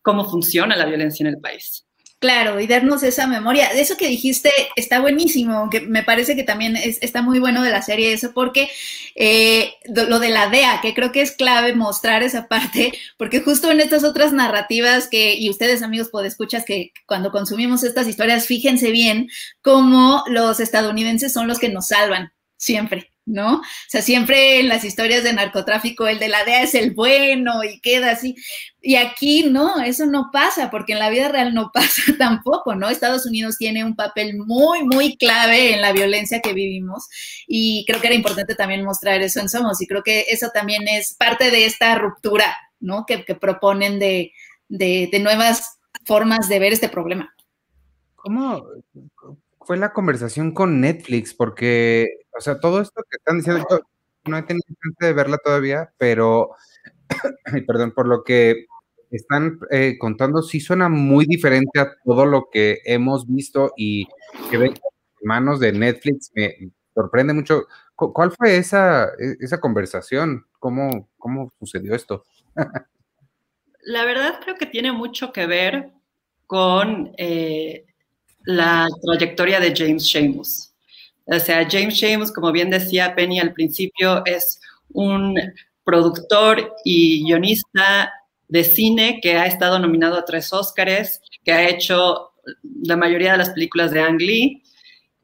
cómo 0.00 0.24
funciona 0.24 0.76
la 0.76 0.86
violencia 0.86 1.24
en 1.24 1.34
el 1.34 1.40
país. 1.42 1.84
Claro, 2.20 2.60
y 2.60 2.66
darnos 2.66 3.02
esa 3.02 3.26
memoria. 3.26 3.68
Eso 3.68 3.96
que 3.96 4.06
dijiste 4.06 4.50
está 4.76 5.00
buenísimo, 5.00 5.70
que 5.70 5.80
me 5.80 6.02
parece 6.02 6.36
que 6.36 6.42
también 6.42 6.76
está 6.76 7.22
muy 7.22 7.38
bueno 7.38 7.62
de 7.62 7.70
la 7.70 7.80
serie 7.80 8.12
eso, 8.12 8.32
porque 8.34 8.68
eh, 9.14 9.72
lo 9.86 10.18
de 10.18 10.28
la 10.28 10.50
DEA, 10.50 10.80
que 10.82 10.92
creo 10.92 11.12
que 11.12 11.22
es 11.22 11.32
clave 11.32 11.74
mostrar 11.74 12.22
esa 12.22 12.46
parte, 12.46 12.92
porque 13.16 13.40
justo 13.40 13.70
en 13.70 13.80
estas 13.80 14.04
otras 14.04 14.34
narrativas 14.34 15.08
que, 15.08 15.34
y 15.34 15.48
ustedes 15.48 15.82
amigos 15.82 16.10
podescuchas, 16.10 16.66
que 16.66 16.92
cuando 17.06 17.30
consumimos 17.32 17.84
estas 17.84 18.06
historias, 18.06 18.44
fíjense 18.44 18.90
bien 18.90 19.30
cómo 19.62 20.22
los 20.28 20.60
estadounidenses 20.60 21.32
son 21.32 21.48
los 21.48 21.58
que 21.58 21.70
nos 21.70 21.88
salvan, 21.88 22.34
siempre. 22.58 23.09
¿No? 23.30 23.56
O 23.56 23.62
sea, 23.88 24.02
siempre 24.02 24.60
en 24.60 24.68
las 24.68 24.84
historias 24.84 25.22
de 25.22 25.32
narcotráfico 25.32 26.06
el 26.06 26.18
de 26.18 26.28
la 26.28 26.44
DEA 26.44 26.62
es 26.62 26.74
el 26.74 26.92
bueno 26.92 27.64
y 27.64 27.80
queda 27.80 28.10
así. 28.10 28.34
Y 28.82 28.96
aquí 28.96 29.44
no, 29.44 29.80
eso 29.80 30.06
no 30.06 30.30
pasa, 30.32 30.70
porque 30.70 30.92
en 30.94 30.98
la 30.98 31.10
vida 31.10 31.28
real 31.28 31.54
no 31.54 31.70
pasa 31.74 32.02
tampoco, 32.18 32.74
¿no? 32.74 32.88
Estados 32.88 33.26
Unidos 33.26 33.56
tiene 33.58 33.84
un 33.84 33.94
papel 33.94 34.36
muy, 34.36 34.84
muy 34.84 35.16
clave 35.16 35.74
en 35.74 35.80
la 35.80 35.92
violencia 35.92 36.40
que 36.40 36.52
vivimos 36.52 37.06
y 37.46 37.84
creo 37.86 38.00
que 38.00 38.08
era 38.08 38.16
importante 38.16 38.54
también 38.54 38.84
mostrar 38.84 39.20
eso 39.22 39.40
en 39.40 39.48
Somos 39.48 39.80
y 39.80 39.86
creo 39.86 40.02
que 40.02 40.26
eso 40.28 40.48
también 40.52 40.88
es 40.88 41.14
parte 41.14 41.50
de 41.50 41.66
esta 41.66 41.94
ruptura, 41.96 42.56
¿no? 42.80 43.06
Que, 43.06 43.18
proponen 43.34 43.98
de, 43.98 44.32
de 44.68 45.18
nuevas 45.20 45.78
formas 46.04 46.48
de 46.48 46.58
ver 46.58 46.72
este 46.72 46.88
problema. 46.88 47.32
¿Cómo 48.16 48.66
fue 49.70 49.76
la 49.76 49.92
conversación 49.92 50.50
con 50.52 50.80
Netflix? 50.80 51.32
Porque 51.32 52.08
o 52.36 52.40
sea, 52.40 52.58
todo 52.58 52.80
esto 52.80 53.04
que 53.08 53.18
están 53.18 53.36
diciendo, 53.36 53.64
yo 53.70 53.78
no 54.26 54.36
he 54.36 54.42
tenido 54.42 54.66
chance 54.66 55.06
de 55.06 55.12
verla 55.12 55.38
todavía, 55.38 55.92
pero, 55.96 56.50
perdón, 57.68 57.92
por 57.92 58.08
lo 58.08 58.24
que 58.24 58.66
están 59.12 59.60
eh, 59.70 59.96
contando, 59.96 60.42
sí 60.42 60.58
suena 60.58 60.88
muy 60.88 61.24
diferente 61.24 61.78
a 61.78 61.92
todo 62.04 62.26
lo 62.26 62.48
que 62.50 62.80
hemos 62.84 63.28
visto 63.28 63.72
y 63.76 64.08
que 64.50 64.56
ven 64.56 64.72
en 64.72 65.28
manos 65.28 65.60
de 65.60 65.70
Netflix. 65.70 66.32
Me 66.34 66.72
sorprende 66.92 67.32
mucho. 67.32 67.68
¿Cuál 67.94 68.32
fue 68.32 68.56
esa, 68.56 69.04
e, 69.04 69.36
esa 69.38 69.60
conversación? 69.60 70.46
¿Cómo, 70.58 71.08
¿Cómo 71.16 71.52
sucedió 71.60 71.94
esto? 71.94 72.24
La 73.82 74.04
verdad 74.04 74.40
creo 74.42 74.56
que 74.56 74.66
tiene 74.66 74.90
mucho 74.90 75.30
que 75.30 75.46
ver 75.46 75.92
con 76.48 77.12
eh, 77.18 77.84
la 78.44 78.88
trayectoria 79.02 79.60
de 79.60 79.74
James 79.76 80.04
Sheamus. 80.04 80.70
O 81.26 81.38
sea, 81.38 81.66
James 81.68 81.98
James, 81.98 82.32
como 82.32 82.50
bien 82.52 82.70
decía 82.70 83.14
Penny 83.14 83.38
al 83.38 83.52
principio, 83.52 84.24
es 84.26 84.60
un 84.92 85.38
productor 85.84 86.74
y 86.84 87.24
guionista 87.24 88.12
de 88.48 88.64
cine 88.64 89.20
que 89.22 89.36
ha 89.36 89.46
estado 89.46 89.78
nominado 89.78 90.16
a 90.16 90.24
tres 90.24 90.52
Óscares, 90.52 91.20
que 91.44 91.52
ha 91.52 91.68
hecho 91.68 92.32
la 92.82 92.96
mayoría 92.96 93.32
de 93.32 93.38
las 93.38 93.50
películas 93.50 93.92
de 93.92 94.00
Ang 94.00 94.20
Lee, 94.20 94.62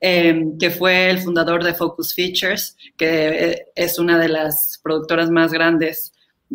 em, 0.00 0.56
que 0.58 0.70
fue 0.70 1.10
el 1.10 1.18
fundador 1.18 1.64
de 1.64 1.74
Focus 1.74 2.14
Features, 2.14 2.76
que 2.96 3.64
es 3.74 3.98
una 3.98 4.18
de 4.18 4.28
las 4.28 4.78
productoras 4.82 5.30
más 5.30 5.52
grandes 5.52 6.12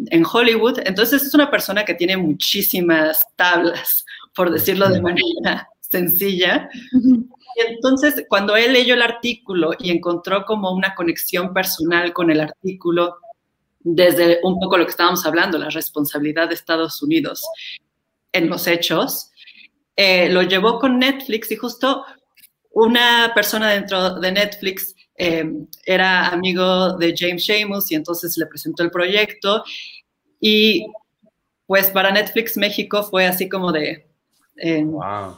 en 0.07 0.24
Hollywood. 0.26 0.80
Entonces 0.86 1.24
es 1.24 1.34
una 1.34 1.51
persona 1.51 1.84
que 1.84 1.95
tiene 1.95 2.16
muchísimas 2.16 3.26
tablas, 3.36 4.05
por 4.34 4.51
decirlo 4.51 4.88
de 4.89 5.01
manera 5.01 5.68
sencilla. 5.92 6.70
Y 6.94 7.68
entonces, 7.68 8.26
cuando 8.30 8.56
él 8.56 8.74
leyó 8.74 8.94
el 8.94 9.02
artículo 9.02 9.72
y 9.78 9.92
encontró 9.92 10.46
como 10.46 10.72
una 10.72 10.96
conexión 10.96 11.54
personal 11.54 12.14
con 12.14 12.32
el 12.32 12.39
artículo, 12.39 13.18
desde 13.80 14.39
un 14.44 14.60
poco 14.60 14.78
lo 14.78 14.86
que 14.86 14.92
estábamos 14.92 15.26
hablando, 15.26 15.58
la 15.58 15.70
responsabilidad 15.70 16.48
de 16.48 16.56
Estados 16.56 17.02
Unidos 17.04 17.44
en 18.32 18.50
los 18.50 18.68
hechos, 18.68 19.32
eh, 19.96 20.30
lo 20.30 20.42
llevó 20.44 20.80
con 20.80 21.00
Netflix 21.00 21.52
y 21.52 21.58
justo 21.58 22.06
una 22.72 23.32
persona 23.36 23.72
dentro 23.72 24.16
de 24.20 24.32
Netflix 24.32 24.96
eh, 25.18 25.44
era 25.86 26.30
amigo 26.30 26.98
de 26.98 27.14
James 27.16 27.44
Sheamus 27.44 27.92
y 27.92 27.96
entonces 27.96 28.38
le 28.38 28.46
presentó 28.46 28.84
el 28.84 28.92
proyecto 28.92 29.64
y 30.39 30.86
pues 31.68 31.89
para 31.89 32.12
Netflix 32.12 32.58
México 32.58 33.04
fue 33.04 33.26
así 33.28 33.50
como 33.50 33.72
de, 33.72 34.11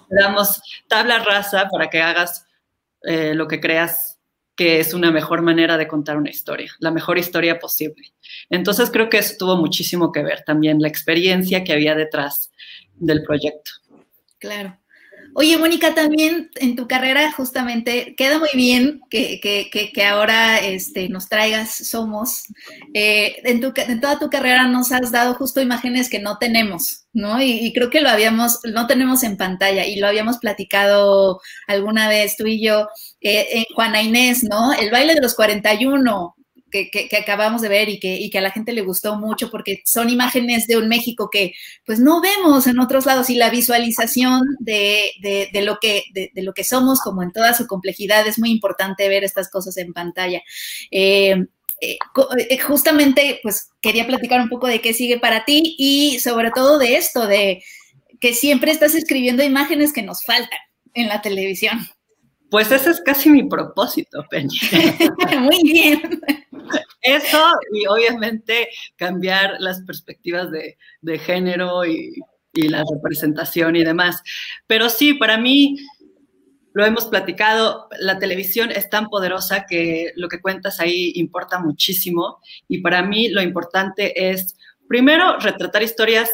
damos 0.09 0.61
tabla 0.88 1.19
rasa 1.19 1.67
para 1.69 1.89
que 1.89 2.01
hagas 2.01 2.45
eh, 3.03 3.34
lo 3.34 3.47
que 3.47 3.59
creas 3.59 4.19
que 4.55 4.80
es 4.80 4.93
una 4.93 5.11
mejor 5.11 5.41
manera 5.41 5.78
de 5.78 5.88
contar 5.88 6.17
una 6.17 6.30
historia, 6.30 6.71
la 6.80 6.91
mejor 6.91 7.17
historia 7.17 7.59
posible. 7.59 8.13
Entonces 8.49 8.91
creo 8.91 9.09
que 9.09 9.17
eso 9.17 9.36
tuvo 9.39 9.57
muchísimo 9.57 10.11
que 10.11 10.21
ver 10.21 10.43
también, 10.43 10.82
la 10.82 10.88
experiencia 10.88 11.63
que 11.63 11.74
había 11.74 11.95
detrás 11.95 12.51
del 12.95 13.24
proyecto. 13.24 13.71
Claro. 14.38 14.78
Oye, 15.36 15.57
Mónica, 15.57 15.95
también 15.95 16.51
en 16.55 16.75
tu 16.75 16.88
carrera 16.88 17.31
justamente 17.31 18.13
queda 18.15 18.38
muy 18.38 18.49
bien 18.53 19.01
que, 19.09 19.39
que, 19.41 20.05
ahora 20.05 20.59
este, 20.59 21.09
nos 21.09 21.27
traigas 21.27 21.73
Somos. 21.73 22.43
Eh, 22.93 23.41
en, 23.43 23.59
tu, 23.59 23.73
en 23.75 23.99
toda 23.99 24.19
tu 24.19 24.29
carrera 24.29 24.67
nos 24.67 24.91
has 24.91 25.11
dado 25.11 25.34
justo 25.34 25.61
imágenes 25.61 26.09
que 26.09 26.19
no 26.19 26.38
tenemos, 26.38 27.05
¿no? 27.13 27.41
Y, 27.41 27.73
creo 27.73 27.89
que 27.89 28.01
lo 28.01 28.09
habíamos, 28.09 28.59
no 28.63 28.86
tenemos 28.86 29.23
en 29.23 29.38
pantalla 29.38 29.86
y 29.86 29.95
lo 29.95 30.07
habíamos 30.07 30.38
platicado 30.38 31.41
alguna 31.67 32.09
vez 32.09 32.38
tú 32.38 32.45
y 32.45 32.63
yo, 32.63 32.88
eh, 33.21 33.47
en 33.51 33.65
Juana 33.75 34.01
Inés, 34.03 34.43
¿no? 34.43 34.73
El 34.73 34.91
baile 34.91 35.15
de 35.15 35.21
los 35.21 35.34
41, 35.36 36.36
que, 36.74 37.17
acabamos 37.17 37.61
de 37.61 37.69
ver 37.69 37.89
y 37.89 37.99
que, 37.99 38.15
y 38.15 38.30
que, 38.30 38.39
a 38.39 38.41
la 38.41 38.51
gente 38.51 38.74
le 38.74 38.82
gustó 38.82 39.15
mucho 39.17 39.51
porque 39.51 39.82
son 39.86 40.09
imágenes 40.09 40.65
de 40.67 40.78
un 40.78 40.88
México 40.88 41.30
que 41.32 41.53
pues 41.86 41.99
no 41.99 42.21
vemos 42.21 42.65
en 42.67 42.80
otros 42.80 43.05
lados 43.05 43.30
y 43.30 43.36
la 43.36 43.49
visualización 43.49 44.41
de, 44.59 45.11
de, 45.21 45.61
lo, 45.61 45.78
que, 45.80 46.03
de, 46.13 46.32
lo 46.41 46.53
que 46.53 46.63
somos 46.63 46.99
como 46.99 47.21
en 47.21 47.32
toda 47.32 47.53
su 47.53 47.67
complejidad 47.67 48.26
es 48.28 48.39
muy 48.39 48.49
importante 48.49 49.07
ver 49.07 49.24
estas 49.24 49.49
cosas 49.49 49.78
en 49.78 49.93
pantalla. 49.93 50.41
Eh, 50.91 51.45
eh, 51.82 51.97
eh, 52.49 52.59
justamente 52.59 53.39
pues 53.43 53.69
quería 53.82 54.07
platicar 54.07 54.39
un 54.41 54.49
poco 54.49 54.67
de 54.67 54.80
qué 54.80 54.93
sigue 54.93 55.19
para 55.19 55.43
ti 55.43 55.76
y 55.78 56.19
sobre 56.19 56.51
todo 56.51 56.78
de 56.78 56.95
esto, 56.95 57.28
de 57.28 57.61
que 58.19 58.34
siempre 58.34 58.71
estás 58.71 58.95
escribiendo 58.95 59.43
imágenes 59.43 59.91
que 59.91 60.01
nos 60.01 60.24
faltan 60.24 60.59
en 60.93 61.09
la 61.09 61.21
televisión. 61.21 61.80
Pues 62.49 62.71
ese 62.71 62.91
es 62.91 63.01
casi 63.01 63.30
mi 63.30 63.43
propósito, 63.43 64.24
Peña. 64.30 64.59
Muy 65.41 65.61
bien. 65.63 66.21
Eso 67.04 67.51
y 67.74 67.86
obviamente 67.86 68.70
cambiar 68.95 69.58
las 69.60 69.82
perspectivas 69.82 70.49
de, 70.51 71.20
género 71.20 71.86
y, 71.86 72.16
la 72.54 72.84
representación 72.89 73.76
y 73.76 73.84
demás. 73.84 74.24
Pero 74.68 74.89
sí, 74.89 75.16
para 75.16 75.38
mí, 75.38 75.76
lo 76.72 76.86
hemos 76.86 77.08
platicado, 77.08 77.89
la 77.99 78.20
televisión 78.20 78.72
es 78.72 78.89
tan 78.89 79.10
poderosa 79.10 79.66
que 79.68 80.14
lo 80.16 80.30
que 80.30 80.39
cuentas 80.39 80.80
ahí 80.80 81.12
importa 81.16 81.60
muchísimo. 81.60 82.39
Y 82.70 82.80
para 82.80 83.04
mí 83.04 83.28
lo 83.28 83.41
importante 83.41 84.30
es, 84.30 84.56
primero, 84.88 85.38
retratar 85.39 85.84
historias 85.84 86.32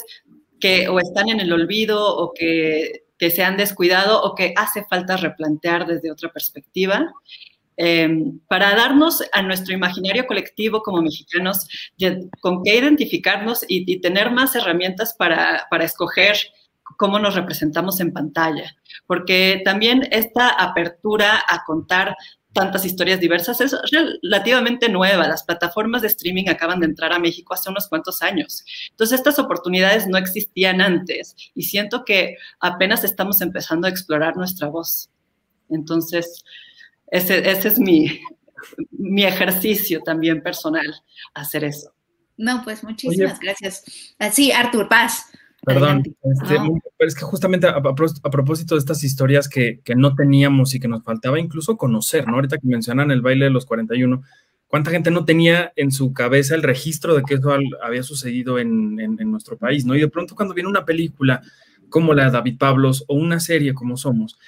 que 0.60 0.88
o 0.88 1.00
están 1.00 1.30
en 1.30 1.40
el 1.40 1.52
olvido 1.52 2.16
o 2.16 2.32
que 2.34 3.02
se 3.18 3.44
han 3.44 3.58
descuidado 3.58 4.22
o 4.22 4.36
que 4.36 4.54
hace 4.56 4.84
falta 4.84 5.18
replantear 5.18 5.88
desde 5.88 6.12
otra 6.12 6.32
perspectiva. 6.32 7.12
Em, 7.82 8.40
para 8.50 8.76
darnos 8.76 9.24
a 9.32 9.42
nuestro 9.42 9.74
imaginario 9.74 10.28
colectivo 10.28 10.82
como 10.82 11.02
mexicanos 11.02 11.66
con 12.42 12.62
qué 12.62 12.76
identificarnos 12.76 13.64
y, 13.70 14.02
tener 14.02 14.32
más 14.32 14.54
herramientas 14.54 15.16
para, 15.18 15.66
para 15.70 15.86
escoger 15.86 16.36
cómo 16.98 17.20
nos 17.20 17.36
representamos 17.36 18.02
en 18.02 18.12
pantalla, 18.12 18.76
porque 19.08 19.62
también 19.64 20.06
esta 20.12 20.50
apertura 20.50 21.42
a 21.48 21.64
contar 21.64 22.18
tantas 22.52 22.84
historias 22.84 23.22
diversas 23.22 23.62
es 23.62 23.74
relativamente 23.90 24.90
nueva. 24.90 25.30
Las 25.30 25.44
plataformas 25.44 26.02
de 26.02 26.10
streaming 26.10 26.50
acaban 26.50 26.82
de 26.82 26.88
entrar 26.88 27.14
a 27.14 27.20
México 27.20 27.54
hace 27.54 27.70
unos 27.70 27.88
cuantos 27.88 28.22
años. 28.22 28.66
Entonces, 28.90 29.20
estas 29.20 29.40
oportunidades 29.40 30.06
no 30.06 30.18
existían 30.18 30.82
antes 30.82 31.34
y 31.56 31.64
siento 31.64 32.04
que 32.04 32.36
apenas 32.60 33.06
estamos 33.06 33.40
empezando 33.40 33.88
a 33.88 33.90
explorar 33.90 34.36
nuestra 34.36 34.68
voz. 34.68 35.10
Entonces, 35.70 36.44
ese, 37.12 37.50
es 37.50 37.80
mi, 37.80 38.22
mi 38.92 39.24
ejercicio 39.24 40.02
también 40.02 40.42
personal, 40.42 40.86
hacer 41.34 41.64
eso. 41.64 41.94
No, 42.38 42.62
pues 42.64 42.84
muchísimas 42.84 43.40
gracias. 43.40 43.84
Sí, 44.32 44.52
Artur, 44.52 44.88
paz. 44.88 45.26
Perdón, 45.62 46.04
este, 46.24 46.56
es 47.00 47.16
que 47.16 47.26
justamente 47.26 47.68
a, 47.68 47.82
propósito 47.82 48.76
de 48.76 48.80
estas 48.80 49.04
historias 49.04 49.50
que, 49.50 49.82
no 49.96 50.16
teníamos 50.16 50.74
y 50.74 50.80
que 50.80 50.88
nos 50.88 51.04
faltaba 51.04 51.40
incluso 51.40 51.78
conocer, 51.78 52.28
¿no? 52.28 52.36
Ahorita 52.36 52.58
que 52.58 52.68
mencionan 52.68 53.12
el 53.12 53.22
baile 53.22 53.46
de 53.46 53.52
los 53.52 53.66
41, 53.66 54.24
¿cuánta 54.68 54.92
gente 54.92 55.12
no 55.12 55.26
tenía 55.26 55.74
en 55.76 55.92
su 55.92 56.14
cabeza 56.14 56.56
el 56.56 56.64
registro 56.64 57.14
de 57.14 57.24
que 57.24 57.36
eso 57.36 57.54
había 57.84 58.04
sucedido 58.04 58.58
en, 58.58 58.96
nuestro 59.30 59.58
país, 59.58 59.86
¿no? 59.86 59.96
Y 59.96 60.00
de 60.00 60.08
pronto 60.08 60.34
cuando 60.34 60.54
viene 60.54 60.70
una 60.70 60.86
película 60.86 61.42
como 61.90 62.14
la 62.14 62.26
de 62.26 62.32
David 62.32 62.58
Pablos 62.58 63.04
o 63.08 63.16
una 63.16 63.42
serie 63.42 63.74
como 63.74 63.98
Somos, 63.98 64.40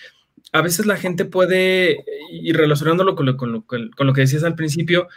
a 0.52 0.62
veces 0.62 0.86
la 0.86 0.98
gente 0.98 1.26
puede, 1.26 2.04
y 2.32 2.52
relacionándolo 2.54 3.16
con 3.16 3.26
lo, 3.26 4.14
que 4.14 4.22
decías 4.22 4.44
al 4.44 4.56
principio, 4.56 5.08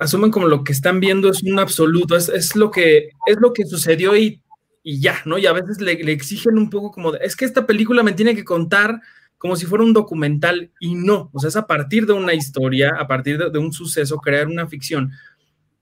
asumen 0.00 0.30
como 0.30 0.48
lo 0.48 0.64
que 0.64 0.72
están 0.72 1.00
viendo 1.00 1.30
es 1.30 1.42
un 1.42 1.58
absoluto, 1.58 2.16
es, 2.16 2.56
lo, 2.56 2.70
que, 2.70 3.10
es 3.26 3.36
lo 3.40 3.52
que 3.52 3.66
sucedió 3.66 4.16
y 4.16 4.42
y 4.90 5.00
ya, 5.00 5.20
¿no? 5.26 5.36
Y 5.36 5.44
a 5.44 5.52
veces 5.52 5.82
le, 5.82 5.92
exigen 6.10 6.56
un 6.56 6.70
poco 6.70 6.90
como, 6.90 7.12
de, 7.12 7.18
es 7.22 7.36
que 7.36 7.44
esta 7.44 7.66
película 7.66 8.02
me 8.02 8.14
tiene 8.14 8.34
que 8.34 8.42
contar 8.42 9.02
como 9.36 9.54
si 9.54 9.66
fuera 9.66 9.84
un 9.84 9.92
documental 9.92 10.72
y 10.80 10.94
no, 10.94 11.28
o 11.34 11.38
sea, 11.38 11.48
es 11.48 11.56
a 11.56 11.66
partir 11.66 12.06
de 12.06 12.14
una 12.14 12.32
historia, 12.32 12.92
a 12.98 13.06
partir 13.06 13.38
de, 13.38 13.58
un 13.58 13.70
suceso, 13.70 14.16
crear 14.16 14.46
una 14.46 14.66
ficción. 14.66 15.12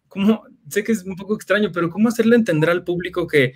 Como, 0.09 0.43
sé 0.69 0.83
que 0.83 0.91
es 0.91 1.05
un 1.05 1.15
poco 1.15 1.37
extraño, 1.37 1.71
pero 1.73 1.89
¿cómo 1.89 2.09
hacerle 2.09 2.35
entender 2.35 2.69
al 2.69 2.83
público 2.83 3.29
que, 3.29 3.55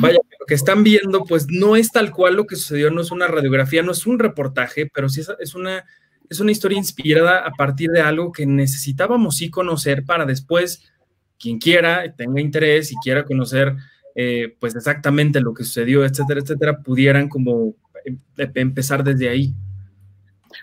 vaya, 0.00 0.18
lo 0.38 0.46
que 0.46 0.54
están 0.54 0.84
viendo, 0.84 1.24
pues 1.24 1.46
no 1.48 1.76
es 1.76 1.90
tal 1.90 2.12
cual 2.12 2.36
lo 2.36 2.46
que 2.46 2.56
sucedió, 2.56 2.90
no 2.90 3.00
es 3.00 3.10
una 3.10 3.26
radiografía, 3.26 3.82
no 3.82 3.92
es 3.92 4.06
un 4.06 4.18
reportaje, 4.18 4.90
pero 4.92 5.08
sí 5.08 5.22
es, 5.38 5.54
una, 5.54 5.84
es 6.28 6.40
una 6.40 6.52
historia 6.52 6.78
inspirada 6.78 7.38
a 7.40 7.50
partir 7.52 7.90
de 7.90 8.00
algo 8.00 8.32
que 8.32 8.46
necesitábamos 8.46 9.36
sí 9.36 9.50
conocer 9.50 10.04
para 10.04 10.24
después, 10.26 10.82
quien 11.38 11.58
quiera, 11.58 12.14
tenga 12.14 12.40
interés 12.40 12.92
y 12.92 12.96
quiera 13.02 13.24
conocer, 13.24 13.74
eh, 14.14 14.56
pues 14.60 14.76
exactamente 14.76 15.40
lo 15.40 15.54
que 15.54 15.64
sucedió, 15.64 16.04
etcétera, 16.04 16.40
etcétera, 16.40 16.82
pudieran 16.82 17.28
como 17.28 17.74
Em, 18.04 18.18
empezar 18.54 19.04
desde 19.04 19.28
ahí. 19.28 19.54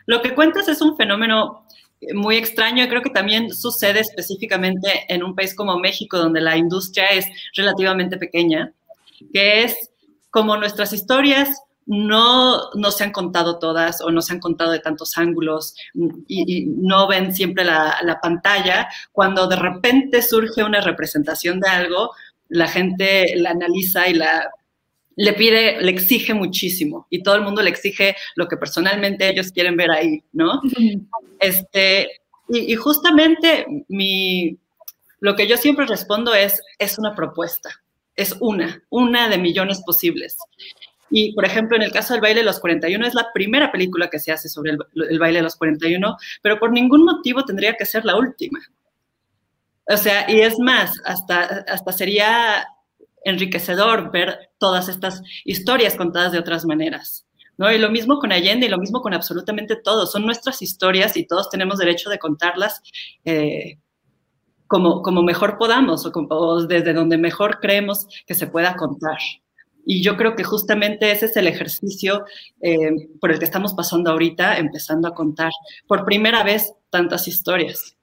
Lo 0.05 0.21
que 0.21 0.33
cuentas 0.33 0.67
es 0.67 0.81
un 0.81 0.95
fenómeno 0.97 1.65
muy 2.13 2.37
extraño. 2.37 2.83
Y 2.83 2.87
creo 2.87 3.01
que 3.01 3.09
también 3.09 3.51
sucede 3.53 3.99
específicamente 3.99 5.05
en 5.09 5.23
un 5.23 5.35
país 5.35 5.55
como 5.55 5.79
México, 5.79 6.17
donde 6.17 6.41
la 6.41 6.57
industria 6.57 7.07
es 7.07 7.25
relativamente 7.55 8.17
pequeña, 8.17 8.73
que 9.33 9.63
es 9.63 9.75
como 10.29 10.57
nuestras 10.57 10.93
historias 10.93 11.49
no, 11.85 12.71
no 12.73 12.91
se 12.91 13.05
han 13.05 13.11
contado 13.11 13.59
todas 13.59 14.01
o 14.01 14.11
no 14.11 14.21
se 14.21 14.33
han 14.33 14.39
contado 14.39 14.71
de 14.71 14.79
tantos 14.79 15.17
ángulos 15.17 15.73
y, 16.27 16.65
no 16.65 17.07
ven 17.07 17.33
siempre 17.33 17.63
la, 17.63 17.97
la, 18.03 18.19
pantalla, 18.19 18.89
cuando 19.13 19.47
de 19.47 19.55
repente 19.55 20.21
surge 20.21 20.63
una 20.63 20.81
representación 20.81 21.61
de 21.61 21.69
algo, 21.69 22.11
la 22.49 22.67
gente 22.67 23.33
la 23.37 23.51
analiza 23.51 24.09
y 24.09 24.15
la 24.15 24.49
le 25.17 25.33
pide, 25.33 25.81
le 25.81 25.89
exige 25.89 26.33
muchísimo 26.35 27.07
y 27.09 27.23
todo 27.23 27.35
el 27.35 27.41
mundo 27.41 27.61
le 27.63 27.71
exige 27.71 28.15
lo 28.35 28.47
que 28.47 28.55
personalmente 28.55 29.27
ellos 29.27 29.51
quieren 29.51 29.75
ver 29.75 29.89
ahí, 29.91 30.23
¿no? 30.31 30.61
Este, 31.39 32.07
y, 32.49 32.75
justamente 32.75 33.65
mi, 33.89 34.57
lo 35.19 35.35
que 35.35 35.47
yo 35.47 35.57
siempre 35.57 35.87
respondo 35.87 36.35
es, 36.35 36.61
es 36.77 36.99
una 36.99 37.15
propuesta, 37.15 37.81
es 38.17 38.35
una, 38.41 38.83
una 38.89 39.29
de 39.29 39.37
millones 39.37 39.81
posibles. 39.85 40.37
Y, 41.09 41.33
por 41.33 41.45
ejemplo, 41.45 41.77
en 41.77 41.83
el 41.83 41.91
caso 41.91 42.13
del 42.13 42.21
baile 42.21 42.41
de 42.41 42.45
los 42.45 42.59
41, 42.59 43.05
es 43.05 43.13
la 43.13 43.31
primera 43.33 43.71
película 43.71 44.09
que 44.09 44.19
se 44.19 44.33
hace 44.33 44.49
sobre 44.49 44.71
el, 44.71 45.19
baile 45.19 45.39
de 45.39 45.43
los 45.43 45.55
41, 45.55 46.17
pero 46.41 46.59
por 46.59 46.71
ningún 46.71 47.05
motivo 47.05 47.45
tendría 47.45 47.75
que 47.75 47.85
ser 47.85 48.03
la 48.03 48.17
última. 48.17 48.59
O 49.89 49.95
sea, 49.95 50.29
y 50.29 50.41
es 50.41 50.59
más, 50.59 50.99
hasta, 51.05 51.63
hasta 51.67 51.91
sería 51.93 52.67
enriquecedor 53.23 54.11
ver 54.11 54.51
todas 54.57 54.89
estas 54.89 55.21
historias 55.45 55.95
contadas 55.95 56.33
de 56.33 56.39
otras 56.39 56.65
maneras. 56.65 57.25
¿no? 57.57 57.71
Y 57.71 57.77
lo 57.77 57.89
mismo 57.89 58.19
con 58.19 58.31
Allende 58.33 58.65
y 58.65 58.69
lo 58.69 58.77
mismo 58.77 59.01
con 59.01 59.13
absolutamente 59.13 59.77
todo. 59.77 60.07
Son 60.07 60.25
nuestras 60.25 60.61
historias 60.61 61.15
y 61.15 61.25
todos 61.25 61.49
tenemos 61.49 61.79
derecho 61.79 62.09
de 62.09 62.19
contarlas 62.19 62.81
eh, 63.23 63.79
como, 64.67 65.01
como 65.01 65.23
mejor 65.23 65.57
podamos 65.57 66.05
o, 66.05 66.65
desde 66.65 66.93
donde 66.93 67.17
mejor 67.17 67.59
creemos 67.59 68.07
que 68.25 68.35
se 68.35 68.47
pueda 68.47 68.75
contar. 68.75 69.17
Y 69.85 70.03
yo 70.03 70.17
creo 70.17 70.35
que 70.35 70.43
justamente 70.43 71.11
ese 71.11 71.27
es 71.27 71.37
el 71.37 71.47
ejercicio 71.47 72.25
eh, 72.61 73.07
por 73.21 73.31
el 73.31 73.39
que 73.39 73.45
estamos 73.45 73.73
pasando 73.73 74.11
ahorita, 74.11 74.57
empezando 74.57 75.07
a 75.07 75.15
contar 75.15 75.51
por 75.87 76.03
primera 76.03 76.43
vez 76.43 76.73
tantas 76.89 77.27
historias. 77.27 77.97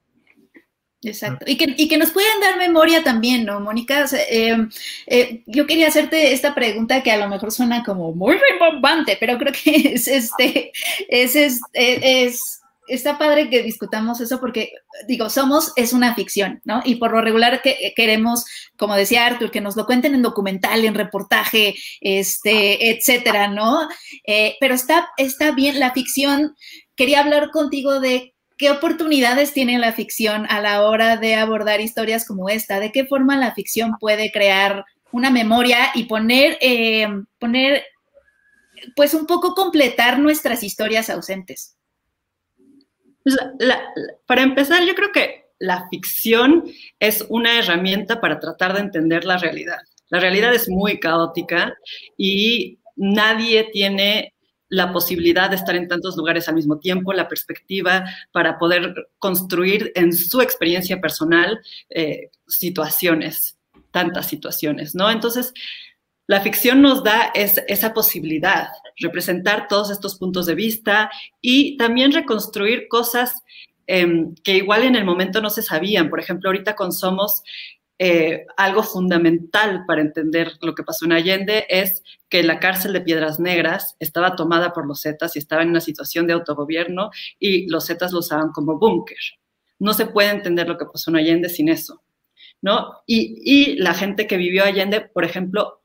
Exacto. 1.04 1.44
Y 1.46 1.56
que, 1.56 1.74
y 1.76 1.88
que, 1.88 1.98
nos 1.98 2.10
pueden 2.10 2.40
dar 2.40 2.56
memoria 2.56 3.02
también, 3.02 3.44
¿no, 3.44 3.60
Mónica? 3.60 4.06
Em, 4.30 4.70
eh, 5.06 5.42
yo 5.46 5.66
quería 5.66 5.88
hacerte 5.88 6.32
esta 6.32 6.54
pregunta 6.54 7.02
que 7.02 7.12
a 7.12 7.18
lo 7.18 7.28
mejor 7.28 7.52
suena 7.52 7.82
como 7.84 8.12
muy 8.12 8.36
rimbombante, 8.36 9.16
pero 9.20 9.38
creo 9.38 9.52
que 9.52 9.70
es 9.94 10.08
este, 10.08 10.72
es, 11.08 11.36
es, 11.36 11.60
es, 11.72 12.60
está 12.88 13.18
padre 13.18 13.48
que 13.50 13.62
discutamos 13.62 14.20
eso 14.20 14.40
porque, 14.40 14.72
digo, 15.08 15.30
somos, 15.30 15.72
es 15.76 15.92
una 15.92 16.14
ficción, 16.14 16.60
¿no? 16.64 16.82
Y 16.84 16.96
por 16.96 17.12
lo 17.12 17.20
regular 17.20 17.62
que 17.62 17.92
queremos, 17.96 18.44
como 18.76 18.94
decía 18.94 19.26
Arthur, 19.26 19.50
que 19.50 19.60
nos 19.60 19.76
lo 19.76 19.86
cuenten 19.86 20.14
en 20.14 20.22
documental, 20.22 20.84
en 20.84 20.94
reportaje, 20.94 21.74
este, 22.00 22.90
etcétera, 22.90 23.48
¿no? 23.48 23.88
Eh, 24.26 24.56
pero 24.60 24.74
está, 24.74 25.08
está 25.16 25.52
bien, 25.52 25.80
la 25.80 25.92
ficción, 25.92 26.54
quería 26.96 27.20
hablar 27.20 27.50
contigo 27.50 28.00
de 28.00 28.34
¿Qué 28.56 28.70
oportunidades 28.70 29.52
tiene 29.52 29.78
la 29.78 29.92
ficción 29.92 30.46
a 30.48 30.60
la 30.60 30.82
hora 30.82 31.16
de 31.16 31.34
abordar 31.34 31.80
historias 31.80 32.24
como 32.24 32.48
esta? 32.48 32.78
¿De 32.78 32.92
qué 32.92 33.04
forma 33.04 33.36
la 33.36 33.52
ficción 33.52 33.96
puede 33.98 34.30
crear 34.30 34.84
una 35.10 35.30
memoria 35.30 35.90
y 35.94 36.04
poner, 36.04 36.56
eh, 36.60 37.08
poner, 37.40 37.82
pues 38.94 39.12
un 39.12 39.26
poco 39.26 39.54
completar 39.54 40.20
nuestras 40.20 40.62
historias 40.62 41.10
ausentes? 41.10 41.76
Pues, 43.24 43.36
para 44.26 44.42
empezar, 44.42 44.84
yo 44.84 44.94
creo 44.94 45.10
que 45.10 45.46
la 45.58 45.88
ficción 45.88 46.64
es 47.00 47.24
una 47.28 47.58
herramienta 47.58 48.20
para 48.20 48.38
tratar 48.38 48.74
de 48.74 48.80
entender 48.80 49.24
la 49.24 49.38
realidad. 49.38 49.78
La 50.10 50.20
realidad 50.20 50.54
es 50.54 50.68
muy 50.68 51.00
caótica 51.00 51.74
y 52.16 52.78
nadie 52.96 53.70
tiene 53.72 54.34
la 54.68 54.92
posibilidad 54.92 55.50
de 55.50 55.56
estar 55.56 55.76
en 55.76 55.88
tantos 55.88 56.16
lugares 56.16 56.48
al 56.48 56.54
mismo 56.54 56.78
tiempo, 56.78 57.12
la 57.12 57.28
perspectiva 57.28 58.04
para 58.32 58.58
poder 58.58 58.94
construir 59.18 59.92
en 59.94 60.12
su 60.12 60.40
experiencia 60.40 61.00
personal 61.00 61.60
eh, 61.90 62.30
situaciones, 62.46 63.56
tantas 63.90 64.26
situaciones, 64.26 64.94
¿no? 64.94 65.10
Entonces, 65.10 65.52
la 66.26 66.40
ficción 66.40 66.80
nos 66.80 67.04
da 67.04 67.32
esa 67.34 67.92
posibilidad, 67.92 68.68
representar 68.98 69.68
todos 69.68 69.90
estos 69.90 70.16
puntos 70.16 70.46
de 70.46 70.54
vista 70.54 71.10
y 71.40 71.76
también 71.76 72.12
reconstruir 72.12 72.88
cosas 72.88 73.42
em, 73.86 74.34
que 74.42 74.56
igual 74.56 74.84
en 74.84 74.96
el 74.96 75.04
momento 75.04 75.42
no 75.42 75.50
se 75.50 75.62
sabían. 75.62 76.08
Por 76.08 76.20
ejemplo, 76.20 76.48
ahorita 76.48 76.74
con 76.74 76.92
Somos 76.92 77.42
eh, 77.98 78.46
algo 78.56 78.82
fundamental 78.82 79.84
para 79.86 80.00
entender 80.00 80.52
lo 80.62 80.74
que 80.74 80.82
pasó 80.82 81.04
en 81.04 81.12
Allende 81.12 81.66
es 81.68 82.02
que 82.28 82.42
la 82.42 82.58
cárcel 82.58 82.92
de 82.92 83.02
Piedras 83.02 83.38
Negras 83.38 83.94
estaba 84.00 84.34
tomada 84.34 84.72
por 84.72 84.86
los 84.86 85.02
Zetas 85.02 85.36
y 85.36 85.38
estaba 85.38 85.62
en 85.62 85.68
una 85.68 85.80
situación 85.80 86.26
de 86.26 86.32
autogobierno 86.32 87.10
y 87.38 87.68
los 87.68 87.86
Zetas 87.86 88.12
lo 88.12 88.20
usaban 88.20 88.50
como 88.50 88.78
búnker. 88.78 89.18
No 89.78 89.92
se 89.92 90.06
puede 90.06 90.30
entender 90.30 90.68
lo 90.68 90.78
que 90.78 90.86
pasó 90.86 91.10
en 91.10 91.16
Allende 91.16 91.48
sin 91.50 91.68
eso, 91.68 92.02
¿no? 92.62 92.94
Y, 93.06 93.42
y 93.44 93.76
la 93.76 93.92
gente 93.92 94.26
que 94.26 94.38
vivió 94.38 94.64
Allende, 94.64 95.02
por 95.02 95.24
ejemplo, 95.24 95.83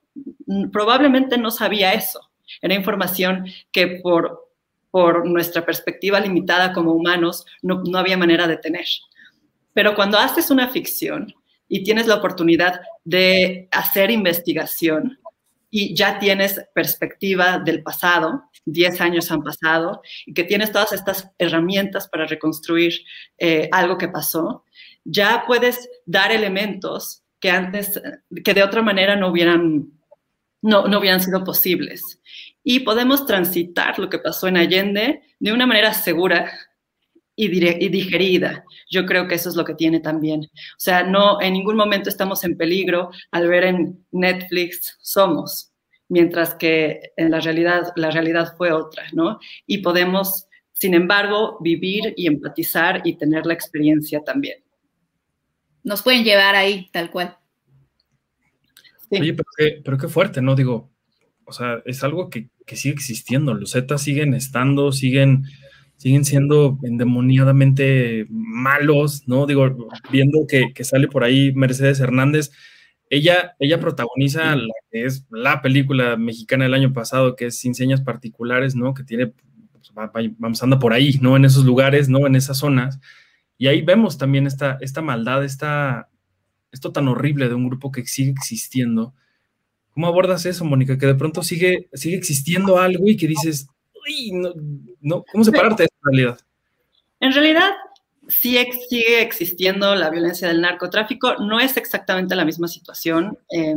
probablemente 0.72 1.38
no 1.38 1.52
sabía 1.52 1.94
eso. 1.94 2.20
Era 2.62 2.74
información 2.74 3.46
que 3.72 4.00
por, 4.02 4.50
por 4.92 5.28
nuestra 5.28 5.66
perspectiva 5.66 6.20
limitada 6.20 6.74
como 6.74 6.94
humanos 6.94 7.46
no, 7.62 7.84
no 7.86 7.98
había 7.98 8.18
manera 8.18 8.48
de 8.48 8.58
tener. 8.58 8.86
Pero 9.74 9.96
cuando 9.96 10.18
haces 10.18 10.50
una 10.50 10.68
ficción, 10.70 11.34
y 11.70 11.84
tienes 11.84 12.08
la 12.08 12.16
oportunidad 12.16 12.82
de 13.06 13.70
hacer 13.72 14.12
investigación 14.12 15.20
y 15.70 15.96
ya 15.96 16.18
tienes 16.18 16.60
perspectiva 16.74 17.60
del 17.60 17.84
pasado, 17.84 18.44
10 18.66 19.02
años 19.02 19.32
han 19.32 19.44
pasado, 19.44 20.02
y 20.26 20.34
que 20.34 20.44
tienes 20.44 20.72
todas 20.72 20.94
estas 20.94 21.30
herramientas 21.38 22.10
para 22.10 22.26
reconstruir 22.26 22.94
eh, 23.38 23.70
algo 23.72 24.00
que 24.00 24.08
pasó, 24.08 24.66
ya 25.06 25.44
puedes 25.46 25.88
dar 26.08 26.32
elementos 26.32 27.24
que 27.40 27.52
antes, 27.52 28.02
que 28.44 28.54
de 28.56 28.64
otra 28.64 28.82
manera 28.82 29.16
no 29.16 29.30
hubieran, 29.30 29.92
no, 30.62 30.88
no 30.88 31.00
hubieran 31.00 31.22
sido 31.22 31.44
posibles. 31.44 32.22
Y 32.64 32.82
podemos 32.82 33.26
transitar 33.26 33.98
lo 34.00 34.10
que 34.10 34.20
pasó 34.20 34.48
en 34.48 34.58
Allende 34.58 35.22
de 35.40 35.54
una 35.54 35.66
manera 35.66 35.94
segura, 35.94 36.52
y, 37.40 37.90
digerida. 37.90 38.66
Yo 38.90 39.06
creo 39.06 39.28
que 39.28 39.36
eso 39.36 39.50
es 39.50 39.56
lo 39.56 39.64
que 39.64 39.76
tiene 39.76 40.00
también. 40.00 40.42
O 40.42 40.80
sea, 40.80 41.04
no, 41.04 41.42
en 41.42 41.54
ningún 41.54 41.78
momento 41.78 42.10
estamos 42.10 42.44
en 42.44 42.58
peligro 42.58 43.12
al 43.32 43.48
ver 43.48 43.64
en 43.64 44.06
Netflix 44.12 44.98
Somos, 45.02 45.72
mientras 46.10 46.54
que 46.56 47.14
en 47.16 47.32
la 47.32 47.40
realidad, 47.40 47.94
la 47.96 48.12
realidad 48.12 48.56
fue 48.58 48.72
otra, 48.72 49.06
¿no? 49.14 49.40
Y 49.66 49.78
podemos, 49.78 50.48
sin 50.74 50.94
embargo, 50.94 51.58
vivir 51.62 52.14
y 52.18 52.28
empatizar 52.28 53.02
y 53.06 53.16
tener 53.16 53.46
la 53.46 53.54
experiencia 53.54 54.22
también. 54.22 54.58
Nos 55.84 56.02
pueden 56.02 56.26
llevar 56.26 56.56
ahí, 56.56 56.90
tal 56.92 57.10
cual. 57.10 57.39
Oye, 59.12 59.36
pero 59.84 59.98
qué, 59.98 60.08
fuerte, 60.08 60.42
¿no? 60.42 60.56
Digo, 60.56 60.92
o 61.46 61.52
sea, 61.52 61.82
es 61.86 62.04
algo 62.04 62.30
que, 62.30 62.50
que 62.66 62.76
sigue 62.76 62.94
existiendo. 62.94 63.54
Los 63.54 63.72
Zetas 63.72 64.02
siguen 64.02 64.34
estando, 64.34 64.92
siguen 64.92 65.46
siguen 66.00 66.24
siendo 66.24 66.80
endemoniadamente 66.84 68.26
malos, 68.30 69.28
¿no? 69.28 69.46
Digo, 69.46 69.90
viendo 70.10 70.48
que, 70.48 70.72
sale 70.86 71.10
por 71.10 71.26
ahí 71.26 71.52
Mercedes 71.54 72.00
Hernández, 72.00 72.52
ella, 73.10 73.56
ella 73.60 73.82
protagoniza 73.82 74.56
la 74.56 74.74
que 74.92 75.04
es 75.04 75.28
la 75.30 75.62
película 75.62 76.16
mexicana 76.16 76.64
del 76.64 76.74
año 76.74 76.94
pasado, 76.94 77.36
que 77.36 77.48
es 77.48 77.60
Sin 77.60 77.76
Señas 77.76 78.00
Particulares, 78.00 78.76
¿no? 78.76 78.94
Que 78.94 79.04
tiene, 79.04 79.28
pues, 79.28 79.92
vamos, 80.38 80.64
anda 80.64 80.80
por 80.80 80.94
ahí, 80.94 81.20
¿no? 81.22 81.36
En 81.36 81.44
esos 81.44 81.66
lugares, 81.66 82.08
¿no? 82.08 82.26
En 82.28 82.38
esas 82.38 82.58
zonas. 82.58 83.02
Y 83.58 83.68
ahí 83.68 83.82
vemos 83.82 84.18
también 84.18 84.48
esta, 84.48 84.78
esta 84.80 85.02
maldad, 85.02 85.44
esta, 85.44 86.09
esto 86.72 86.92
tan 86.92 87.08
horrible 87.08 87.48
de 87.48 87.56
un 87.56 87.68
grupo 87.68 87.92
que 87.92 88.06
sigue 88.06 88.32
existiendo 88.32 89.14
¿Cómo 90.00 90.08
abordas 90.08 90.46
eso, 90.46 90.64
Mónica? 90.64 90.98
Que 90.98 91.08
de 91.08 91.16
pronto 91.16 91.44
sigue, 91.44 91.90
sigue 91.94 92.16
existiendo 92.16 92.80
algo 92.80 93.04
y 93.08 93.18
que 93.18 93.28
dices, 93.28 93.68
no, 94.32 94.54
no, 95.02 95.26
¿cómo 95.30 95.44
separarte 95.44 95.84
de 95.84 95.88
esa 95.88 95.98
realidad? 96.04 96.40
En 97.20 97.34
realidad, 97.34 97.72
sí 98.28 98.66
sigue 98.90 99.22
existiendo 99.22 99.96
la 99.96 100.10
violencia 100.10 100.48
del 100.48 100.62
narcotráfico. 100.62 101.36
No 101.40 101.60
es 101.60 101.76
exactamente 101.76 102.34
la 102.36 102.46
misma 102.46 102.70
situación. 102.70 103.38
Eh, 103.52 103.76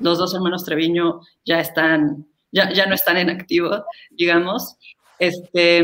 los 0.00 0.18
dos 0.18 0.34
hermanos 0.34 0.64
Treviño 0.64 1.20
ya 1.46 1.60
están, 1.60 2.26
ya, 2.52 2.70
ya 2.70 2.84
no 2.84 2.94
están 2.94 3.16
en 3.16 3.30
activo, 3.30 3.86
digamos. 4.10 4.76
Este, 5.18 5.82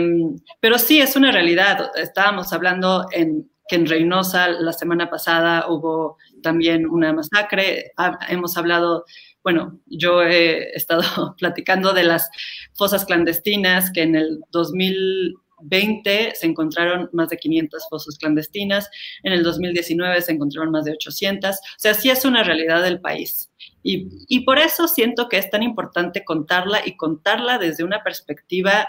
pero 0.60 0.78
sí 0.78 1.00
es 1.00 1.16
una 1.16 1.32
realidad. 1.32 1.90
Estábamos 1.96 2.52
hablando 2.52 3.06
en, 3.12 3.50
que 3.70 3.76
en 3.76 3.86
Reynosa 3.86 4.48
la 4.48 4.72
semana 4.72 5.08
pasada 5.08 5.66
hubo 5.68 6.18
también 6.42 6.86
una 6.86 7.12
masacre. 7.12 7.92
hemos 8.28 8.56
hablado, 8.56 9.04
bueno, 9.44 9.78
yo 9.86 10.22
he 10.22 10.72
estado 10.76 11.02
platicando 11.38 11.92
de 11.92 12.02
las 12.02 12.28
fosas 12.74 13.04
clandestinas 13.04 13.92
que 13.92 14.02
en 14.02 14.16
el 14.16 14.40
2020 14.50 16.32
se 16.34 16.46
encontraron 16.46 17.10
más 17.12 17.28
de 17.28 17.36
500 17.36 17.86
fosas 17.88 18.18
clandestinas, 18.18 18.90
en 19.22 19.34
el 19.34 19.44
2019 19.44 20.20
se 20.20 20.32
encontraron 20.32 20.72
más 20.72 20.84
de 20.84 20.94
800. 20.94 21.54
O 21.54 21.58
sea, 21.78 21.94
sí 21.94 22.10
es 22.10 22.24
una 22.24 22.42
realidad 22.42 22.82
del 22.82 23.00
país. 23.00 23.52
Y, 23.84 24.08
y 24.26 24.40
por 24.40 24.58
eso 24.58 24.88
siento 24.88 25.28
que 25.28 25.38
es 25.38 25.48
tan 25.48 25.62
importante 25.62 26.24
contarla 26.24 26.80
y 26.84 26.96
contarla 26.96 27.56
desde 27.58 27.84
una 27.84 28.02
perspectiva 28.02 28.88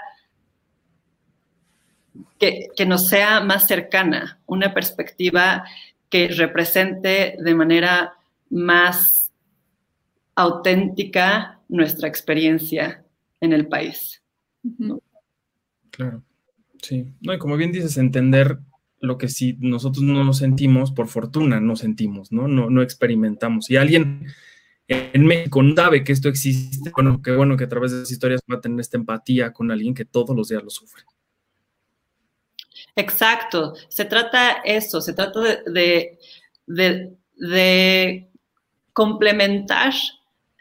que, 2.39 2.69
que, 2.75 2.85
nos 2.85 3.07
sea 3.07 3.41
más 3.41 3.67
cercana, 3.67 4.39
una 4.45 4.73
perspectiva 4.73 5.63
que 6.09 6.27
represente 6.27 7.35
de 7.39 7.55
manera 7.55 8.13
más 8.49 9.31
auténtica 10.35 11.59
nuestra 11.69 12.07
experiencia 12.07 13.03
en 13.39 13.53
el 13.53 13.67
país. 13.67 14.21
Claro, 15.89 16.23
sí. 16.81 17.13
No, 17.21 17.33
y 17.33 17.39
como 17.39 17.57
bien 17.57 17.71
dices, 17.71 17.97
entender 17.97 18.59
lo 18.99 19.17
que 19.17 19.29
si 19.29 19.53
nosotros 19.59 20.03
no 20.03 20.23
lo 20.23 20.33
sentimos, 20.33 20.91
por 20.91 21.07
fortuna 21.07 21.59
no 21.59 21.75
sentimos, 21.75 22.31
¿no? 22.31 22.47
No, 22.47 22.69
no 22.69 22.81
experimentamos. 22.81 23.69
Y 23.69 23.77
alguien 23.77 24.27
en 24.87 25.25
México 25.25 25.63
no 25.63 25.75
sabe 25.75 26.03
que 26.03 26.11
esto 26.11 26.29
existe, 26.29 26.91
bueno, 26.93 27.21
qué 27.21 27.35
bueno 27.35 27.55
que 27.55 27.63
a 27.63 27.69
través 27.69 27.91
de 27.91 27.97
esas 27.99 28.11
historias 28.11 28.41
va 28.51 28.57
a 28.57 28.61
tener 28.61 28.79
esta 28.79 28.97
empatía 28.97 29.53
con 29.53 29.71
alguien 29.71 29.93
que 29.93 30.05
todos 30.05 30.35
los 30.35 30.49
días 30.49 30.63
lo 30.63 30.69
sufre. 30.69 31.03
Exacto, 32.95 33.73
se 33.87 34.05
trata 34.05 34.61
eso, 34.63 35.01
se 35.01 35.13
trata 35.13 35.39
de, 35.65 36.17
de, 36.67 38.27
complementar 38.93 39.93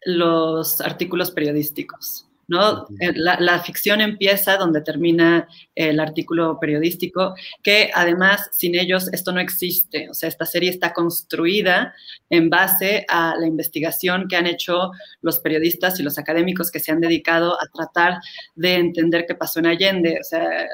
los 0.04 0.80
artículos 0.80 1.30
periodísticos. 1.30 2.26
¿no? 2.46 2.88
Eh, 2.98 3.12
la, 3.14 3.60
ficción 3.60 4.00
empieza 4.00 4.56
donde 4.56 4.80
termina 4.80 5.46
el 5.72 6.00
artículo 6.00 6.58
periodístico, 6.58 7.34
que 7.62 7.92
además 7.94 8.48
sin 8.50 8.74
ellos 8.74 9.08
esto 9.12 9.30
no 9.30 9.38
existe. 9.38 10.10
O 10.10 10.14
sea, 10.14 10.28
esta 10.28 10.46
serie 10.46 10.70
está 10.70 10.92
construida 10.92 11.94
en 12.28 12.50
base 12.50 13.06
a 13.08 13.36
la 13.38 13.46
investigación 13.46 14.26
que 14.28 14.34
han 14.34 14.48
hecho 14.48 14.90
los 15.22 15.38
periodistas 15.38 16.00
y 16.00 16.02
los 16.02 16.18
académicos 16.18 16.72
que 16.72 16.80
se 16.80 16.90
han 16.90 17.00
dedicado 17.00 17.54
a 17.54 17.68
tratar 17.72 18.18
de 18.56 18.74
entender 18.74 19.26
qué 19.28 19.36
pasó 19.36 19.60
en 19.60 19.66
Allende. 19.66 20.18
O 20.20 20.24
sea, 20.24 20.66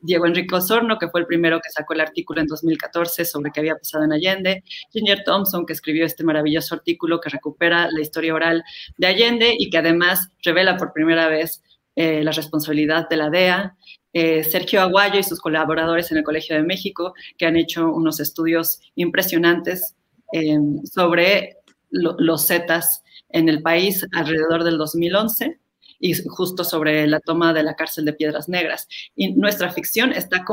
Diego 0.00 0.26
Enrique 0.26 0.54
Osorno, 0.54 0.98
que 0.98 1.08
fue 1.08 1.20
el 1.20 1.26
primero 1.26 1.60
que 1.60 1.70
sacó 1.70 1.94
el 1.94 2.00
artículo 2.00 2.40
en 2.40 2.46
2014 2.46 3.24
sobre 3.24 3.50
qué 3.50 3.60
había 3.60 3.76
pasado 3.76 4.04
en 4.04 4.12
Allende, 4.12 4.64
Ginger 4.92 5.24
Thompson, 5.24 5.66
que 5.66 5.72
escribió 5.72 6.04
este 6.04 6.24
maravilloso 6.24 6.74
artículo 6.74 7.20
que 7.20 7.30
recupera 7.30 7.88
la 7.90 8.00
historia 8.00 8.34
oral 8.34 8.62
de 8.96 9.06
Allende 9.06 9.54
y 9.58 9.70
que 9.70 9.78
además 9.78 10.30
revela 10.42 10.76
por 10.76 10.92
primera 10.92 11.28
vez 11.28 11.62
eh, 11.96 12.22
la 12.22 12.30
responsabilidad 12.30 13.08
de 13.08 13.16
la 13.16 13.30
DEA, 13.30 13.76
eh, 14.12 14.44
Sergio 14.44 14.80
Aguayo 14.80 15.18
y 15.18 15.24
sus 15.24 15.40
colaboradores 15.40 16.10
en 16.12 16.18
el 16.18 16.24
Colegio 16.24 16.56
de 16.56 16.62
México, 16.62 17.14
que 17.36 17.46
han 17.46 17.56
hecho 17.56 17.92
unos 17.92 18.20
estudios 18.20 18.80
impresionantes 18.94 19.96
eh, 20.32 20.58
sobre 20.84 21.56
los 21.90 22.46
Zetas 22.46 23.02
en 23.30 23.48
el 23.48 23.62
país 23.62 24.06
alrededor 24.12 24.62
del 24.62 24.78
2011 24.78 25.58
y 25.98 26.14
justo 26.28 26.64
sobre 26.64 27.06
la 27.06 27.20
toma 27.20 27.52
de 27.52 27.62
la 27.62 27.74
cárcel 27.74 28.04
de 28.04 28.12
Piedras 28.12 28.48
Negras. 28.48 28.88
Y 29.14 29.32
nuestra 29.32 29.70
ficción 29.72 30.12
está 30.12 30.44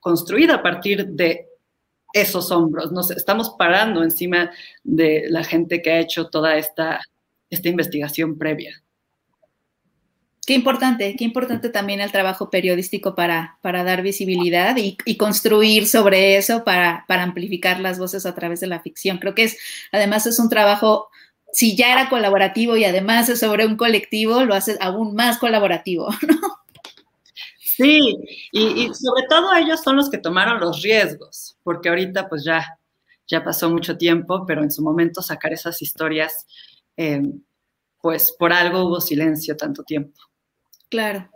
construida 0.00 0.56
a 0.56 0.62
partir 0.62 1.06
de 1.06 1.48
esos 2.12 2.50
hombros. 2.50 2.92
Nos 2.92 3.10
estamos 3.10 3.54
parando 3.58 4.02
encima 4.02 4.50
de 4.82 5.26
la 5.28 5.44
gente 5.44 5.82
que 5.82 5.90
ha 5.90 6.00
hecho 6.00 6.28
toda 6.28 6.56
esta, 6.56 7.00
esta 7.50 7.68
investigación 7.68 8.38
previa. 8.38 8.82
Qué 10.46 10.54
importante, 10.54 11.14
qué 11.14 11.24
importante 11.24 11.68
también 11.68 12.00
el 12.00 12.10
trabajo 12.10 12.48
periodístico 12.48 13.14
para, 13.14 13.58
para 13.60 13.84
dar 13.84 14.00
visibilidad 14.00 14.74
y, 14.78 14.96
construir 15.18 15.86
sobre 15.86 16.38
eso 16.38 16.64
para, 16.64 17.04
para, 17.06 17.22
amplificar 17.22 17.80
las 17.80 17.98
voces 17.98 18.24
a 18.24 18.34
través 18.34 18.60
de 18.60 18.66
la 18.66 18.80
ficción. 18.80 19.18
Creo 19.18 19.34
que 19.34 19.44
es, 19.44 19.58
además, 19.92 20.26
es 20.26 20.38
un 20.38 20.48
trabajo 20.48 21.10
si 21.52 21.76
ya 21.76 21.92
era 21.92 22.08
colaborativo 22.08 22.76
y 22.76 22.84
además 22.84 23.28
es 23.28 23.40
sobre 23.40 23.66
un 23.66 23.76
colectivo, 23.76 24.44
lo 24.44 24.54
hace 24.54 24.76
aún 24.80 25.14
más 25.14 25.38
colaborativo, 25.38 26.08
¿no? 26.28 26.58
Sí, 27.60 28.16
y, 28.50 28.92
sobre 28.92 29.22
todo 29.28 29.54
ellos 29.54 29.80
son 29.82 29.96
los 29.96 30.10
que 30.10 30.18
tomaron 30.18 30.58
los 30.58 30.82
riesgos, 30.82 31.56
porque 31.62 31.88
ahorita 31.88 32.28
pues 32.28 32.42
ya, 32.44 32.76
ya 33.28 33.44
pasó 33.44 33.70
mucho 33.70 33.96
tiempo, 33.96 34.44
pero 34.46 34.64
en 34.64 34.72
su 34.72 34.82
momento 34.82 35.22
sacar 35.22 35.52
esas 35.52 35.80
historias, 35.80 36.44
eh, 36.96 37.22
pues 38.02 38.34
por 38.36 38.52
algo 38.52 38.84
hubo 38.84 39.00
silencio 39.00 39.56
tanto 39.56 39.84
tiempo. 39.84 40.18
Claro. 40.90 41.30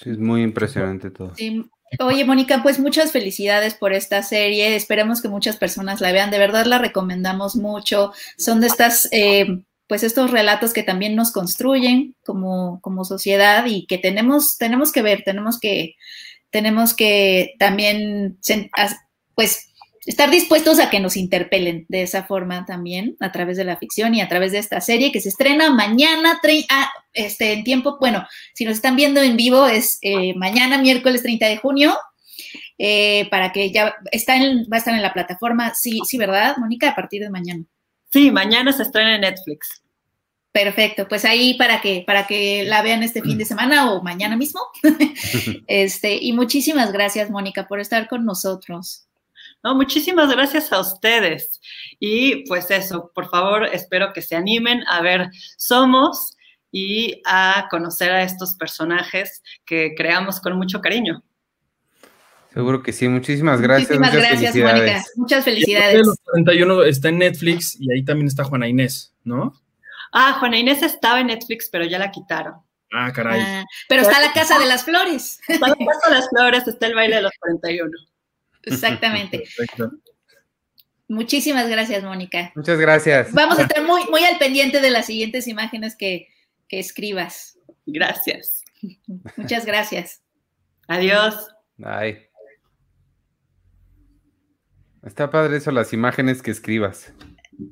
Sí, 0.00 0.10
es 0.10 0.18
muy 0.18 0.42
impresionante 0.42 1.10
todo. 1.10 1.34
Sí, 1.34 1.62
Oye, 2.00 2.24
Mónica, 2.24 2.62
pues 2.62 2.78
muchas 2.78 3.12
felicidades 3.12 3.74
por 3.74 3.92
esta 3.92 4.22
serie. 4.22 4.76
Esperemos 4.76 5.22
que 5.22 5.28
muchas 5.28 5.56
personas 5.56 6.00
la 6.00 6.12
vean. 6.12 6.30
De 6.30 6.38
verdad 6.38 6.66
la 6.66 6.78
recomendamos 6.78 7.56
mucho. 7.56 8.12
Son 8.36 8.60
de 8.60 8.66
estas, 8.68 9.08
eh, 9.12 9.62
pues 9.86 10.02
estos 10.02 10.30
relatos 10.30 10.72
que 10.72 10.82
también 10.82 11.14
nos 11.14 11.32
construyen 11.32 12.14
como, 12.24 12.80
como 12.80 13.04
sociedad 13.04 13.66
y 13.66 13.86
que 13.86 13.98
tenemos, 13.98 14.56
tenemos 14.58 14.92
que 14.92 15.02
ver, 15.02 15.22
tenemos 15.24 15.58
que, 15.60 15.96
tenemos 16.50 16.94
que 16.94 17.54
también, 17.58 18.38
pues, 19.34 19.68
estar 20.06 20.30
dispuestos 20.30 20.78
a 20.78 20.90
que 20.90 21.00
nos 21.00 21.16
interpelen 21.16 21.86
de 21.88 22.02
esa 22.02 22.24
forma 22.24 22.64
también 22.66 23.16
a 23.20 23.32
través 23.32 23.56
de 23.56 23.64
la 23.64 23.76
ficción 23.76 24.14
y 24.14 24.20
a 24.20 24.28
través 24.28 24.52
de 24.52 24.58
esta 24.58 24.80
serie 24.80 25.12
que 25.12 25.20
se 25.20 25.30
estrena 25.30 25.70
mañana 25.70 26.40
ah, 26.70 26.92
este, 27.12 27.52
en 27.52 27.64
tiempo, 27.64 27.96
bueno, 27.98 28.26
si 28.54 28.64
nos 28.64 28.74
están 28.74 28.96
viendo 28.96 29.22
en 29.22 29.36
vivo 29.36 29.66
es 29.66 29.98
eh, 30.02 30.34
mañana 30.36 30.78
miércoles 30.78 31.22
30 31.22 31.46
de 31.46 31.56
junio 31.56 31.96
eh, 32.78 33.28
para 33.30 33.52
que 33.52 33.70
ya 33.70 33.94
está 34.10 34.36
en, 34.36 34.64
va 34.64 34.76
a 34.76 34.78
estar 34.78 34.94
en 34.94 35.02
la 35.02 35.12
plataforma, 35.12 35.74
sí, 35.74 36.00
sí, 36.04 36.18
¿verdad, 36.18 36.56
Mónica? 36.58 36.90
A 36.90 36.94
partir 36.94 37.22
de 37.22 37.30
mañana. 37.30 37.64
Sí, 38.10 38.30
mañana 38.30 38.72
se 38.72 38.82
estrena 38.82 39.14
en 39.14 39.22
Netflix. 39.22 39.82
Perfecto, 40.52 41.08
pues 41.08 41.24
ahí 41.24 41.54
para 41.54 41.80
que, 41.80 42.04
para 42.06 42.28
que 42.28 42.62
la 42.64 42.80
vean 42.80 43.02
este 43.02 43.22
fin 43.22 43.36
de 43.38 43.44
semana 43.44 43.90
o 43.90 44.02
mañana 44.02 44.36
mismo. 44.36 44.60
este, 45.66 46.16
y 46.20 46.32
muchísimas 46.32 46.92
gracias, 46.92 47.28
Mónica, 47.28 47.66
por 47.66 47.80
estar 47.80 48.06
con 48.08 48.24
nosotros. 48.24 49.06
No, 49.64 49.74
muchísimas 49.74 50.30
gracias 50.30 50.70
a 50.74 50.80
ustedes. 50.80 51.58
Y 51.98 52.46
pues 52.46 52.70
eso, 52.70 53.10
por 53.14 53.30
favor, 53.30 53.64
espero 53.72 54.12
que 54.12 54.20
se 54.20 54.36
animen 54.36 54.84
a 54.90 55.00
ver 55.00 55.30
Somos 55.56 56.36
y 56.70 57.22
a 57.24 57.66
conocer 57.70 58.10
a 58.10 58.22
estos 58.22 58.56
personajes 58.56 59.42
que 59.64 59.94
creamos 59.96 60.38
con 60.38 60.58
mucho 60.58 60.82
cariño. 60.82 61.24
Seguro 62.52 62.82
que 62.82 62.92
sí, 62.92 63.08
muchísimas 63.08 63.60
gracias. 63.62 63.98
Muchísimas 63.98 64.14
gracias, 64.14 64.54
Mónica. 64.54 65.02
Muchas 65.16 65.44
felicidades. 65.44 66.06
Los 66.06 66.18
41 66.20 66.82
está 66.84 67.08
en 67.08 67.18
Netflix 67.18 67.80
y 67.80 67.90
ahí 67.90 68.04
también 68.04 68.28
está 68.28 68.44
Juana 68.44 68.68
Inés, 68.68 69.14
¿no? 69.24 69.54
Ah, 70.12 70.36
Juana 70.38 70.58
Inés 70.58 70.82
estaba 70.82 71.20
en 71.20 71.28
Netflix, 71.28 71.70
pero 71.72 71.86
ya 71.86 71.98
la 71.98 72.10
quitaron. 72.10 72.56
Ah, 72.92 73.10
caray. 73.12 73.40
Ah, 73.40 73.64
pero 73.88 74.02
está 74.02 74.20
la 74.20 74.32
Casa 74.34 74.58
de 74.58 74.66
las 74.66 74.84
Flores. 74.84 75.40
Está 75.48 75.68
la 75.68 75.74
Casa 75.74 76.08
de 76.10 76.14
las 76.14 76.28
Flores, 76.28 76.68
está 76.68 76.86
el 76.86 76.94
baile 76.94 77.16
de 77.16 77.22
los 77.22 77.32
41. 77.40 77.90
Exactamente. 78.66 79.44
Muchísimas 81.08 81.68
gracias, 81.68 82.02
Mónica. 82.02 82.52
Muchas 82.54 82.78
gracias. 82.78 83.32
Vamos 83.32 83.58
a 83.58 83.62
estar 83.62 83.84
muy, 83.84 84.04
muy 84.10 84.24
al 84.24 84.38
pendiente 84.38 84.80
de 84.80 84.90
las 84.90 85.06
siguientes 85.06 85.46
imágenes 85.46 85.96
que, 85.96 86.28
escribas. 86.70 87.56
Gracias. 87.86 88.62
Muchas 89.36 89.64
gracias. 89.64 90.22
Adiós. 90.88 91.36
Bye. 91.76 92.30
Está 95.04 95.30
padre 95.30 95.58
eso, 95.58 95.70
las 95.70 95.92
imágenes 95.92 96.42
que 96.42 96.50
escribas. 96.50 97.12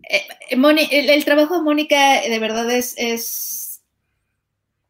Eh, 0.08 0.22
el, 0.50 1.24
trabajo 1.24 1.56
de 1.56 1.64
Mónica 1.64 2.20
de 2.20 2.38
verdad 2.38 2.70
es, 2.70 2.94
es, 2.96 3.82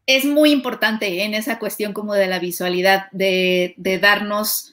es, 0.05 0.25
muy 0.25 0.51
importante 0.51 1.23
en 1.23 1.33
esa 1.33 1.57
cuestión 1.57 1.93
como 1.93 2.13
de 2.13 2.27
la 2.27 2.37
visualidad, 2.37 3.09
de, 3.11 3.73
de 3.77 3.97
darnos 3.97 4.72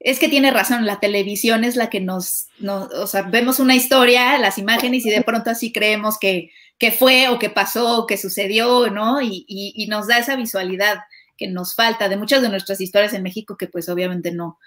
es 0.00 0.18
que 0.18 0.30
tiene 0.30 0.50
razón, 0.50 0.86
la 0.86 0.98
televisión 0.98 1.62
es 1.62 1.76
la 1.76 1.90
que 1.90 2.00
nos, 2.00 2.48
o 2.66 3.06
sea, 3.06 3.22
vemos 3.22 3.60
una 3.60 3.76
historia, 3.76 4.38
las 4.38 4.56
imágenes 4.56 5.04
y 5.04 5.10
de 5.10 5.22
pronto 5.22 5.50
así 5.50 5.72
creemos 5.72 6.18
que, 6.18 6.50
que 6.78 6.90
fue 6.90 7.28
o 7.28 7.38
que 7.38 7.50
pasó 7.50 7.98
o 7.98 8.06
que 8.06 8.16
sucedió, 8.16 8.88
¿no? 8.88 9.20
Y, 9.20 9.44
y, 9.46 9.86
nos 9.88 10.06
da 10.06 10.16
esa 10.16 10.36
visualidad 10.36 11.00
que 11.36 11.48
nos 11.48 11.74
falta 11.74 12.08
de 12.08 12.16
muchas 12.16 12.40
de 12.40 12.48
nuestras 12.48 12.80
historias 12.80 13.12
en 13.12 13.22
México 13.22 13.58
que 13.58 13.66
pues 13.66 13.90
obviamente 13.90 14.32
no. 14.32 14.58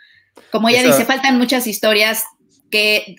Como 0.51 0.69
ella 0.69 0.83
dice, 0.83 1.03
faltan 1.03 1.39
muchas 1.39 1.65
historias 1.65 2.23
que 2.69 3.15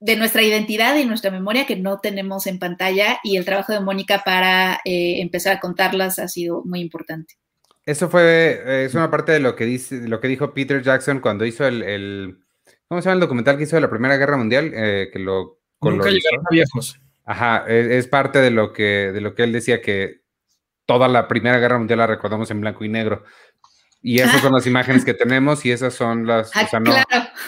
de 0.00 0.16
nuestra 0.16 0.42
identidad 0.42 0.96
y 0.96 1.04
nuestra 1.04 1.30
memoria 1.30 1.66
que 1.66 1.76
no 1.76 2.00
tenemos 2.00 2.48
en 2.48 2.58
pantalla 2.58 3.20
y 3.22 3.36
el 3.36 3.44
trabajo 3.44 3.72
de 3.72 3.80
Mónica 3.80 4.22
para 4.24 4.80
eh, 4.84 5.20
empezar 5.20 5.56
a 5.56 5.60
contarlas 5.60 6.18
ha 6.18 6.26
sido 6.26 6.64
muy 6.64 6.80
importante. 6.80 7.36
Eso 7.86 8.10
fue, 8.10 8.84
es 8.84 8.94
una 8.94 9.10
parte 9.10 9.30
de 9.30 9.38
lo 9.38 9.54
que 9.54 9.64
dice, 9.64 10.08
lo 10.08 10.20
que 10.20 10.26
dijo 10.26 10.52
Peter 10.52 10.82
Jackson 10.82 11.20
cuando 11.20 11.46
hizo 11.46 11.64
el, 11.64 12.40
¿cómo 12.88 13.00
se 13.00 13.06
llama 13.06 13.14
el 13.14 13.20
documental 13.20 13.56
que 13.56 13.62
hizo 13.62 13.76
de 13.76 13.82
la 13.82 13.90
Primera 13.90 14.16
Guerra 14.16 14.36
Mundial? 14.36 14.72
Eh, 14.74 15.08
que 15.12 15.20
lo 15.20 15.60
Nunca 15.80 16.10
llegaron 16.10 16.44
a 16.44 16.50
viejos. 16.50 17.00
Ajá, 17.24 17.64
e, 17.68 17.96
es, 17.96 18.08
parte 18.08 18.40
de 18.40 18.50
lo 18.50 18.72
que, 18.72 19.12
de 19.12 19.20
lo 19.20 19.34
que 19.34 19.44
él 19.44 19.52
decía 19.52 19.80
que 19.80 20.22
toda 20.84 21.06
la 21.06 21.28
Primera 21.28 21.58
Guerra 21.58 21.78
Mundial 21.78 22.00
la 22.00 22.06
recordamos 22.08 22.50
en 22.50 22.60
blanco 22.60 22.84
y 22.84 22.88
negro. 22.88 23.24
Y 24.02 24.20
esas 24.20 24.40
son 24.40 24.52
las 24.52 24.66
imágenes 24.66 25.04
que 25.04 25.14
tenemos 25.14 25.64
y 25.64 25.70
esas 25.70 25.94
son 25.94 26.26
las, 26.26 26.48
o 26.56 26.66
sea, 26.66 26.80
no, 26.80 26.92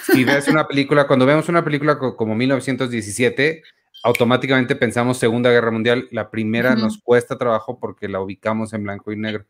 si 0.02 0.24
ves 0.24 0.48
una 0.48 0.66
película, 0.68 1.06
cuando 1.06 1.26
vemos 1.26 1.48
una 1.48 1.64
película 1.64 1.98
como 1.98 2.34
1917, 2.34 3.62
automáticamente 4.04 4.76
pensamos 4.76 5.18
Segunda 5.18 5.50
Guerra 5.50 5.70
Mundial, 5.70 6.08
la 6.10 6.30
primera 6.30 6.74
nos 6.74 6.98
cuesta 6.98 7.38
trabajo 7.38 7.78
porque 7.80 8.08
la 8.08 8.20
ubicamos 8.20 8.72
en 8.72 8.84
blanco 8.84 9.12
y 9.12 9.16
negro. 9.16 9.46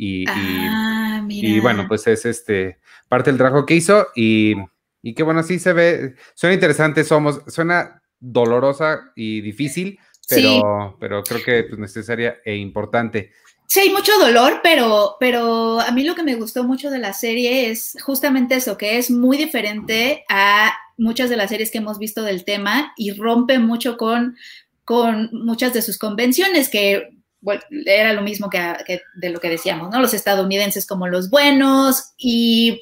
Y, 0.00 0.24
ah, 0.28 1.26
y, 1.28 1.58
bueno, 1.58 1.86
pues 1.88 2.06
es 2.06 2.24
este 2.24 2.78
parte 3.08 3.30
del 3.30 3.38
trabajo 3.38 3.66
que 3.66 3.74
hizo 3.74 4.06
y, 4.14 4.54
y 5.02 5.14
que 5.14 5.24
bueno, 5.24 5.42
sí 5.42 5.58
se 5.58 5.72
ve, 5.72 6.14
suena 6.34 6.54
interesante, 6.54 7.02
somos, 7.02 7.40
suena 7.48 8.00
dolorosa 8.20 9.10
y 9.16 9.40
difícil, 9.40 9.98
pero, 10.28 10.96
pero 11.00 11.24
creo 11.24 11.42
que 11.42 11.58
es 11.58 11.66
pues, 11.66 11.80
necesaria 11.80 12.36
e 12.44 12.54
importante. 12.54 13.32
Sí, 13.66 13.80
hay 13.80 13.90
mucho 13.90 14.12
dolor, 14.20 14.60
pero, 14.62 15.16
pero 15.18 15.80
a 15.80 15.90
mí 15.90 16.04
lo 16.04 16.14
que 16.14 16.22
me 16.22 16.36
gustó 16.36 16.62
mucho 16.62 16.90
de 16.90 17.00
la 17.00 17.12
serie 17.12 17.70
es 17.70 17.96
justamente 18.00 18.54
eso, 18.54 18.78
que 18.78 18.98
es 18.98 19.10
muy 19.10 19.36
diferente 19.36 20.24
a 20.28 20.72
muchas 20.96 21.28
de 21.28 21.36
las 21.36 21.50
series 21.50 21.72
que 21.72 21.78
hemos 21.78 21.98
visto 21.98 22.22
del 22.22 22.44
tema 22.44 22.92
y 22.96 23.10
rompe 23.12 23.58
mucho 23.58 23.96
con, 23.96 24.36
con 24.84 25.28
muchas 25.32 25.72
de 25.72 25.82
sus 25.82 25.98
convenciones, 25.98 26.68
que 26.68 27.17
bueno, 27.40 27.62
era 27.86 28.12
lo 28.12 28.22
mismo 28.22 28.50
que, 28.50 29.00
de 29.14 29.30
lo 29.30 29.40
que 29.40 29.48
decíamos, 29.48 29.90
¿no? 29.90 30.00
Los 30.00 30.14
estadounidenses 30.14 30.86
como 30.86 31.06
los 31.06 31.30
buenos 31.30 32.12
y, 32.16 32.80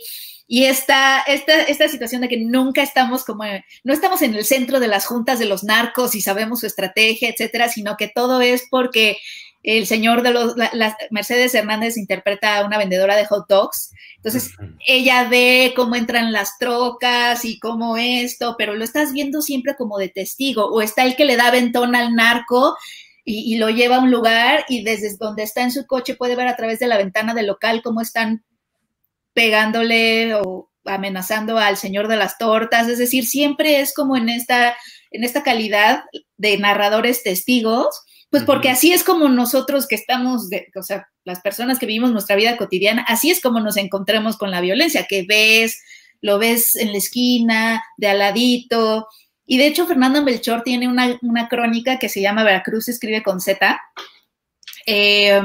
y 0.49 0.65
esta, 0.65 1.21
esta, 1.23 1.63
esta 1.63 1.89
situación 1.89 2.23
de 2.23 2.29
que 2.29 2.39
nunca 2.39 2.83
estamos 2.83 3.25
como, 3.25 3.45
no 3.85 3.93
estamos 3.93 4.23
en 4.23 4.35
el 4.35 4.45
centro 4.45 4.81
de 4.81 4.89
las 4.89 5.07
juntas 5.07 5.39
de 5.39 5.47
los 5.47 5.65
narcos 5.65 6.15
y 6.15 6.21
sabemos 6.21 6.61
su 6.61 6.67
estrategia, 6.67 7.29
etcétera, 7.29 7.69
sino 7.69 7.97
que 7.97 8.09
todo 8.09 8.41
es 8.41 8.67
porque 8.71 9.19
el 9.63 9.87
señor 9.87 10.23
de 10.23 10.31
los, 10.31 10.55
Mercedes 11.11 11.55
Hernández 11.55 11.97
interpreta 11.97 12.59
a 12.59 12.65
una 12.65 12.79
vendedora 12.79 13.17
de 13.17 13.27
hot 13.27 13.47
dogs, 13.49 13.93
entonces 14.15 14.53
ella 14.87 15.29
ve 15.29 15.73
cómo 15.75 15.97
entran 15.97 16.33
las 16.33 16.57
trocas 16.57 17.45
y 17.45 17.59
cómo 17.59 17.97
esto, 17.97 18.55
pero 18.57 18.75
lo 18.77 18.85
estás 18.85 19.13
viendo 19.13 19.43
siempre 19.43 19.75
como 19.77 19.99
de 19.99 20.09
testigo, 20.09 20.67
o 20.67 20.83
está 20.83 21.05
el 21.05 21.17
que 21.17 21.25
le 21.25 21.37
da 21.37 21.51
ventón 21.51 21.97
al 21.97 22.15
narco 22.15 22.77
y, 23.29 23.57
lo 23.57 23.70
lleva 23.70 23.97
a 23.97 24.01
un 24.01 24.12
lugar 24.12 24.64
y 24.68 24.85
desde 24.85 25.16
donde 25.18 25.43
está 25.43 25.62
en 25.62 25.72
su 25.72 25.85
coche 25.85 26.14
puede 26.14 26.37
ver 26.37 26.47
a 26.47 26.55
través 26.55 26.79
de 26.79 26.87
la 26.87 26.97
ventana 26.97 27.35
del 27.35 27.49
local 27.49 27.83
cómo 27.83 28.01
están 28.01 28.45
pegándole 29.35 30.35
o 30.37 30.70
amenazando 30.85 31.59
al 31.59 31.77
señor 31.77 32.07
de 32.07 32.16
las 32.16 32.39
tortas, 32.39 32.87
es 32.87 32.99
decir, 32.99 33.27
siempre 33.27 33.81
es 33.81 33.93
como 33.93 34.16
en 34.16 34.29
esta, 34.29 34.77
en 35.11 35.24
esta 35.24 35.43
calidad 35.43 36.05
de 36.37 36.57
narradores 36.59 37.24
testigos, 37.24 38.01
pues 38.31 38.45
porque 38.45 38.70
así 38.70 38.93
es 38.93 39.03
como 39.03 39.29
nosotros 39.29 39.89
que 39.89 39.97
estamos, 39.97 40.49
de, 40.49 40.68
o 40.77 40.83
sea, 40.85 41.09
las 41.24 41.41
personas 41.41 41.81
que 41.81 41.87
vivimos 41.87 42.12
nuestra 42.12 42.37
vida 42.37 42.57
cotidiana, 42.57 43.05
así 43.09 43.33
es 43.33 43.41
como 43.41 43.59
nos 43.59 43.77
encontramos 43.77 44.37
con 44.37 44.53
la 44.53 44.61
violencia, 44.61 45.07
que 45.09 45.24
ves, 45.29 45.83
lo 46.20 46.39
ves 46.39 46.77
en 46.77 46.93
la 46.93 46.99
esquina, 46.99 47.83
de 47.97 48.07
aladito, 48.07 49.09
y 49.47 49.59
de 49.59 49.66
hecho, 49.66 49.86
Fernando 49.86 50.22
Melchor 50.22 50.62
tiene 50.62 50.88
una, 50.88 51.49
crónica 51.49 51.99
que 51.99 52.09
se 52.09 52.20
llama 52.20 52.44
Veracruz 52.44 52.88
escribe 52.88 53.22
con 53.22 53.40
Z. 53.40 53.80
Eh, 54.86 55.40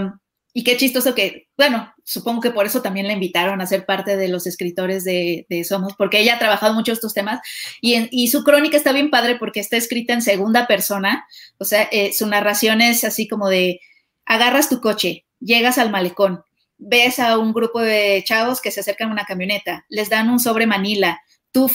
y 0.53 0.63
qué 0.63 0.75
chistoso 0.75 1.15
que, 1.15 1.47
bueno, 1.55 1.93
supongo 2.03 2.41
que 2.41 2.51
por 2.51 2.65
eso 2.65 2.81
también 2.81 3.07
la 3.07 3.13
invitaron 3.13 3.61
a 3.61 3.67
ser 3.67 3.85
parte 3.85 4.17
de 4.17 4.27
los 4.27 4.47
escritores 4.47 5.05
de, 5.05 5.45
Somos, 5.67 5.93
porque 5.95 6.19
ella 6.19 6.35
ha 6.35 6.39
trabajado 6.39 6.73
mucho 6.73 6.91
estos 6.91 7.13
temas 7.13 7.39
y, 7.79 8.07
y, 8.11 8.27
su 8.27 8.43
crónica 8.43 8.75
está 8.75 8.91
bien 8.91 9.09
padre 9.09 9.37
porque 9.37 9.61
está 9.61 9.77
escrita 9.77 10.13
en 10.13 10.21
segunda 10.21 10.67
persona, 10.67 11.25
o 11.57 11.63
sea, 11.63 11.87
eh, 11.91 12.11
su 12.11 12.27
narración 12.27 12.81
es 12.81 13.05
así 13.05 13.29
como 13.29 13.47
de, 13.47 13.79
agarras 14.25 14.67
tu 14.67 14.81
coche, 14.81 15.25
llegas 15.39 15.77
al 15.77 15.89
malecón, 15.89 16.43
ves 16.77 17.19
a 17.19 17.37
un 17.37 17.53
grupo 17.53 17.79
de 17.79 18.21
chavos 18.25 18.59
que 18.59 18.71
se 18.71 18.81
acercan 18.81 19.09
a 19.09 19.13
una 19.13 19.25
camioneta, 19.25 19.85
les 19.87 20.09
dan 20.09 20.29
un 20.29 20.39
sobre 20.39 20.67
Manila, 20.67 21.21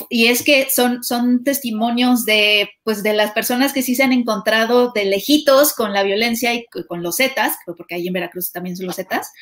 y 0.09 0.27
es 0.27 0.43
que 0.43 0.69
son, 0.71 1.05
son 1.05 1.45
testimonios 1.45 2.25
de, 2.25 2.71
pues, 2.83 3.03
de 3.03 3.13
las 3.13 3.33
personas 3.33 3.73
que 3.73 3.83
sí 3.83 3.95
se 3.95 4.03
han 4.03 4.13
encontrado 4.13 4.93
de 4.95 5.05
lejitos 5.05 5.75
con 5.75 5.93
la 5.93 6.03
violencia 6.03 6.55
y 6.55 6.65
con 6.89 7.03
los 7.03 7.17
Zetas, 7.17 7.57
porque 7.77 7.95
ahí 7.95 8.07
en 8.07 8.15
Veracruz 8.15 8.53
también 8.53 8.77
son 8.77 8.87
los 8.87 8.97
Zetas, 8.97 9.33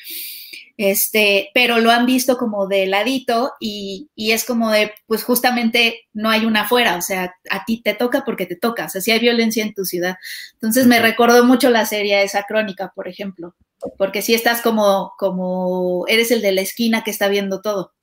este, 0.77 1.51
pero 1.53 1.79
lo 1.79 1.89
han 1.89 2.05
visto 2.05 2.37
como 2.37 2.67
de 2.67 2.85
ladito 2.85 3.53
y, 3.61 4.09
y, 4.13 4.31
es 4.31 4.43
como 4.43 4.71
de, 4.71 4.91
pues 5.07 5.23
justamente 5.23 6.01
no 6.11 6.29
hay 6.29 6.45
una 6.45 6.61
afuera, 6.61 6.97
o 6.97 7.01
sea, 7.01 7.33
a 7.49 7.63
ti 7.63 7.81
te 7.81 7.93
toca 7.93 8.25
porque 8.25 8.45
te 8.45 8.57
toca, 8.57 8.85
o 8.85 8.89
sea, 8.89 8.99
si 8.99 9.11
hay 9.11 9.19
violencia 9.19 9.63
en 9.63 9.73
tu 9.73 9.85
ciudad. 9.85 10.17
Entonces 10.53 10.85
me 10.85 10.99
recordó 10.99 11.45
mucho 11.45 11.69
la 11.69 11.85
serie 11.85 12.21
esa 12.23 12.43
crónica, 12.43 12.91
por 12.93 13.07
ejemplo, 13.07 13.55
porque 13.97 14.21
si 14.21 14.33
estás 14.33 14.61
como, 14.61 15.13
como, 15.17 16.05
eres 16.07 16.31
el 16.31 16.41
de 16.41 16.51
la 16.51 16.61
esquina 16.61 17.03
que 17.03 17.11
está 17.11 17.29
viendo 17.29 17.61
todo. 17.61 17.94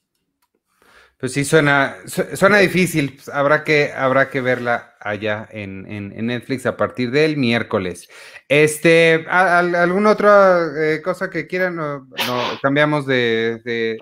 Pues 1.22 1.34
sí, 1.34 1.44
suena, 1.44 1.98
suena 2.04 2.58
difícil. 2.58 3.12
Pues 3.14 3.28
habrá, 3.28 3.62
que, 3.62 3.92
habrá 3.92 4.28
que 4.28 4.40
verla 4.40 4.96
allá 4.98 5.46
en, 5.52 6.26
Netflix 6.26 6.66
a 6.66 6.76
partir 6.76 7.12
del 7.12 7.36
miércoles. 7.36 8.08
Este, 8.54 9.24
¿Alguna 9.30 10.10
otra 10.10 10.72
eh, 10.76 11.00
cosa 11.00 11.30
que 11.30 11.46
quieran? 11.46 11.74
No, 11.76 12.06
cambiamos 12.60 13.06
de, 13.06 13.96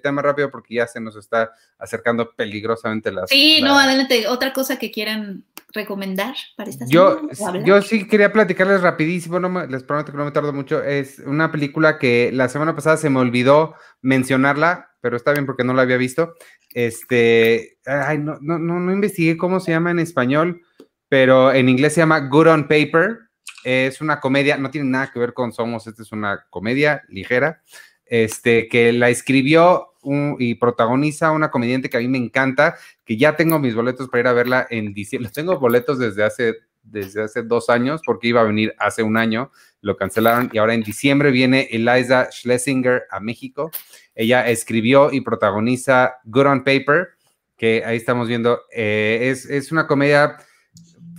tema 0.00 0.22
rápido 0.22 0.48
porque 0.48 0.76
ya 0.76 0.86
se 0.86 1.00
nos 1.00 1.16
está 1.16 1.50
acercando 1.76 2.30
peligrosamente 2.36 3.10
las. 3.10 3.28
Sí, 3.28 3.60
no, 3.62 3.76
adelante. 3.76 4.28
Otra 4.28 4.52
cosa 4.52 4.78
que 4.78 4.92
quieran 4.92 5.42
recomendar 5.72 6.36
para 6.56 6.70
esta 6.70 6.84
yo, 6.88 7.20
Yo 7.64 7.82
sí 7.82 8.06
quería 8.06 8.32
platicarles 8.32 8.80
rapidísimo, 8.80 9.40
no 9.40 9.66
les 9.66 9.82
prometo 9.82 10.12
que 10.12 10.18
no 10.18 10.24
me 10.24 10.30
tardo 10.30 10.52
mucho. 10.52 10.84
Es 10.84 11.18
una 11.18 11.50
película 11.50 11.98
que 11.98 12.30
la 12.32 12.48
semana 12.48 12.76
pasada 12.76 12.98
se 12.98 13.10
me 13.10 13.18
olvidó 13.18 13.74
mencionarla, 14.02 14.88
pero 15.00 15.16
está 15.16 15.32
bien 15.32 15.46
porque 15.46 15.64
no 15.64 15.74
la 15.74 15.82
había 15.82 15.96
visto. 15.96 16.34
Este, 16.74 17.78
ay, 17.84 18.18
no, 18.18 18.38
no, 18.40 18.60
no, 18.60 18.92
investigué 18.92 19.36
cómo 19.36 19.58
se 19.58 19.72
llama 19.72 19.90
en 19.90 19.98
español, 19.98 20.62
pero 21.08 21.52
en 21.52 21.68
inglés 21.68 21.94
se 21.94 22.02
llama 22.02 22.20
Good 22.20 22.46
on 22.46 22.68
Paper. 22.68 23.25
Es 23.64 24.00
una 24.00 24.20
comedia, 24.20 24.56
no 24.56 24.70
tiene 24.70 24.88
nada 24.88 25.10
que 25.12 25.18
ver 25.18 25.32
con 25.32 25.52
Somos, 25.52 25.86
esta 25.86 26.02
es 26.02 26.12
una 26.12 26.46
comedia 26.50 27.02
ligera, 27.08 27.62
este, 28.04 28.68
que 28.68 28.92
la 28.92 29.08
escribió 29.08 29.92
y 30.38 30.54
protagoniza 30.54 31.32
una 31.32 31.50
comediante 31.50 31.90
que 31.90 31.96
a 31.96 32.00
mí 32.00 32.06
me 32.06 32.18
encanta, 32.18 32.76
que 33.04 33.16
ya 33.16 33.34
tengo 33.34 33.58
mis 33.58 33.74
boletos 33.74 34.08
para 34.08 34.20
ir 34.20 34.26
a 34.28 34.32
verla 34.32 34.66
en 34.70 34.94
diciembre. 34.94 35.30
Tengo 35.34 35.58
boletos 35.58 35.98
desde 35.98 36.22
hace, 36.22 36.54
desde 36.84 37.24
hace 37.24 37.42
dos 37.42 37.68
años, 37.68 38.02
porque 38.06 38.28
iba 38.28 38.40
a 38.40 38.44
venir 38.44 38.72
hace 38.78 39.02
un 39.02 39.16
año, 39.16 39.50
lo 39.80 39.96
cancelaron 39.96 40.48
y 40.52 40.58
ahora 40.58 40.74
en 40.74 40.82
diciembre 40.82 41.32
viene 41.32 41.68
Eliza 41.72 42.30
Schlesinger 42.30 43.02
a 43.10 43.18
México 43.18 43.72
ella 44.16 44.48
escribió 44.48 45.12
y 45.12 45.20
protagoniza 45.20 46.16
Good 46.24 46.46
on 46.46 46.64
Paper, 46.64 47.10
que 47.56 47.84
ahí 47.84 47.98
estamos 47.98 48.26
viendo. 48.26 48.62
Eh, 48.72 49.34
es, 49.48 49.70
una 49.70 49.86
comedia, 49.86 50.38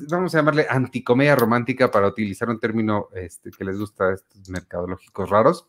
vamos 0.09 0.33
a 0.33 0.39
llamarle 0.39 0.67
anticomedia 0.69 1.35
romántica 1.35 1.91
para 1.91 2.07
utilizar 2.07 2.49
un 2.49 2.59
término 2.59 3.09
este, 3.13 3.51
que 3.51 3.63
les 3.63 3.77
gusta 3.77 4.09
a 4.09 4.13
estos 4.13 4.49
mercadológicos 4.49 5.29
raros. 5.29 5.67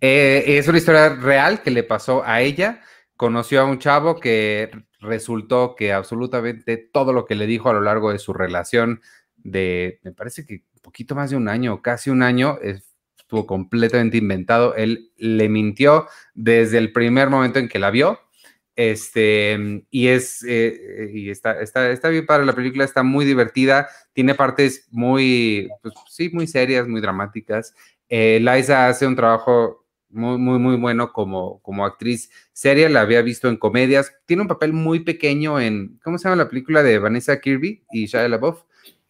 Eh, 0.00 0.44
es 0.46 0.66
una 0.68 0.78
historia 0.78 1.10
real 1.10 1.62
que 1.62 1.70
le 1.70 1.84
pasó 1.84 2.22
a 2.24 2.40
ella. 2.40 2.80
Conoció 3.16 3.60
a 3.60 3.64
un 3.64 3.78
chavo 3.78 4.18
que 4.18 4.70
resultó 5.00 5.74
que 5.76 5.92
absolutamente 5.92 6.76
todo 6.76 7.12
lo 7.12 7.24
que 7.24 7.34
le 7.34 7.46
dijo 7.46 7.70
a 7.70 7.74
lo 7.74 7.80
largo 7.80 8.10
de 8.12 8.18
su 8.18 8.32
relación 8.32 9.00
de, 9.36 10.00
me 10.02 10.12
parece 10.12 10.44
que 10.46 10.64
poquito 10.82 11.14
más 11.14 11.30
de 11.30 11.36
un 11.36 11.48
año, 11.48 11.80
casi 11.80 12.10
un 12.10 12.22
año, 12.22 12.58
es, 12.60 12.94
estuvo 13.16 13.46
completamente 13.46 14.18
inventado. 14.18 14.74
Él 14.74 15.12
le 15.16 15.48
mintió 15.48 16.06
desde 16.34 16.78
el 16.78 16.92
primer 16.92 17.30
momento 17.30 17.58
en 17.58 17.68
que 17.68 17.78
la 17.78 17.90
vio. 17.90 18.20
Este, 18.90 19.84
y 19.92 20.08
es, 20.08 20.44
eh, 20.44 21.08
y 21.14 21.30
está, 21.30 21.60
está, 21.60 21.88
está 21.90 22.08
bien 22.08 22.26
para 22.26 22.44
la 22.44 22.52
película, 22.52 22.82
está 22.82 23.04
muy 23.04 23.24
divertida, 23.24 23.88
tiene 24.12 24.34
partes 24.34 24.88
muy, 24.90 25.68
pues, 25.82 25.94
sí, 26.08 26.30
muy 26.32 26.48
serias, 26.48 26.88
muy 26.88 27.00
dramáticas. 27.00 27.76
Eh, 28.08 28.40
Liza 28.40 28.88
hace 28.88 29.06
un 29.06 29.14
trabajo 29.14 29.86
muy, 30.10 30.36
muy, 30.36 30.58
muy 30.58 30.76
bueno 30.76 31.12
como, 31.12 31.62
como 31.62 31.86
actriz 31.86 32.28
seria, 32.52 32.88
la 32.88 33.02
había 33.02 33.22
visto 33.22 33.48
en 33.48 33.56
comedias, 33.56 34.16
tiene 34.26 34.42
un 34.42 34.48
papel 34.48 34.72
muy 34.72 35.00
pequeño 35.00 35.60
en, 35.60 36.00
¿cómo 36.02 36.18
se 36.18 36.24
llama 36.24 36.42
la 36.42 36.48
película 36.48 36.82
de 36.82 36.98
Vanessa 36.98 37.40
Kirby 37.40 37.84
y 37.92 38.06
Shia 38.06 38.28
LaBeouf? 38.28 38.64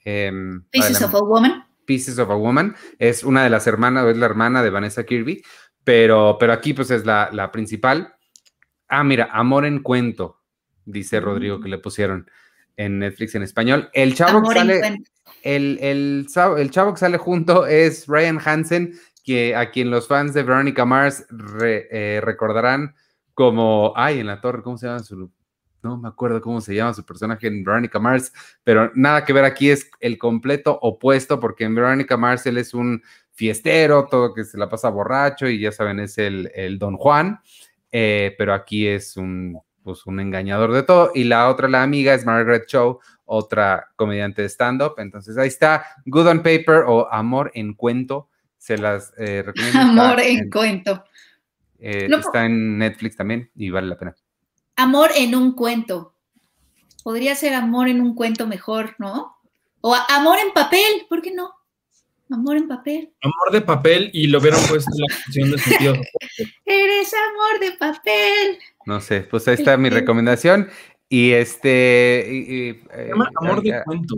Em, 0.04 0.64
Pieces 0.70 1.00
of 1.00 1.14
a 1.14 1.20
Woman. 1.20 1.64
Pieces 1.86 2.18
of 2.18 2.28
a 2.28 2.36
Woman, 2.36 2.76
es 2.98 3.24
una 3.24 3.42
de 3.42 3.48
las 3.48 3.66
hermanas, 3.66 4.06
es 4.06 4.18
la 4.18 4.26
hermana 4.26 4.62
de 4.62 4.68
Vanessa 4.68 5.04
Kirby, 5.04 5.42
pero, 5.82 6.36
pero 6.38 6.52
aquí 6.52 6.74
pues 6.74 6.90
es 6.90 7.06
la, 7.06 7.30
la 7.32 7.50
principal. 7.50 8.16
Ah, 8.94 9.04
mira, 9.04 9.30
Amor 9.32 9.64
en 9.64 9.82
Cuento, 9.82 10.42
dice 10.84 11.18
Rodrigo 11.18 11.62
que 11.62 11.70
le 11.70 11.78
pusieron 11.78 12.30
en 12.76 12.98
Netflix 12.98 13.34
en 13.34 13.42
español. 13.42 13.88
El 13.94 14.14
chavo 14.14 14.42
que 14.42 14.54
sale, 14.54 14.80
el, 15.42 15.78
el, 15.80 16.26
el, 16.58 16.70
chavo 16.70 16.92
que 16.92 17.00
sale 17.00 17.16
junto 17.16 17.64
es 17.66 18.06
Ryan 18.06 18.38
Hansen, 18.44 18.92
que 19.24 19.56
a 19.56 19.70
quien 19.70 19.90
los 19.90 20.08
fans 20.08 20.34
de 20.34 20.42
Veronica 20.42 20.84
Mars 20.84 21.24
eh, 21.62 22.20
recordarán 22.22 22.94
como, 23.32 23.94
ay, 23.96 24.20
en 24.20 24.26
la 24.26 24.42
torre, 24.42 24.62
¿cómo 24.62 24.76
se 24.76 24.88
llama 24.88 24.98
su? 24.98 25.30
No 25.82 25.96
me 25.96 26.08
acuerdo 26.08 26.42
cómo 26.42 26.60
se 26.60 26.74
llama 26.74 26.92
su 26.92 27.06
personaje 27.06 27.46
en 27.46 27.64
Veronica 27.64 27.98
Mars, 27.98 28.30
pero 28.62 28.92
nada 28.94 29.24
que 29.24 29.32
ver 29.32 29.46
aquí 29.46 29.70
es 29.70 29.90
el 30.00 30.18
completo 30.18 30.78
opuesto, 30.82 31.40
porque 31.40 31.64
en 31.64 31.74
Veronica 31.74 32.18
Mars 32.18 32.44
él 32.44 32.58
es 32.58 32.74
un 32.74 33.02
fiestero, 33.30 34.06
todo 34.10 34.34
que 34.34 34.44
se 34.44 34.58
la 34.58 34.68
pasa 34.68 34.90
borracho 34.90 35.48
y 35.48 35.58
ya 35.58 35.72
saben, 35.72 35.98
es 35.98 36.18
el, 36.18 36.52
el 36.54 36.78
Don 36.78 36.98
Juan, 36.98 37.40
eh, 37.92 38.34
pero 38.36 38.54
aquí 38.54 38.88
es 38.88 39.16
un, 39.16 39.60
pues, 39.84 40.06
un 40.06 40.18
engañador 40.18 40.72
de 40.72 40.82
todo. 40.82 41.12
Y 41.14 41.24
la 41.24 41.48
otra, 41.48 41.68
la 41.68 41.82
amiga, 41.82 42.14
es 42.14 42.26
Margaret 42.26 42.66
Cho, 42.66 42.98
otra 43.24 43.90
comediante 43.94 44.42
de 44.42 44.48
stand-up. 44.48 44.94
Entonces 44.98 45.38
ahí 45.38 45.48
está, 45.48 45.84
Good 46.06 46.26
on 46.26 46.38
Paper 46.38 46.84
o 46.86 47.12
Amor 47.12 47.52
en 47.54 47.74
Cuento 47.74 48.28
se 48.62 48.78
las 48.78 49.12
eh, 49.18 49.42
recomiendo. 49.44 49.80
Amor 50.02 50.20
en, 50.20 50.48
cuento. 50.48 51.04
Eh, 51.80 52.08
está 52.08 52.44
en 52.44 52.78
Netflix 52.78 53.16
también 53.16 53.50
y 53.56 53.70
vale 53.70 53.88
la 53.88 53.98
pena. 53.98 54.14
Amor 54.76 55.10
en 55.16 55.34
un 55.34 55.54
cuento. 55.54 56.14
Podría 57.02 57.34
ser 57.34 57.54
amor 57.54 57.88
en 57.88 58.00
un 58.00 58.14
cuento 58.14 58.46
mejor, 58.46 58.94
¿no? 58.98 59.36
O 59.80 59.96
amor 60.08 60.38
en 60.38 60.52
papel, 60.52 61.06
¿por 61.08 61.20
qué 61.20 61.34
no? 61.34 61.50
Amor 62.32 62.56
en 62.56 62.66
papel. 62.66 63.12
Amor 63.20 63.52
de 63.52 63.60
papel 63.60 64.10
y 64.14 64.26
lo 64.28 64.40
vieron 64.40 64.60
puesto 64.66 64.90
en 64.94 65.00
la 65.00 65.14
función 65.22 65.50
de 65.50 65.58
sentido. 65.58 65.94
Eres 66.64 67.12
amor 67.12 67.60
de 67.60 67.72
papel. 67.72 68.58
No 68.86 69.00
sé, 69.00 69.20
pues 69.20 69.46
ahí 69.48 69.54
está 69.54 69.76
mi 69.76 69.90
recomendación. 69.90 70.68
Y 71.10 71.32
este. 71.32 72.70
Eh, 72.70 72.82
amor 73.36 73.62
de 73.62 73.82
cuento. 73.84 74.16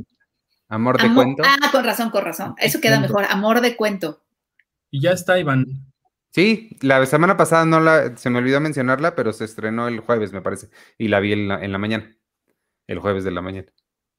Amor 0.69 1.03
de 1.03 1.13
cuento. 1.13 1.43
Ah, 1.45 1.71
con 1.73 1.85
razón, 1.85 2.11
con 2.11 2.25
razón. 2.25 2.55
Eso 2.59 2.81
queda 2.81 3.01
mejor. 3.01 3.25
Amor 3.29 3.61
de 3.61 3.75
cuento. 3.75 4.23
Y 4.93 5.01
ya 5.01 5.11
está, 5.11 5.39
Iván. 5.41 5.67
Sí, 6.31 6.77
la 6.83 7.05
semana 7.07 7.37
pasada 7.37 7.65
no 7.65 7.81
la, 7.81 8.17
se 8.17 8.31
me 8.31 8.39
olvidó 8.39 8.61
mencionarla, 8.61 9.17
pero 9.17 9.33
se 9.33 9.45
estrenó 9.45 9.89
el 9.89 10.01
jueves, 10.01 10.33
me 10.33 10.43
parece, 10.43 10.69
y 10.99 11.07
la 11.07 11.21
vi 11.21 11.33
en 11.33 11.47
la, 11.47 11.65
en 11.65 11.71
la 11.71 11.79
mañana, 11.79 12.17
el 12.89 12.99
jueves 12.99 13.23
de 13.23 13.31
la 13.31 13.41
mañana, 13.41 13.69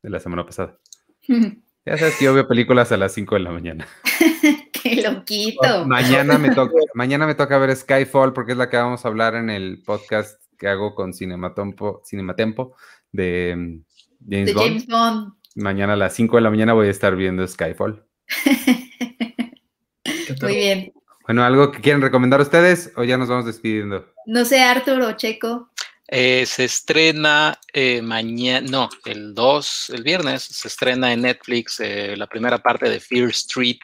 de 0.02 0.10
la 0.10 0.22
semana 0.22 0.46
pasada. 0.46 0.80
ya 1.86 1.98
sabes 1.98 2.18
que 2.18 2.26
yo 2.26 2.34
veo 2.34 2.48
películas 2.48 2.92
a 2.92 2.98
las 2.98 3.14
5 3.14 3.36
de 3.36 3.42
la 3.42 3.52
mañana. 3.52 3.88
¡Qué 4.72 5.02
loquito! 5.02 5.86
Mañana 5.86 6.38
me, 6.38 6.52
toca, 6.52 6.74
mañana 6.94 7.28
me 7.28 7.36
toca 7.36 7.58
ver 7.58 7.76
Skyfall, 7.76 8.34
porque 8.34 8.54
es 8.54 8.58
la 8.58 8.70
que 8.70 8.78
vamos 8.78 9.06
a 9.06 9.08
hablar 9.08 9.36
en 9.36 9.50
el 9.50 9.82
podcast 9.84 10.42
que 10.58 10.68
hago 10.68 10.96
con 10.96 11.14
Cinematempo, 11.14 12.02
Cinematempo 12.06 12.76
de, 13.12 13.56
mm, 13.56 13.84
James, 14.30 14.54
James 14.54 14.88
Bond. 14.88 15.34
Mañana 15.56 15.94
a 15.94 15.98
las 15.98 16.14
5 16.16 16.38
de 16.38 16.42
la 16.42 16.50
mañana 16.50 16.74
voy 16.74 16.88
a 16.88 16.92
estar 16.92 17.16
viendo 17.16 17.48
Skyfall. 17.48 18.06
Muy 20.42 20.56
bien. 20.56 20.94
Bueno, 21.26 21.44
¿algo 21.44 21.72
que 21.72 21.82
quieren 21.82 22.02
recomendar 22.02 22.42
ustedes 22.42 22.92
o 22.96 23.04
ya 23.04 23.18
nos 23.18 23.30
vamos 23.30 23.46
despidiendo? 23.46 24.06
No 24.26 24.46
sé, 24.46 24.62
Arthur 24.62 25.02
o 25.02 25.12
Checo. 25.14 25.72
Eh, 26.08 26.46
se 26.46 26.66
estrena 26.66 27.60
eh, 27.74 28.00
mañana, 28.02 28.68
no, 28.70 28.90
el 29.06 29.34
2, 29.34 29.90
el 29.90 30.04
viernes, 30.04 30.44
se 30.44 30.68
estrena 30.68 31.12
en 31.12 31.22
Netflix 31.22 31.80
eh, 31.80 32.16
la 32.16 32.28
primera 32.28 32.62
parte 32.62 32.88
de 32.90 33.00
Fear 33.00 33.30
Street. 33.30 33.80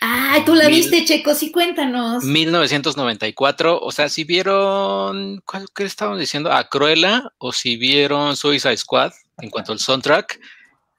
Ah, 0.00 0.42
tú 0.46 0.54
la 0.54 0.68
viste, 0.68 1.04
Checo, 1.04 1.34
sí, 1.34 1.52
cuéntanos. 1.52 2.24
1994, 2.24 3.78
o 3.78 3.92
sea, 3.92 4.08
si 4.08 4.24
vieron, 4.24 5.42
¿cuál, 5.44 5.66
¿qué 5.74 5.84
estaban 5.84 6.18
diciendo? 6.18 6.50
A 6.50 6.66
Cruella 6.68 7.30
o 7.38 7.52
si 7.52 7.76
vieron 7.76 8.36
Suicide 8.36 8.76
Squad 8.78 9.12
en 9.42 9.50
cuanto 9.50 9.72
al 9.72 9.78
soundtrack, 9.78 10.40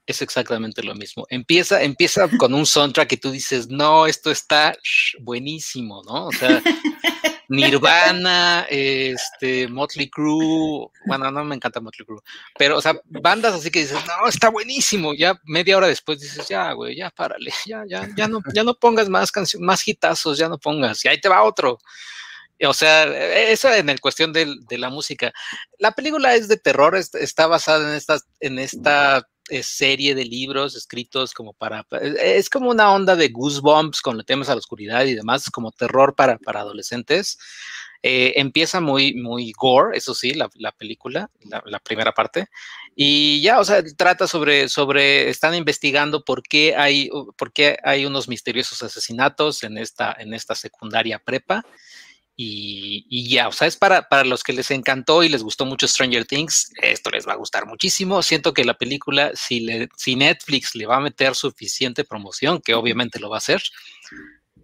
es 0.06 0.22
exactamente 0.22 0.82
lo 0.82 0.94
mismo. 0.94 1.26
Empieza, 1.28 1.82
empieza 1.82 2.28
con 2.38 2.54
un 2.54 2.64
soundtrack 2.64 3.08
que 3.08 3.16
tú 3.16 3.30
dices, 3.32 3.68
no, 3.68 4.06
esto 4.06 4.30
está 4.30 4.76
buenísimo, 5.20 6.02
¿no? 6.06 6.26
O 6.26 6.32
sea, 6.32 6.62
Nirvana, 7.48 8.66
este, 8.68 9.68
Motley 9.68 10.10
Crue, 10.10 10.90
bueno, 11.06 11.30
no 11.30 11.44
me 11.44 11.54
encanta 11.54 11.80
Motley 11.80 12.04
Crue, 12.04 12.20
pero, 12.58 12.76
o 12.76 12.80
sea, 12.82 13.00
bandas 13.04 13.54
así 13.54 13.70
que 13.70 13.80
dices, 13.80 13.98
no, 14.06 14.28
está 14.28 14.50
buenísimo. 14.50 15.14
Ya 15.14 15.40
media 15.44 15.76
hora 15.78 15.86
después 15.86 16.20
dices, 16.20 16.46
ya, 16.48 16.72
güey, 16.72 16.96
ya 16.96 17.10
párale, 17.10 17.52
ya, 17.66 17.84
ya, 17.88 18.08
ya 18.16 18.28
no, 18.28 18.40
ya 18.52 18.64
no 18.64 18.74
pongas 18.74 19.08
más 19.08 19.32
canciones, 19.32 19.66
más 19.66 19.86
hitazos, 19.86 20.38
ya 20.38 20.48
no 20.48 20.58
pongas, 20.58 21.04
y 21.04 21.08
ahí 21.08 21.20
te 21.20 21.28
va 21.28 21.42
otro. 21.42 21.78
O 22.66 22.74
sea, 22.74 23.04
eso 23.04 23.72
en 23.72 23.88
el 23.88 24.00
cuestión 24.00 24.32
de, 24.32 24.56
de 24.68 24.78
la 24.78 24.90
música. 24.90 25.32
La 25.78 25.92
película 25.92 26.34
es 26.34 26.48
de 26.48 26.56
terror, 26.56 26.96
está 26.96 27.46
basada 27.46 27.88
en 27.88 27.94
esta, 27.94 28.18
en 28.40 28.58
esta 28.58 29.28
serie 29.62 30.14
de 30.14 30.24
libros 30.24 30.76
escritos 30.76 31.34
como 31.34 31.52
para, 31.52 31.86
e, 32.00 32.36
es 32.36 32.48
como 32.50 32.70
una 32.70 32.92
onda 32.92 33.16
de 33.16 33.28
goosebumps 33.28 34.00
con 34.00 34.22
temas 34.24 34.48
a 34.48 34.54
la 34.54 34.58
oscuridad 34.58 35.04
y 35.04 35.14
demás, 35.14 35.50
como 35.50 35.72
terror 35.72 36.14
para, 36.14 36.38
para 36.38 36.60
adolescentes. 36.60 37.38
Eh, 38.02 38.34
empieza 38.36 38.80
muy, 38.80 39.14
muy 39.14 39.50
gore, 39.50 39.98
eso 39.98 40.14
sí, 40.14 40.32
la, 40.32 40.48
la 40.54 40.70
película, 40.70 41.30
la, 41.64 41.80
primera 41.80 42.12
parte, 42.12 42.46
y 42.94 43.40
ya, 43.40 43.58
o 43.58 43.64
sea, 43.64 43.82
trata 43.96 44.28
sobre, 44.28 44.68
sobre, 44.68 45.28
están 45.28 45.56
investigando 45.56 46.24
por 46.24 46.44
qué 46.44 46.76
hay, 46.76 47.10
por 47.36 47.52
qué 47.52 47.76
hay 47.82 48.06
unos 48.06 48.28
misteriosos 48.28 48.84
asesinatos 48.84 49.64
en 49.64 49.78
esta, 49.78 50.14
en 50.16 50.32
esta 50.32 50.54
secundaria 50.54 51.18
prepa, 51.18 51.66
y, 52.40 53.28
ya, 53.28 53.48
o 53.48 53.52
sea, 53.52 53.66
es 53.66 53.76
para, 53.76 54.08
para 54.08 54.22
los 54.22 54.44
que 54.44 54.52
les 54.52 54.70
encantó 54.70 55.24
y 55.24 55.28
les 55.28 55.42
gustó 55.42 55.66
mucho 55.66 55.88
Stranger 55.88 56.24
Things, 56.24 56.70
esto 56.80 57.10
les 57.10 57.26
va 57.26 57.32
a 57.32 57.36
gustar 57.36 57.66
muchísimo. 57.66 58.22
Siento 58.22 58.54
que 58.54 58.64
la 58.64 58.78
película, 58.78 59.32
si, 59.34 59.58
le, 59.58 59.88
si 59.96 60.14
Netflix 60.14 60.76
le 60.76 60.86
va 60.86 60.98
a 60.98 61.00
meter 61.00 61.34
suficiente 61.34 62.04
promoción, 62.04 62.60
que 62.60 62.74
obviamente 62.74 63.18
lo 63.18 63.28
va 63.28 63.38
a 63.38 63.38
hacer, 63.38 63.60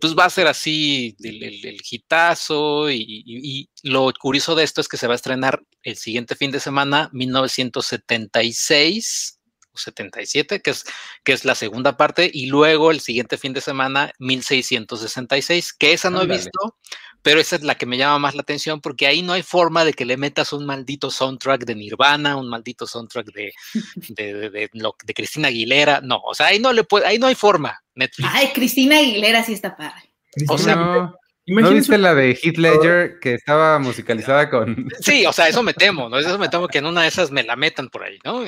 pues 0.01 0.16
va 0.16 0.27
a 0.27 0.31
ser 0.31 0.47
así 0.47 1.16
el, 1.18 1.43
el, 1.43 1.83
hitazo. 1.91 2.89
Y, 2.91 3.25
y, 3.27 3.68
lo 3.83 4.12
curioso 4.20 4.55
de 4.55 4.62
esto 4.62 4.81
es 4.81 4.87
que 4.87 4.97
se 4.97 5.09
va 5.09 5.14
a 5.14 5.16
estrenar 5.16 5.61
el 5.83 5.97
siguiente 5.97 6.37
fin 6.37 6.53
de 6.53 6.61
semana, 6.61 7.11
1976 7.12 9.41
o 9.72 9.79
77, 9.79 10.62
que 10.62 10.70
es, 10.70 10.85
que 11.25 11.33
es 11.33 11.45
la 11.45 11.57
segunda 11.57 11.97
parte, 11.97 12.31
y 12.33 12.47
luego 12.47 12.93
el 12.93 13.01
siguiente 13.01 13.37
fin 13.37 13.53
de 13.53 13.61
semana, 13.61 14.12
1666, 14.20 15.72
que 15.72 15.93
esa 15.93 16.11
no 16.11 16.22
he 16.22 16.29
visto, 16.29 16.77
pero 17.25 17.41
esa 17.41 17.57
es 17.57 17.62
la 17.62 17.75
que 17.75 17.87
me 17.87 17.97
llama 17.97 18.18
más 18.18 18.35
la 18.35 18.43
atención 18.43 18.83
porque 18.83 19.07
ahí 19.07 19.22
no 19.22 19.33
hay 19.33 19.43
forma 19.43 19.83
de 19.87 19.95
que 19.95 20.05
le 20.05 20.18
metas 20.18 20.53
un 20.53 20.66
maldito 20.66 21.11
soundtrack 21.11 21.64
de 21.64 21.75
Nirvana, 21.75 22.37
un 22.37 22.51
maldito 22.51 22.87
soundtrack 22.87 23.33
de, 23.33 23.53
de, 24.11 24.51
de, 24.51 24.70
de, 24.70 25.14
Cristina 25.14 25.49
Aguilera, 25.49 26.03
no, 26.03 26.18
o 26.18 26.35
sea, 26.35 26.49
ahí 26.49 26.59
no 26.59 26.72
le 26.72 26.85
puede, 26.85 27.07
ahí 27.07 27.18
no 27.18 27.27
hay 27.27 27.35
forma, 27.35 27.83
Netflix. 27.95 28.29
Ay, 28.31 28.51
Cristina 28.53 28.99
Aguilera 28.99 29.43
sí 29.43 29.55
está 29.55 29.75
padre. 29.75 30.12
O 30.49 30.59
sea, 30.59 30.77
no. 30.77 31.14
¿No 31.47 31.70
viste 31.70 31.99
la 31.99 32.14
de 32.14 32.39
Heath 32.43 32.57
Ledger 32.57 33.18
que 33.20 33.35
estaba 33.35 33.79
musicalizada 33.79 34.49
con...? 34.49 34.89
Sí, 35.01 35.27
o 35.27 35.33
sea, 35.33 35.49
eso 35.49 35.62
me 35.62 35.75
temo, 35.75 36.09
¿no? 36.09 36.18
Eso 36.18 36.39
me 36.39 36.49
temo 36.49 36.68
que 36.68 36.79
en 36.79 36.87
una 36.87 37.03
de 37.03 37.09
esas 37.09 37.31
me 37.31 37.43
la 37.43 37.55
metan 37.55 37.89
por 37.89 38.03
ahí, 38.03 38.18
¿no? 38.25 38.45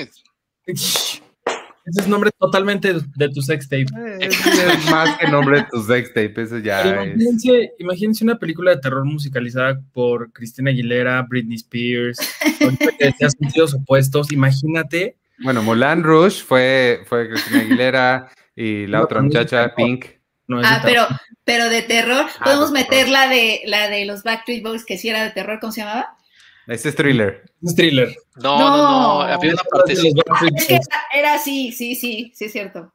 Ese 1.87 2.01
es 2.01 2.07
nombre 2.07 2.31
totalmente 2.37 2.93
de 2.93 3.29
tu 3.29 3.41
sextape. 3.41 3.85
Es, 4.19 4.45
es 4.45 4.85
más 4.91 5.17
que 5.17 5.27
nombre 5.27 5.59
de 5.59 5.67
tu 5.71 5.81
sextape, 5.81 6.41
eso 6.41 6.57
ya 6.57 6.85
imagínense, 6.85 7.71
imagínense, 7.79 8.23
una 8.25 8.37
película 8.37 8.71
de 8.71 8.81
terror 8.81 9.05
musicalizada 9.05 9.79
por 9.93 10.31
Cristina 10.33 10.71
Aguilera, 10.71 11.21
Britney 11.21 11.55
Spears, 11.55 12.19
que 12.99 13.05
han 13.23 13.31
sentidos 13.31 13.73
opuestos, 13.73 14.31
imagínate. 14.33 15.15
Bueno, 15.39 15.63
Mulan 15.63 16.03
Rouge 16.03 16.43
fue, 16.43 17.03
fue 17.05 17.29
Cristina 17.29 17.61
Aguilera 17.61 18.29
y 18.53 18.87
la 18.87 19.03
otra 19.03 19.21
muchacha, 19.21 19.73
Pink. 19.73 20.07
ah, 20.49 20.81
pero, 20.83 21.07
pero 21.45 21.69
de 21.69 21.83
terror, 21.83 22.25
ah, 22.39 22.43
podemos 22.43 22.71
meter 22.71 23.07
la 23.07 23.29
de 23.29 23.61
la 23.65 23.87
de 23.87 24.05
los 24.05 24.23
Backstreet 24.23 24.61
Boys 24.61 24.83
que 24.83 24.97
sí 24.97 25.07
era 25.07 25.23
de 25.23 25.31
terror, 25.31 25.59
¿cómo 25.61 25.71
se 25.71 25.81
llamaba? 25.81 26.17
Ese 26.67 26.89
es 26.89 26.95
thriller. 26.95 27.43
Es 27.63 27.75
thriller. 27.75 28.15
No, 28.35 28.59
no, 28.59 28.77
no. 28.77 29.21
Había 29.21 29.53
una 29.53 29.63
parte 29.63 29.93
Es 29.93 30.67
que 30.67 30.79
era, 31.13 31.35
así, 31.35 31.71
sí, 31.71 31.95
sí, 31.95 32.31
sí 32.35 32.45
es 32.45 32.51
cierto. 32.51 32.93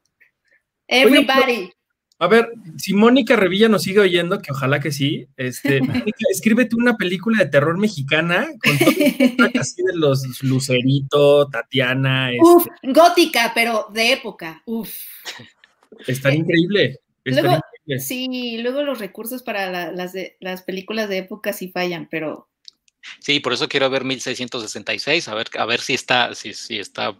Everybody. 0.87 1.71
a 2.19 2.27
ver, 2.27 2.51
si 2.77 2.93
Mónica 2.93 3.35
Revilla 3.35 3.67
nos 3.69 3.83
sigue 3.83 4.01
oyendo, 4.01 4.39
que 4.39 4.51
ojalá 4.51 4.79
que 4.79 4.91
sí, 4.91 5.27
este, 5.37 5.79
escríbete 6.29 6.75
una 6.75 6.97
película 6.97 7.43
de 7.43 7.49
terror 7.49 7.77
mexicana 7.77 8.47
con 8.63 8.77
todo 8.77 9.49
así 9.59 9.81
de 9.81 9.95
los 9.95 10.43
Lucerito, 10.43 11.49
Tatiana. 11.49 12.29
Uf, 12.39 12.67
este. 12.67 12.93
gótica, 12.93 13.53
pero 13.55 13.87
de 13.91 14.13
época. 14.13 14.61
Uf. 14.65 14.93
Está 16.05 16.31
increíble. 16.33 16.99
Luego, 17.25 17.59
sí, 17.97 18.59
luego 18.61 18.83
los 18.83 18.99
recursos 18.99 19.41
para 19.41 19.91
las, 19.91 20.13
las 20.39 20.61
películas 20.61 21.09
de 21.09 21.19
época 21.19 21.53
sí 21.53 21.69
fallan, 21.69 22.07
pero 22.11 22.49
Sí, 23.19 23.39
por 23.39 23.53
eso 23.53 23.67
quiero 23.67 23.89
ver 23.89 24.03
1666, 24.03 25.27
a 25.27 25.35
ver, 25.35 25.47
a 25.57 25.65
ver 25.65 25.81
si 25.81 25.93
está, 25.93 26.33
si, 26.35 26.53
si 26.53 26.79
está, 26.79 27.15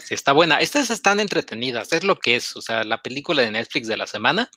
si 0.00 0.14
está 0.14 0.32
buena. 0.32 0.58
Estas 0.60 0.90
están 0.90 1.20
entretenidas, 1.20 1.92
es 1.92 2.04
lo 2.04 2.16
que 2.16 2.36
es, 2.36 2.56
o 2.56 2.62
sea, 2.62 2.84
la 2.84 3.02
película 3.02 3.42
de 3.42 3.50
Netflix 3.50 3.88
de 3.88 3.96
la 3.96 4.06
semana 4.06 4.50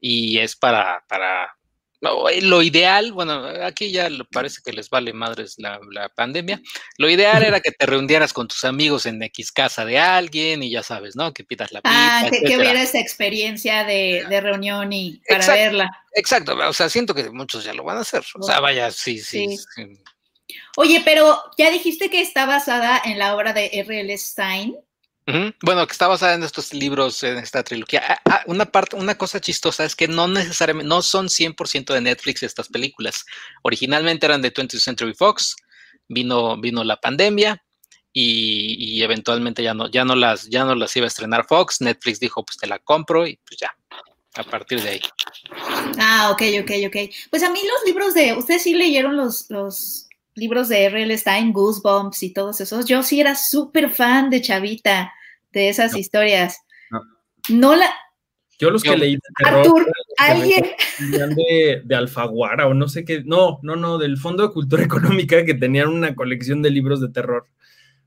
y 0.00 0.38
es 0.38 0.56
para, 0.56 1.04
para, 1.08 1.56
lo 2.00 2.62
ideal, 2.62 3.12
bueno, 3.12 3.44
aquí 3.62 3.90
ya 3.90 4.08
parece 4.30 4.60
que 4.64 4.72
les 4.72 4.90
vale 4.90 5.12
madres 5.12 5.56
la, 5.58 6.08
pandemia. 6.14 6.60
Lo 6.98 7.08
ideal 7.08 7.42
era 7.42 7.60
que 7.60 7.72
te 7.72 7.86
reunieras 7.86 8.32
con 8.32 8.48
tus 8.48 8.64
amigos 8.64 9.06
en 9.06 9.22
X 9.22 9.52
casa 9.52 9.84
de 9.84 9.98
alguien 9.98 10.62
y 10.62 10.70
ya 10.70 10.82
sabes, 10.82 11.16
¿no? 11.16 11.32
Que 11.32 11.44
pidas 11.44 11.72
la 11.72 11.80
pizza. 11.80 11.94
Ah, 11.96 12.30
que, 12.30 12.56
hubiera 12.56 12.82
esa 12.82 13.00
experiencia 13.00 13.84
de, 13.84 14.40
reunión 14.40 14.92
y 14.92 15.20
para 15.28 15.46
verla. 15.46 15.90
Exacto, 16.14 16.56
o 16.56 16.72
sea, 16.72 16.88
siento 16.88 17.14
que 17.14 17.30
muchos 17.30 17.64
ya 17.64 17.74
lo 17.74 17.84
van 17.84 17.98
a 17.98 18.00
hacer. 18.00 18.24
O 18.34 18.42
sea, 18.42 18.60
vaya, 18.60 18.90
sí, 18.90 19.18
sí. 19.18 19.56
Oye, 20.76 21.02
pero 21.04 21.42
ya 21.58 21.70
dijiste 21.70 22.10
que 22.10 22.20
está 22.20 22.46
basada 22.46 23.00
en 23.04 23.18
la 23.18 23.34
obra 23.34 23.52
de 23.52 23.70
R.L. 23.72 24.16
Stein. 24.16 24.76
Bueno, 25.62 25.86
que 25.86 25.92
está 25.92 26.06
basada 26.06 26.34
en 26.34 26.44
estos 26.44 26.72
libros, 26.72 27.22
en 27.24 27.38
esta 27.38 27.64
trilogía. 27.64 28.02
Ah, 28.06 28.20
ah, 28.26 28.42
una 28.46 28.64
parte, 28.64 28.94
una 28.94 29.18
cosa 29.18 29.40
chistosa 29.40 29.84
es 29.84 29.96
que 29.96 30.06
no 30.06 30.28
necesariamente, 30.28 30.88
no 30.88 31.02
son 31.02 31.28
100% 31.28 31.92
de 31.92 32.00
Netflix 32.00 32.44
estas 32.44 32.68
películas. 32.68 33.24
Originalmente 33.62 34.26
eran 34.26 34.40
de 34.40 34.54
20th 34.54 34.78
Century 34.78 35.14
Fox, 35.14 35.56
vino, 36.08 36.56
vino 36.60 36.84
la 36.84 36.96
pandemia 37.00 37.60
y, 38.12 39.02
eventualmente 39.02 39.62
ya 39.62 39.74
no, 39.74 39.90
ya 39.90 40.04
no 40.04 40.14
las, 40.14 40.48
ya 40.48 40.64
no 40.64 40.74
las 40.74 40.94
iba 40.96 41.04
a 41.04 41.08
estrenar 41.08 41.44
Fox. 41.46 41.80
Netflix 41.80 42.20
dijo, 42.20 42.44
pues 42.44 42.56
te 42.56 42.68
la 42.68 42.78
compro 42.78 43.26
y 43.26 43.36
pues 43.46 43.58
ya, 43.58 43.76
a 44.36 44.44
partir 44.44 44.80
de 44.80 44.90
ahí. 44.90 45.00
Ah, 45.98 46.30
ok, 46.30 46.42
ok, 46.62 46.70
ok. 46.86 46.96
Pues 47.30 47.42
a 47.42 47.50
mí 47.50 47.58
los 47.62 47.84
libros 47.84 48.14
de, 48.14 48.34
ustedes 48.34 48.62
sí 48.62 48.74
leyeron 48.74 49.16
los, 49.16 49.50
los 49.50 50.06
libros 50.36 50.68
de 50.68 50.84
R.L. 50.84 51.18
Stein, 51.18 51.52
Goosebumps 51.52 52.22
y 52.22 52.32
todos 52.32 52.60
esos, 52.60 52.86
yo 52.86 53.02
sí 53.02 53.20
era 53.20 53.34
súper 53.34 53.90
fan 53.90 54.30
de 54.30 54.40
Chavita, 54.40 55.12
de 55.56 55.70
esas 55.70 55.96
historias. 55.96 56.58
No. 57.48 57.74
la... 57.74 57.86
Yo 58.58 58.70
los 58.70 58.82
que 58.82 58.96
leí 58.96 59.14
de 59.14 59.20
terror, 59.36 59.58
Artur, 59.60 59.92
alguien 60.18 60.64
de, 61.10 61.82
de, 61.84 61.94
Alfaguara 61.94 62.66
o 62.66 62.74
no 62.74 62.88
sé 62.88 63.04
qué, 63.04 63.22
no, 63.24 63.58
no, 63.62 63.76
no, 63.76 63.98
del 63.98 64.16
Fondo 64.16 64.46
de 64.46 64.52
Cultura 64.52 64.82
Económica 64.84 65.44
que 65.44 65.54
tenían 65.54 65.88
una 65.88 66.14
colección 66.14 66.62
de 66.62 66.70
libros 66.70 67.00
de 67.00 67.08
terror 67.08 67.46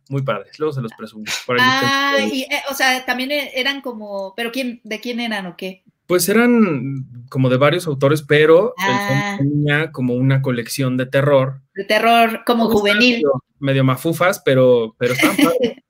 muy 0.09 0.23
padres, 0.23 0.57
luego 0.57 0.73
se 0.73 0.81
los 0.81 0.91
presumo. 0.97 1.25
Ah, 1.59 2.17
y, 2.31 2.41
eh, 2.41 2.61
o 2.71 2.73
sea, 2.73 3.05
también 3.05 3.31
e, 3.31 3.51
eran 3.55 3.81
como, 3.81 4.33
pero 4.35 4.51
quién, 4.51 4.81
¿de 4.83 4.99
quién 4.99 5.19
eran 5.19 5.45
o 5.45 5.55
qué? 5.55 5.83
Pues 6.07 6.27
eran 6.29 7.05
como 7.29 7.49
de 7.49 7.57
varios 7.57 7.85
autores, 7.85 8.23
pero 8.23 8.73
ah. 8.79 9.37
tenía 9.37 9.91
como 9.91 10.15
una 10.15 10.41
colección 10.41 10.97
de 10.97 11.05
terror. 11.05 11.61
De 11.75 11.83
terror 11.83 12.41
como 12.45 12.69
juvenil. 12.69 13.23
Medio, 13.59 13.83
mafufas, 13.83 14.41
pero, 14.43 14.95
pero 14.97 15.13
están 15.13 15.35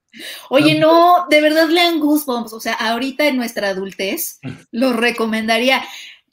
Oye, 0.49 0.79
no, 0.79 1.25
de 1.29 1.41
verdad 1.41 1.69
lean 1.69 1.99
Goosebumps, 1.99 2.53
o 2.53 2.59
sea, 2.59 2.73
ahorita 2.73 3.27
en 3.27 3.37
nuestra 3.37 3.69
adultez 3.69 4.39
lo 4.71 4.93
recomendaría. 4.93 5.83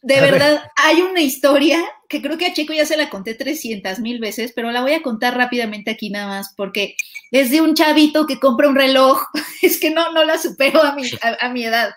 De 0.02 0.20
verdad, 0.20 0.70
hay 0.76 1.02
una 1.02 1.20
historia 1.20 1.82
que 2.08 2.22
creo 2.22 2.38
que 2.38 2.46
a 2.46 2.52
Checo 2.52 2.72
ya 2.72 2.86
se 2.86 2.96
la 2.96 3.10
conté 3.10 3.34
300 3.34 3.98
mil 3.98 4.20
veces, 4.20 4.52
pero 4.54 4.70
la 4.70 4.80
voy 4.80 4.92
a 4.92 5.02
contar 5.02 5.36
rápidamente 5.36 5.90
aquí 5.90 6.10
nada 6.10 6.28
más, 6.28 6.54
porque 6.56 6.96
es 7.32 7.50
de 7.50 7.60
un 7.60 7.74
chavito 7.74 8.26
que 8.26 8.38
compra 8.38 8.68
un 8.68 8.76
reloj. 8.76 9.20
Es 9.62 9.78
que 9.80 9.90
no, 9.90 10.12
no 10.12 10.22
la 10.22 10.38
supero 10.38 10.82
a 10.82 10.94
mi, 10.94 11.02
a 11.40 11.48
mi 11.48 11.64
edad 11.64 11.90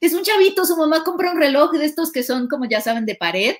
es 0.00 0.12
un 0.12 0.22
chavito, 0.22 0.64
su 0.64 0.76
mamá 0.76 1.04
compra 1.04 1.30
un 1.30 1.38
reloj 1.38 1.72
de 1.72 1.84
estos 1.84 2.12
que 2.12 2.22
son, 2.22 2.48
como 2.48 2.66
ya 2.66 2.80
saben, 2.80 3.06
de 3.06 3.14
pared. 3.14 3.56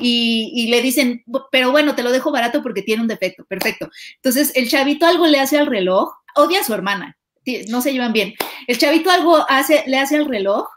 Y, 0.00 0.68
le 0.70 0.82
dicen, 0.82 1.24
pero 1.50 1.70
bueno, 1.70 1.94
te 1.94 2.02
lo 2.02 2.12
dejo 2.12 2.30
barato 2.30 2.62
porque 2.62 2.82
tiene 2.82 3.02
un 3.02 3.08
defecto, 3.08 3.44
perfecto. 3.44 3.88
Entonces, 4.16 4.52
el 4.54 4.68
chavito 4.68 5.06
algo 5.06 5.26
le 5.26 5.40
hace 5.40 5.58
al 5.58 5.66
reloj, 5.66 6.12
odia 6.34 6.60
a 6.60 6.64
su 6.64 6.74
hermana, 6.74 7.16
no 7.68 7.80
se 7.80 7.92
llevan 7.92 8.12
bien. 8.12 8.34
El 8.66 8.78
chavito 8.78 9.10
algo 9.10 9.44
hace, 9.48 9.84
le 9.86 9.98
hace 9.98 10.16
al 10.16 10.26
reloj 10.26 10.68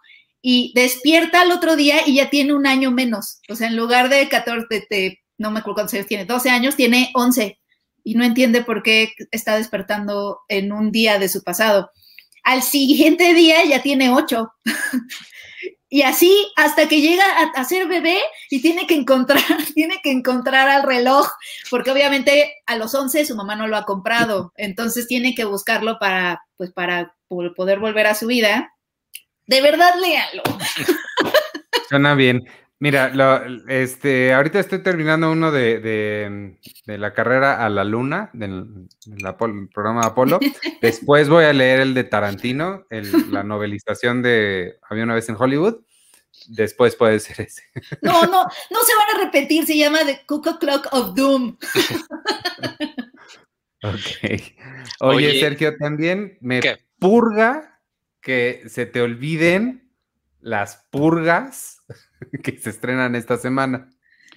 y 0.42 0.72
despierta 0.76 1.42
al 1.42 1.52
otro 1.52 1.76
día 1.76 2.02
y 2.06 2.16
ya 2.16 2.30
tiene 2.30 2.54
un 2.54 2.66
año 2.66 2.92
menos. 2.92 3.40
O 3.50 3.56
sea, 3.56 3.68
en 3.68 3.76
lugar 3.76 4.10
de 4.10 4.28
14, 4.28 5.20
no 5.38 5.52
me 5.52 5.60
acuerdo 5.60 5.76
cuántos 5.76 5.94
años 5.94 6.08
tiene, 6.08 6.26
12 6.26 6.50
años, 6.50 6.76
tiene 6.76 7.12
11 7.14 7.60
y 8.04 8.16
no 8.16 8.24
entiende 8.24 8.64
por 8.64 8.84
qué 8.84 9.14
está 9.32 9.58
despertando 9.58 10.40
en 10.48 10.72
un 10.72 10.92
día 10.92 11.20
de 11.20 11.30
su 11.30 11.44
pasado. 11.44 11.92
Al 12.44 12.64
siguiente 12.64 13.34
día 13.34 13.64
ya 13.66 13.82
tiene 13.82 14.10
ocho. 14.10 14.52
y 15.94 16.04
así 16.04 16.52
hasta 16.56 16.88
que 16.88 17.02
llega 17.02 17.26
a, 17.54 17.66
ser 17.66 17.86
bebé 17.86 18.18
y 18.50 18.62
tiene 18.62 18.88
que 18.88 18.96
encontrar, 18.96 19.44
tiene 19.76 20.00
que 20.02 20.10
encontrar 20.10 20.70
al 20.70 20.84
reloj, 20.84 21.28
porque 21.70 21.92
obviamente 21.92 22.56
a 22.66 22.78
los 22.78 22.96
once 22.96 23.26
su 23.26 23.36
mamá 23.36 23.58
no 23.58 23.68
lo 23.68 23.76
ha 23.76 23.86
comprado, 23.86 24.54
entonces 24.56 25.06
tiene 25.06 25.36
que 25.36 25.44
buscarlo 25.44 26.00
para, 26.00 26.42
pues 26.56 26.72
para 26.72 27.14
poder 27.28 27.80
volver 27.80 28.08
a 28.08 28.16
su 28.16 28.28
vida. 28.28 28.74
De 29.48 29.62
verdad, 29.62 29.94
léalo. 30.00 30.44
Suena 31.90 32.16
bien. 32.16 32.48
Mira, 32.82 33.10
lo, 33.10 33.44
este, 33.68 34.34
ahorita 34.34 34.60
estoy 34.60 34.82
terminando 34.82 35.32
uno 35.32 35.52
de, 35.52 35.80
de, 35.80 36.98
la 36.98 37.14
carrera 37.14 37.64
a 37.64 37.70
la 37.70 37.84
luna, 37.84 38.32
del, 38.34 38.90
programa 39.72 40.02
de 40.02 40.08
Apolo. 40.08 40.40
Después 40.82 41.30
voy 41.30 41.44
a 41.44 41.54
leer 41.54 41.82
el 41.82 41.94
de 41.94 42.06
Tarantino, 42.06 42.88
la 42.90 43.44
novelización 43.44 44.24
de 44.24 44.80
Había 44.90 45.04
una 45.04 45.14
vez 45.14 45.30
en 45.30 45.36
Hollywood. 45.38 45.82
Después 46.48 46.96
puede 46.96 47.20
ser 47.20 47.42
ese. 47.42 47.62
No, 48.02 48.24
no, 48.24 48.46
no 48.46 48.82
se 48.84 48.96
van 48.96 49.16
a 49.16 49.26
repetir, 49.26 49.64
se 49.68 49.78
llama 49.78 50.00
The 50.04 50.22
Cuckoo 50.26 50.58
Clock 50.58 50.88
of 50.92 51.14
Doom. 51.14 51.58
ok. 53.84 54.42
Oye, 55.02 55.40
Sergio, 55.40 55.78
también 55.78 56.40
me 56.42 56.62
purga 56.98 57.80
que 58.22 58.64
se 58.66 58.88
te 58.88 59.02
olviden 59.02 59.88
las 60.40 60.88
purgas 60.90 61.81
que 62.44 62.58
se 62.58 62.70
estrenan 62.70 63.16
esta 63.16 63.38
semana. 63.38 63.90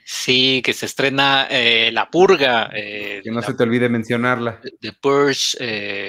Sí, 0.05 0.61
que 0.63 0.75
se 0.75 0.85
estrena 0.85 1.47
eh, 1.51 1.91
La 1.93 2.11
Purga. 2.11 2.71
Eh, 2.75 3.23
que 3.25 3.31
no 3.31 3.41
se 3.41 3.55
te 3.55 3.63
olvide 3.63 3.89
mencionarla. 3.89 4.61
The 4.81 4.93
Purge. 4.93 5.57
Eh, 5.59 6.09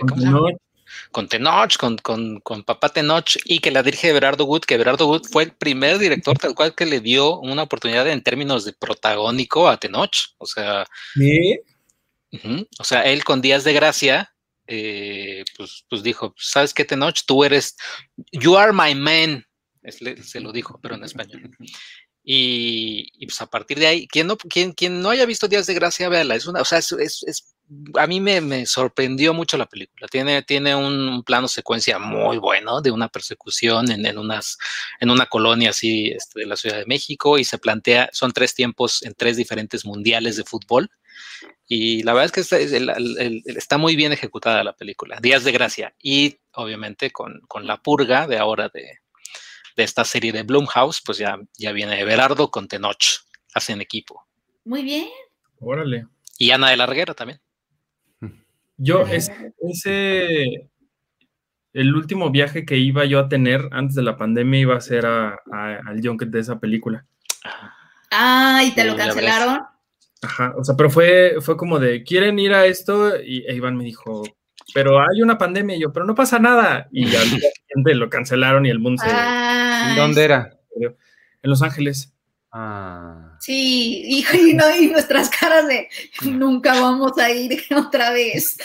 con 1.12 1.30
Tenoch, 1.30 1.78
con, 1.78 1.98
con, 1.98 2.42
con, 2.42 2.64
Papá 2.64 2.90
Tenoch, 2.90 3.38
y 3.46 3.60
que 3.60 3.72
la 3.72 3.84
dirige 3.84 4.12
Berardo 4.12 4.46
Wood, 4.46 4.62
que 4.62 4.78
Berardo 4.78 5.08
Wood 5.08 5.24
fue 5.32 5.44
el 5.44 5.52
primer 5.52 5.98
director 5.98 6.38
tal 6.38 6.56
cual 6.56 6.76
que 6.76 6.86
le 6.86 7.00
dio 7.00 7.40
una 7.40 7.64
oportunidad 7.64 8.08
en 8.10 8.22
términos 8.22 8.66
de 8.66 8.74
protagónico 8.74 9.70
a 9.70 9.78
Tenoch. 9.78 10.34
O 10.40 10.46
sea. 10.46 10.86
o 12.78 12.84
sea, 12.84 13.04
él 13.04 13.24
con 13.24 13.42
Días 13.42 13.64
de 13.64 13.72
Gracia, 13.72 14.34
pues, 14.66 15.86
pues, 15.90 16.04
dijo: 16.04 16.34
¿Sabes 16.38 16.74
qué, 16.74 16.84
Tenoch? 16.84 17.20
Tú 17.26 17.46
eres. 17.46 17.78
You 18.34 18.58
are 18.58 18.74
my 18.74 18.94
man 18.94 19.46
se 19.92 20.40
lo 20.40 20.52
dijo, 20.52 20.80
pero 20.82 20.96
en 20.96 21.04
español. 21.04 21.56
Y, 22.28 23.26
pues 23.28 23.40
a 23.42 23.46
partir 23.46 23.78
de 23.78 23.86
ahí, 23.86 24.08
quien 24.08 24.26
no, 24.26 24.36
quien, 24.36 24.74
quien 24.74 25.00
no 25.00 25.12
haya 25.12 25.28
visto 25.28 25.48
Días 25.48 25.68
de 25.68 25.76
Gracia, 25.76 26.10
véala, 26.10 26.36
es 26.36 26.48
una, 26.48 26.62
o 26.62 26.66
sea, 26.66 26.80
es, 26.80 26.92
es, 26.92 27.56
a 28.00 28.08
mí 28.08 28.20
me, 28.20 28.42
me, 28.42 28.66
sorprendió 28.66 29.32
mucho 29.34 29.58
la 29.58 29.68
película. 29.68 30.08
Tiene, 30.08 30.42
tiene 30.42 30.76
un, 30.76 31.24
plano 31.24 31.48
secuencia 31.48 32.00
muy 32.00 32.38
bueno 32.40 32.82
de 32.82 32.90
una 32.90 33.10
persecución 33.10 33.92
en, 33.92 34.08
en, 34.08 34.18
unas, 34.18 34.58
en 35.00 35.12
una 35.12 35.28
colonia 35.28 35.70
así 35.70 36.08
este, 36.08 36.42
de 36.42 36.46
la 36.48 36.56
Ciudad 36.56 36.78
de 36.78 36.86
México 36.88 37.38
y 37.38 37.44
se 37.44 37.60
plantea, 37.60 38.10
son 38.12 38.32
tres 38.32 38.56
tiempos 38.56 39.04
en 39.04 39.14
tres 39.14 39.38
diferentes 39.38 39.86
mundiales 39.86 40.36
de 40.36 40.46
fútbol. 40.46 40.90
Y 41.68 42.02
la 42.04 42.14
verdad 42.14 42.26
es 42.26 42.32
que 42.32 42.42
está, 42.42 42.58
está 42.60 43.78
muy 43.78 43.96
bien 43.96 44.14
ejecutada 44.14 44.64
la 44.64 44.76
película, 44.76 45.20
Días 45.22 45.44
de 45.44 45.52
Gracia. 45.52 45.96
Y 46.02 46.38
obviamente 46.54 47.12
con, 47.12 47.42
con 47.48 47.68
la 47.68 47.82
purga 47.82 48.26
de 48.26 48.40
ahora 48.40 48.70
de, 48.70 49.00
de 49.76 49.84
esta 49.84 50.06
serie 50.06 50.32
de 50.32 50.44
Blumhouse, 50.44 51.02
pues 51.02 51.18
ya, 51.18 51.38
ya 51.58 51.72
viene 51.72 52.00
Everardo 52.00 52.50
con 52.50 52.68
Tenoch, 52.68 53.26
hacen 53.54 53.82
equipo. 53.82 54.26
Muy 54.64 54.84
bien. 54.84 55.08
Órale. 55.60 56.08
Y 56.38 56.52
Ana 56.52 56.70
de 56.70 56.78
Larguera 56.78 57.14
también. 57.14 57.40
Yo, 58.78 59.04
ese, 59.08 60.70
el 61.72 61.96
último 61.96 62.30
viaje 62.30 62.66
que 62.66 62.78
iba 62.78 63.06
yo 63.06 63.20
a 63.20 63.30
tener 63.30 63.70
antes 63.72 63.96
de 63.96 64.04
la 64.04 64.18
pandemia 64.18 64.60
iba 64.60 64.76
a 64.76 64.82
ser 64.82 65.06
a, 65.06 65.40
al 65.54 66.02
junket 66.04 66.30
de 66.30 66.40
esa 66.42 66.60
película. 66.60 67.06
Ah, 68.12 68.62
¿y 68.66 68.72
te 68.72 68.84
lo 68.84 68.98
cancelaron? 68.98 69.62
Ajá, 70.22 70.54
o 70.58 70.64
sea, 70.64 70.76
pero 70.76 70.90
fue, 70.90 71.36
fue 71.40 71.56
como 71.56 71.80
de, 71.80 72.04
¿quieren 72.04 72.40
ir 72.40 72.54
a 72.54 72.66
esto? 72.66 73.22
Y 73.22 73.50
Iván 73.50 73.78
me 73.78 73.84
dijo, 73.84 74.24
pero 74.74 75.00
hay 75.00 75.22
una 75.22 75.38
pandemia 75.38 75.76
y 75.76 75.82
yo, 75.82 75.94
pero 75.94 76.06
no 76.06 76.16
pasa 76.16 76.40
nada. 76.40 76.88
Y 76.92 77.16
al 77.16 77.30
lo 77.76 78.10
cancelaron 78.10 78.66
y 78.66 78.70
el 78.70 78.80
mundo 78.80 79.04
se... 79.04 79.96
¿Dónde 79.96 80.24
era? 80.24 80.58
En 80.80 81.50
Los 81.50 81.62
Ángeles. 81.62 82.16
Ah. 82.58 83.36
Sí, 83.42 84.02
y, 84.06 84.54
no, 84.54 84.64
y 84.74 84.88
nuestras 84.88 85.30
caras 85.30 85.68
de 85.68 85.90
nunca 86.24 86.80
vamos 86.80 87.18
a 87.18 87.30
ir 87.30 87.62
otra 87.76 88.12
vez. 88.12 88.58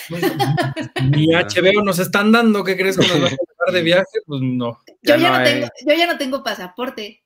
Ni 1.11 1.27
HBO 1.27 1.83
nos 1.83 1.99
están 1.99 2.31
dando, 2.31 2.63
¿qué 2.63 2.77
crees 2.77 2.97
que 2.97 3.09
nos 3.09 3.21
van 3.21 3.33
a 3.69 3.73
de 3.73 3.83
viaje? 3.83 4.21
Pues 4.27 4.41
no. 4.43 4.79
Yo 5.03 5.17
ya, 5.17 5.39
no, 5.39 5.45
tengo, 5.45 5.69
yo 5.85 5.95
ya 5.95 6.07
no 6.07 6.19
tengo 6.19 6.45
pasaporte. 6.45 7.25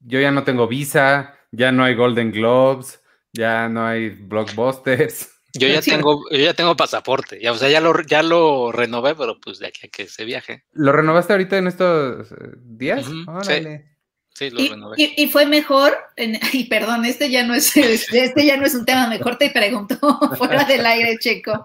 yo 0.00 0.20
ya 0.20 0.30
no 0.30 0.44
tengo 0.44 0.68
visa, 0.68 1.34
ya 1.50 1.72
no 1.72 1.82
hay 1.82 1.96
Golden 1.96 2.30
Globes, 2.30 3.02
ya 3.32 3.68
no 3.68 3.84
hay 3.84 4.10
blockbusters. 4.10 5.33
Yo 5.54 5.68
ya 5.68 5.80
tengo, 5.80 6.28
yo 6.30 6.38
ya 6.38 6.54
tengo 6.54 6.76
pasaporte, 6.76 7.40
ya, 7.40 7.52
o 7.52 7.56
sea, 7.56 7.68
ya 7.68 7.80
lo, 7.80 8.00
ya 8.02 8.22
lo 8.22 8.72
renové, 8.72 9.14
pero 9.14 9.40
pues 9.40 9.60
de 9.60 9.68
aquí 9.68 9.86
a 9.86 9.88
que 9.88 10.08
se 10.08 10.24
viaje. 10.24 10.64
¿Lo 10.72 10.90
renovaste 10.90 11.32
ahorita 11.32 11.58
en 11.58 11.68
estos 11.68 12.32
eh, 12.32 12.34
días? 12.64 13.06
sí. 13.06 14.50
lo 14.50 14.60
y, 14.60 14.68
renové. 14.68 14.96
Y, 14.98 15.28
fue 15.28 15.46
mejor, 15.46 15.96
y 16.52 16.64
perdón, 16.64 17.04
este 17.04 17.30
ya 17.30 17.46
no 17.46 17.54
es 17.54 17.76
este, 17.76 18.24
este, 18.24 18.44
ya 18.44 18.56
no 18.56 18.66
es 18.66 18.74
un 18.74 18.84
tema, 18.84 19.06
mejor 19.06 19.38
te 19.38 19.50
preguntó 19.50 19.96
fuera 20.38 20.64
del 20.64 20.84
aire, 20.84 21.18
Checo. 21.20 21.62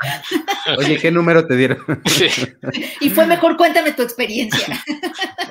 Oye, 0.78 1.00
¿qué 1.00 1.10
número 1.10 1.48
te 1.48 1.56
dieron? 1.56 1.80
y 3.02 3.10
fue 3.10 3.26
mejor, 3.26 3.58
cuéntame 3.58 3.94
tu 3.94 4.04
experiencia. 4.04 4.84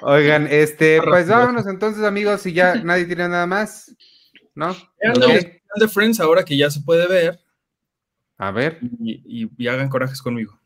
Oigan, 0.03 0.47
este, 0.49 1.03
pues 1.03 1.26
vámonos 1.26 1.66
entonces, 1.66 2.05
amigos, 2.05 2.43
si 2.43 2.53
ya 2.53 2.76
nadie 2.76 3.07
tiene 3.07 3.28
nada 3.28 3.47
más, 3.47 3.93
¿no? 4.55 4.76
de 5.76 5.89
Friends 5.89 6.20
ahora 6.20 6.45
que 6.45 6.57
ya 6.57 6.70
se 6.70 6.80
puede 6.80 7.07
ver. 7.07 7.39
A 8.39 8.51
ver. 8.53 8.78
Y, 9.01 9.68
hagan 9.68 9.89
corajes 9.89 10.22
conmigo. 10.22 10.59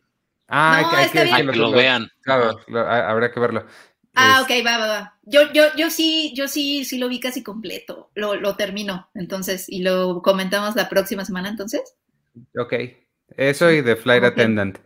Ah, 0.47 0.83
hay, 0.95 1.09
que, 1.09 1.43
lo, 1.45 1.73
vean. 1.73 2.09
Claro, 2.21 2.61
habrá 2.69 3.33
que 3.33 3.41
verlo. 3.41 3.67
Ah, 4.15 4.43
ok, 4.43 4.51
va, 4.65 4.77
va, 4.77 4.87
va. 4.87 5.19
Yo, 5.23 5.51
yo, 5.55 5.65
yo 5.77 5.89
sí, 5.89 6.35
yo 6.37 6.47
sí, 6.47 6.85
sí 6.85 6.99
lo 6.99 7.09
vi 7.09 7.19
casi 7.19 7.43
completo. 7.43 8.11
Lo, 8.15 8.35
lo 8.35 8.57
termino, 8.57 9.09
entonces, 9.15 9.67
y 9.69 9.83
lo 9.83 10.21
comentamos 10.21 10.77
la 10.77 10.91
próxima 10.91 11.25
semana, 11.25 11.49
entonces. 11.49 11.97
Ok. 12.59 12.75
Eso 13.37 13.73
y 13.73 13.83
The 13.83 13.97
Flight 13.97 14.25
Attendant. 14.25 14.79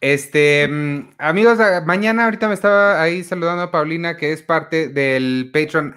Este, 0.00 0.66
mm, 0.68 1.14
amigos, 1.18 1.60
ah, 1.60 1.82
mañana 1.86 2.24
ahorita 2.24 2.48
me 2.48 2.54
estaba 2.54 3.00
ahí 3.00 3.22
saludando 3.22 3.62
a 3.62 3.70
Paulina, 3.70 4.16
que 4.16 4.32
es 4.32 4.42
parte 4.42 4.88
del 4.88 5.50
Patreon 5.52 5.94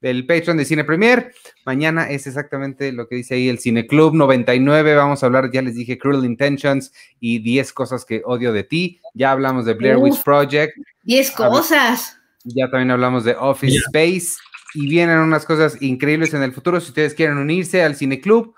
del 0.00 0.26
Patreon 0.26 0.56
de 0.56 0.64
Cine 0.64 0.84
Premier. 0.84 1.32
Mañana 1.64 2.10
es 2.10 2.26
exactamente 2.26 2.92
lo 2.92 3.08
que 3.08 3.16
dice 3.16 3.34
ahí 3.34 3.48
el 3.48 3.58
Cine 3.58 3.86
Club 3.86 4.14
99. 4.14 4.94
Vamos 4.94 5.22
a 5.22 5.26
hablar, 5.26 5.50
ya 5.52 5.62
les 5.62 5.74
dije, 5.74 5.98
Cruel 5.98 6.24
Intentions 6.24 6.92
y 7.20 7.40
10 7.40 7.72
cosas 7.72 8.04
que 8.04 8.22
odio 8.24 8.52
de 8.52 8.64
ti. 8.64 9.00
Ya 9.14 9.32
hablamos 9.32 9.64
de 9.64 9.74
Blair 9.74 9.96
Witch 9.96 10.22
Project. 10.22 10.74
10 11.02 11.30
cosas. 11.32 12.18
Ya 12.44 12.70
también 12.70 12.90
hablamos 12.90 13.24
de 13.24 13.34
Office 13.38 13.78
Space 13.86 14.38
y 14.74 14.88
vienen 14.88 15.18
unas 15.18 15.44
cosas 15.44 15.80
increíbles 15.82 16.32
en 16.34 16.42
el 16.42 16.52
futuro 16.52 16.80
si 16.80 16.88
ustedes 16.88 17.14
quieren 17.14 17.38
unirse 17.38 17.82
al 17.82 17.96
Cine 17.96 18.20
Club 18.20 18.54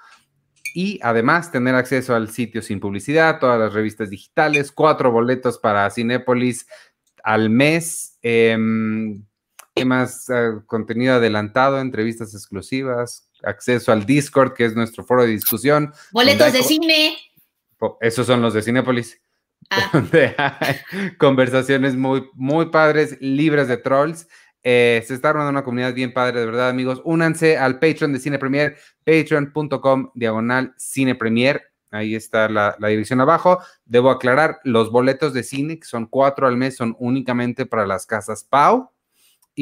y 0.75 1.01
además 1.03 1.51
tener 1.51 1.75
acceso 1.75 2.15
al 2.15 2.31
sitio 2.31 2.63
sin 2.63 2.79
publicidad, 2.79 3.41
todas 3.41 3.59
las 3.59 3.73
revistas 3.73 4.11
digitales, 4.11 4.71
cuatro 4.71 5.11
boletos 5.11 5.59
para 5.59 5.91
Cinépolis 5.91 6.67
al 7.25 7.51
mes. 7.51 8.19
Eh, 8.23 8.57
más 9.85 10.29
ah, 10.31 10.63
contenido 10.67 11.15
adelantado, 11.15 11.81
entrevistas 11.81 12.35
exclusivas, 12.35 13.29
acceso 13.43 13.93
al 13.93 14.07
Discord, 14.07 14.55
que 14.55 14.65
es 14.65 14.75
nuestro 14.75 15.05
foro 15.05 15.23
de 15.23 15.29
discusión. 15.29 15.93
Boletos 16.13 16.53
de 16.53 16.63
cine. 16.63 17.19
Esos 18.01 18.27
son 18.27 18.43
los 18.43 18.55
de 18.55 18.63
Cinepolis. 18.63 19.21
Ah. 19.71 19.91
Donde 19.93 20.35
hay 20.37 21.17
conversaciones 21.19 21.97
muy, 21.97 22.29
muy 22.35 22.67
padres, 22.67 23.17
libres 23.21 23.69
de 23.69 23.77
trolls. 23.77 24.29
Eh, 24.63 25.03
se 25.07 25.15
está 25.15 25.31
armando 25.31 25.51
una 25.51 25.65
comunidad 25.65 25.95
bien 25.95 26.13
padre, 26.13 26.41
de 26.41 26.47
verdad, 26.47 26.69
amigos. 26.69 27.01
Únanse 27.05 27.57
al 27.57 27.79
Patreon 27.79 28.13
de 28.13 28.19
Cine 28.19 28.39
Premier, 28.39 28.77
patreon.com 29.05 30.11
diagonal 30.15 30.75
Cine 30.77 31.15
Premier. 31.15 31.63
Ahí 31.91 32.15
está 32.15 32.49
la, 32.49 32.77
la, 32.79 32.89
dirección 32.89 33.21
abajo. 33.21 33.59
Debo 33.85 34.11
aclarar, 34.11 34.61
los 34.63 34.93
boletos 34.93 35.33
de 35.33 35.43
cine, 35.43 35.81
que 35.81 35.87
son 35.87 36.07
cuatro 36.07 36.47
al 36.47 36.57
mes, 36.57 36.77
son 36.77 36.95
únicamente 37.01 37.67
para 37.67 37.87
las 37.87 38.07
casas 38.07 38.45
Pau 38.45 38.93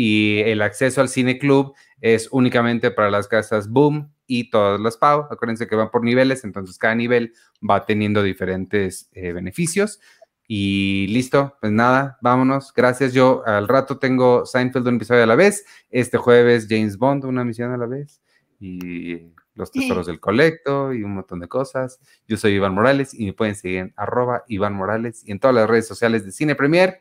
y 0.00 0.38
el 0.42 0.62
acceso 0.62 1.00
al 1.00 1.08
cine 1.08 1.40
club 1.40 1.74
es 2.00 2.28
únicamente 2.30 2.92
para 2.92 3.10
las 3.10 3.26
casas 3.26 3.68
Boom 3.68 4.14
y 4.28 4.48
todas 4.48 4.78
las 4.78 4.96
PAU. 4.96 5.26
Acuérdense 5.28 5.66
que 5.66 5.74
van 5.74 5.90
por 5.90 6.04
niveles, 6.04 6.44
entonces 6.44 6.78
cada 6.78 6.94
nivel 6.94 7.32
va 7.68 7.84
teniendo 7.84 8.22
diferentes 8.22 9.10
eh, 9.10 9.32
beneficios. 9.32 9.98
Y 10.46 11.08
listo, 11.08 11.56
pues 11.60 11.72
nada, 11.72 12.16
vámonos. 12.22 12.72
Gracias. 12.72 13.12
Yo 13.12 13.42
al 13.44 13.66
rato 13.66 13.98
tengo 13.98 14.46
Seinfeld 14.46 14.86
un 14.86 14.94
episodio 14.94 15.24
a 15.24 15.26
la 15.26 15.34
vez. 15.34 15.66
Este 15.90 16.16
jueves 16.16 16.68
James 16.70 16.96
Bond 16.96 17.24
una 17.24 17.44
misión 17.44 17.72
a 17.72 17.76
la 17.76 17.86
vez. 17.86 18.22
Y 18.60 19.32
los 19.54 19.72
tesoros 19.72 20.06
del 20.06 20.20
colecto 20.20 20.92
y 20.94 21.02
un 21.02 21.14
montón 21.14 21.40
de 21.40 21.48
cosas. 21.48 21.98
Yo 22.28 22.36
soy 22.36 22.52
Iván 22.52 22.72
Morales 22.72 23.14
y 23.14 23.26
me 23.26 23.32
pueden 23.32 23.56
seguir 23.56 23.78
en 23.78 23.94
arroba 23.96 24.44
Iván 24.46 24.74
Morales 24.74 25.24
y 25.26 25.32
en 25.32 25.40
todas 25.40 25.56
las 25.56 25.68
redes 25.68 25.88
sociales 25.88 26.24
de 26.24 26.30
Cine 26.30 26.54
Premier. 26.54 27.00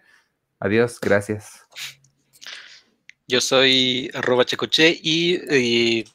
Adiós, 0.59 0.99
gracias. 0.99 1.67
Yo 3.29 3.41
soy 3.41 4.09
arroba 4.13 4.45
checoche 4.45 4.97
y, 5.03 6.05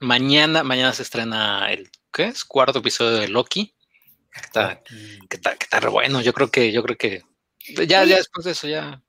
mañana, 0.00 0.62
mañana 0.64 0.94
se 0.94 1.02
estrena 1.02 1.70
el 1.70 1.90
¿qué 2.10 2.24
es? 2.24 2.44
cuarto 2.44 2.78
episodio 2.78 3.18
de 3.18 3.28
Loki. 3.28 3.74
Que 4.32 4.40
está, 4.40 4.82
que 5.28 5.36
está, 5.36 5.80
re 5.80 5.88
bueno. 5.90 6.22
Yo 6.22 6.32
creo 6.32 6.50
que, 6.50 6.72
yo 6.72 6.82
creo 6.82 6.96
que 6.96 7.22
ya, 7.86 8.04
ya 8.04 8.16
después 8.16 8.44
de 8.46 8.52
eso 8.52 8.68
ya 8.68 9.02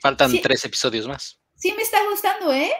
faltan 0.00 0.40
tres 0.40 0.64
episodios 0.64 1.08
más. 1.08 1.40
Sí 1.56 1.72
me 1.76 1.82
está 1.82 1.98
gustando, 2.08 2.52
¿eh? 2.52 2.72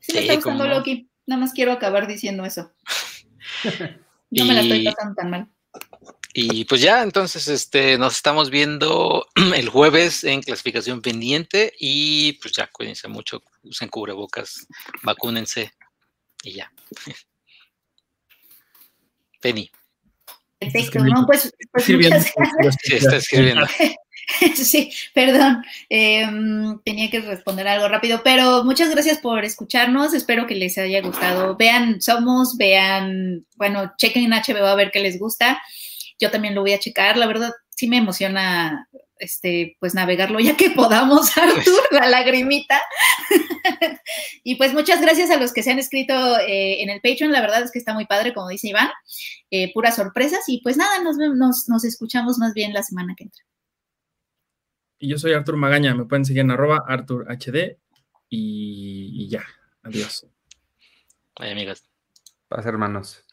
Sí, 0.00 0.12
me 0.14 0.20
está 0.20 0.34
gustando 0.34 0.66
Loki. 0.66 1.08
Nada 1.26 1.40
más 1.40 1.52
quiero 1.52 1.70
acabar 1.70 2.08
diciendo 2.08 2.44
eso. 2.44 2.72
no 4.30 4.44
me 4.44 4.54
la 4.54 4.60
estoy 4.62 4.84
pasando 4.84 5.14
tan 5.14 5.30
mal. 5.30 5.48
Y 6.36 6.64
pues 6.64 6.80
ya, 6.80 7.00
entonces, 7.04 7.46
este, 7.46 7.96
nos 7.96 8.16
estamos 8.16 8.50
viendo 8.50 9.28
el 9.54 9.68
jueves 9.68 10.24
en 10.24 10.42
clasificación 10.42 11.00
pendiente 11.00 11.72
y 11.78 12.32
pues 12.34 12.52
ya, 12.52 12.66
cuídense 12.66 13.06
mucho, 13.06 13.44
usen 13.62 13.88
cubrebocas, 13.88 14.66
vacúnense 15.04 15.72
y 16.42 16.54
ya. 16.54 16.72
Penny. 19.40 19.70
Perfecto, 20.58 21.04
no, 21.04 21.24
pues, 21.24 21.54
pues 21.70 21.88
muchas 21.88 22.32
gracias. 22.34 22.76
Sí, 22.82 22.96
está 22.96 23.16
escribiendo. 23.16 23.66
Sí, 24.54 24.90
perdón, 25.12 25.62
em, 25.90 26.80
tenía 26.82 27.10
que 27.10 27.20
responder 27.20 27.68
algo 27.68 27.88
rápido, 27.88 28.22
pero 28.24 28.64
muchas 28.64 28.88
gracias 28.88 29.18
por 29.18 29.44
escucharnos, 29.44 30.14
espero 30.14 30.46
que 30.46 30.54
les 30.54 30.78
haya 30.78 31.02
gustado. 31.02 31.56
Vean 31.56 32.00
Somos, 32.00 32.56
vean, 32.56 33.44
bueno, 33.56 33.92
chequen 33.98 34.24
en 34.24 34.30
HBO 34.30 34.66
a 34.66 34.76
ver 34.76 34.90
qué 34.90 35.00
les 35.00 35.18
gusta 35.18 35.60
yo 36.18 36.30
también 36.30 36.54
lo 36.54 36.62
voy 36.62 36.72
a 36.72 36.78
checar. 36.78 37.16
La 37.16 37.26
verdad, 37.26 37.52
sí 37.70 37.88
me 37.88 37.98
emociona 37.98 38.88
este, 39.18 39.76
pues 39.80 39.94
navegarlo 39.94 40.40
ya 40.40 40.56
que 40.56 40.70
podamos, 40.70 41.36
Artur, 41.38 41.82
la 41.90 42.08
lagrimita. 42.08 42.80
y 44.42 44.56
pues 44.56 44.72
muchas 44.72 45.00
gracias 45.00 45.30
a 45.30 45.38
los 45.38 45.52
que 45.52 45.62
se 45.62 45.70
han 45.70 45.78
escrito 45.78 46.38
eh, 46.40 46.82
en 46.82 46.90
el 46.90 47.00
Patreon, 47.00 47.32
la 47.32 47.40
verdad 47.40 47.62
es 47.62 47.70
que 47.70 47.78
está 47.78 47.94
muy 47.94 48.06
padre, 48.06 48.34
como 48.34 48.48
dice 48.48 48.68
Iván, 48.68 48.90
eh, 49.50 49.72
puras 49.72 49.96
sorpresas 49.96 50.40
y 50.48 50.60
pues 50.62 50.76
nada, 50.76 51.02
nos, 51.02 51.16
nos, 51.16 51.68
nos, 51.68 51.84
escuchamos 51.84 52.38
más 52.38 52.54
bien 52.54 52.72
la 52.72 52.82
semana 52.82 53.14
que 53.16 53.24
entra. 53.24 53.44
Y 54.98 55.08
yo 55.08 55.18
soy 55.18 55.32
Artur 55.32 55.56
Magaña, 55.56 55.94
me 55.94 56.04
pueden 56.04 56.24
seguir 56.24 56.42
en 56.42 56.50
arroba 56.50 56.84
ArturHD 56.86 57.76
y, 58.28 59.24
y 59.24 59.28
ya, 59.28 59.44
adiós. 59.82 60.26
Ay, 61.36 61.50
amigas. 61.50 61.84
Paz, 62.48 62.64
hermanos. 62.66 63.23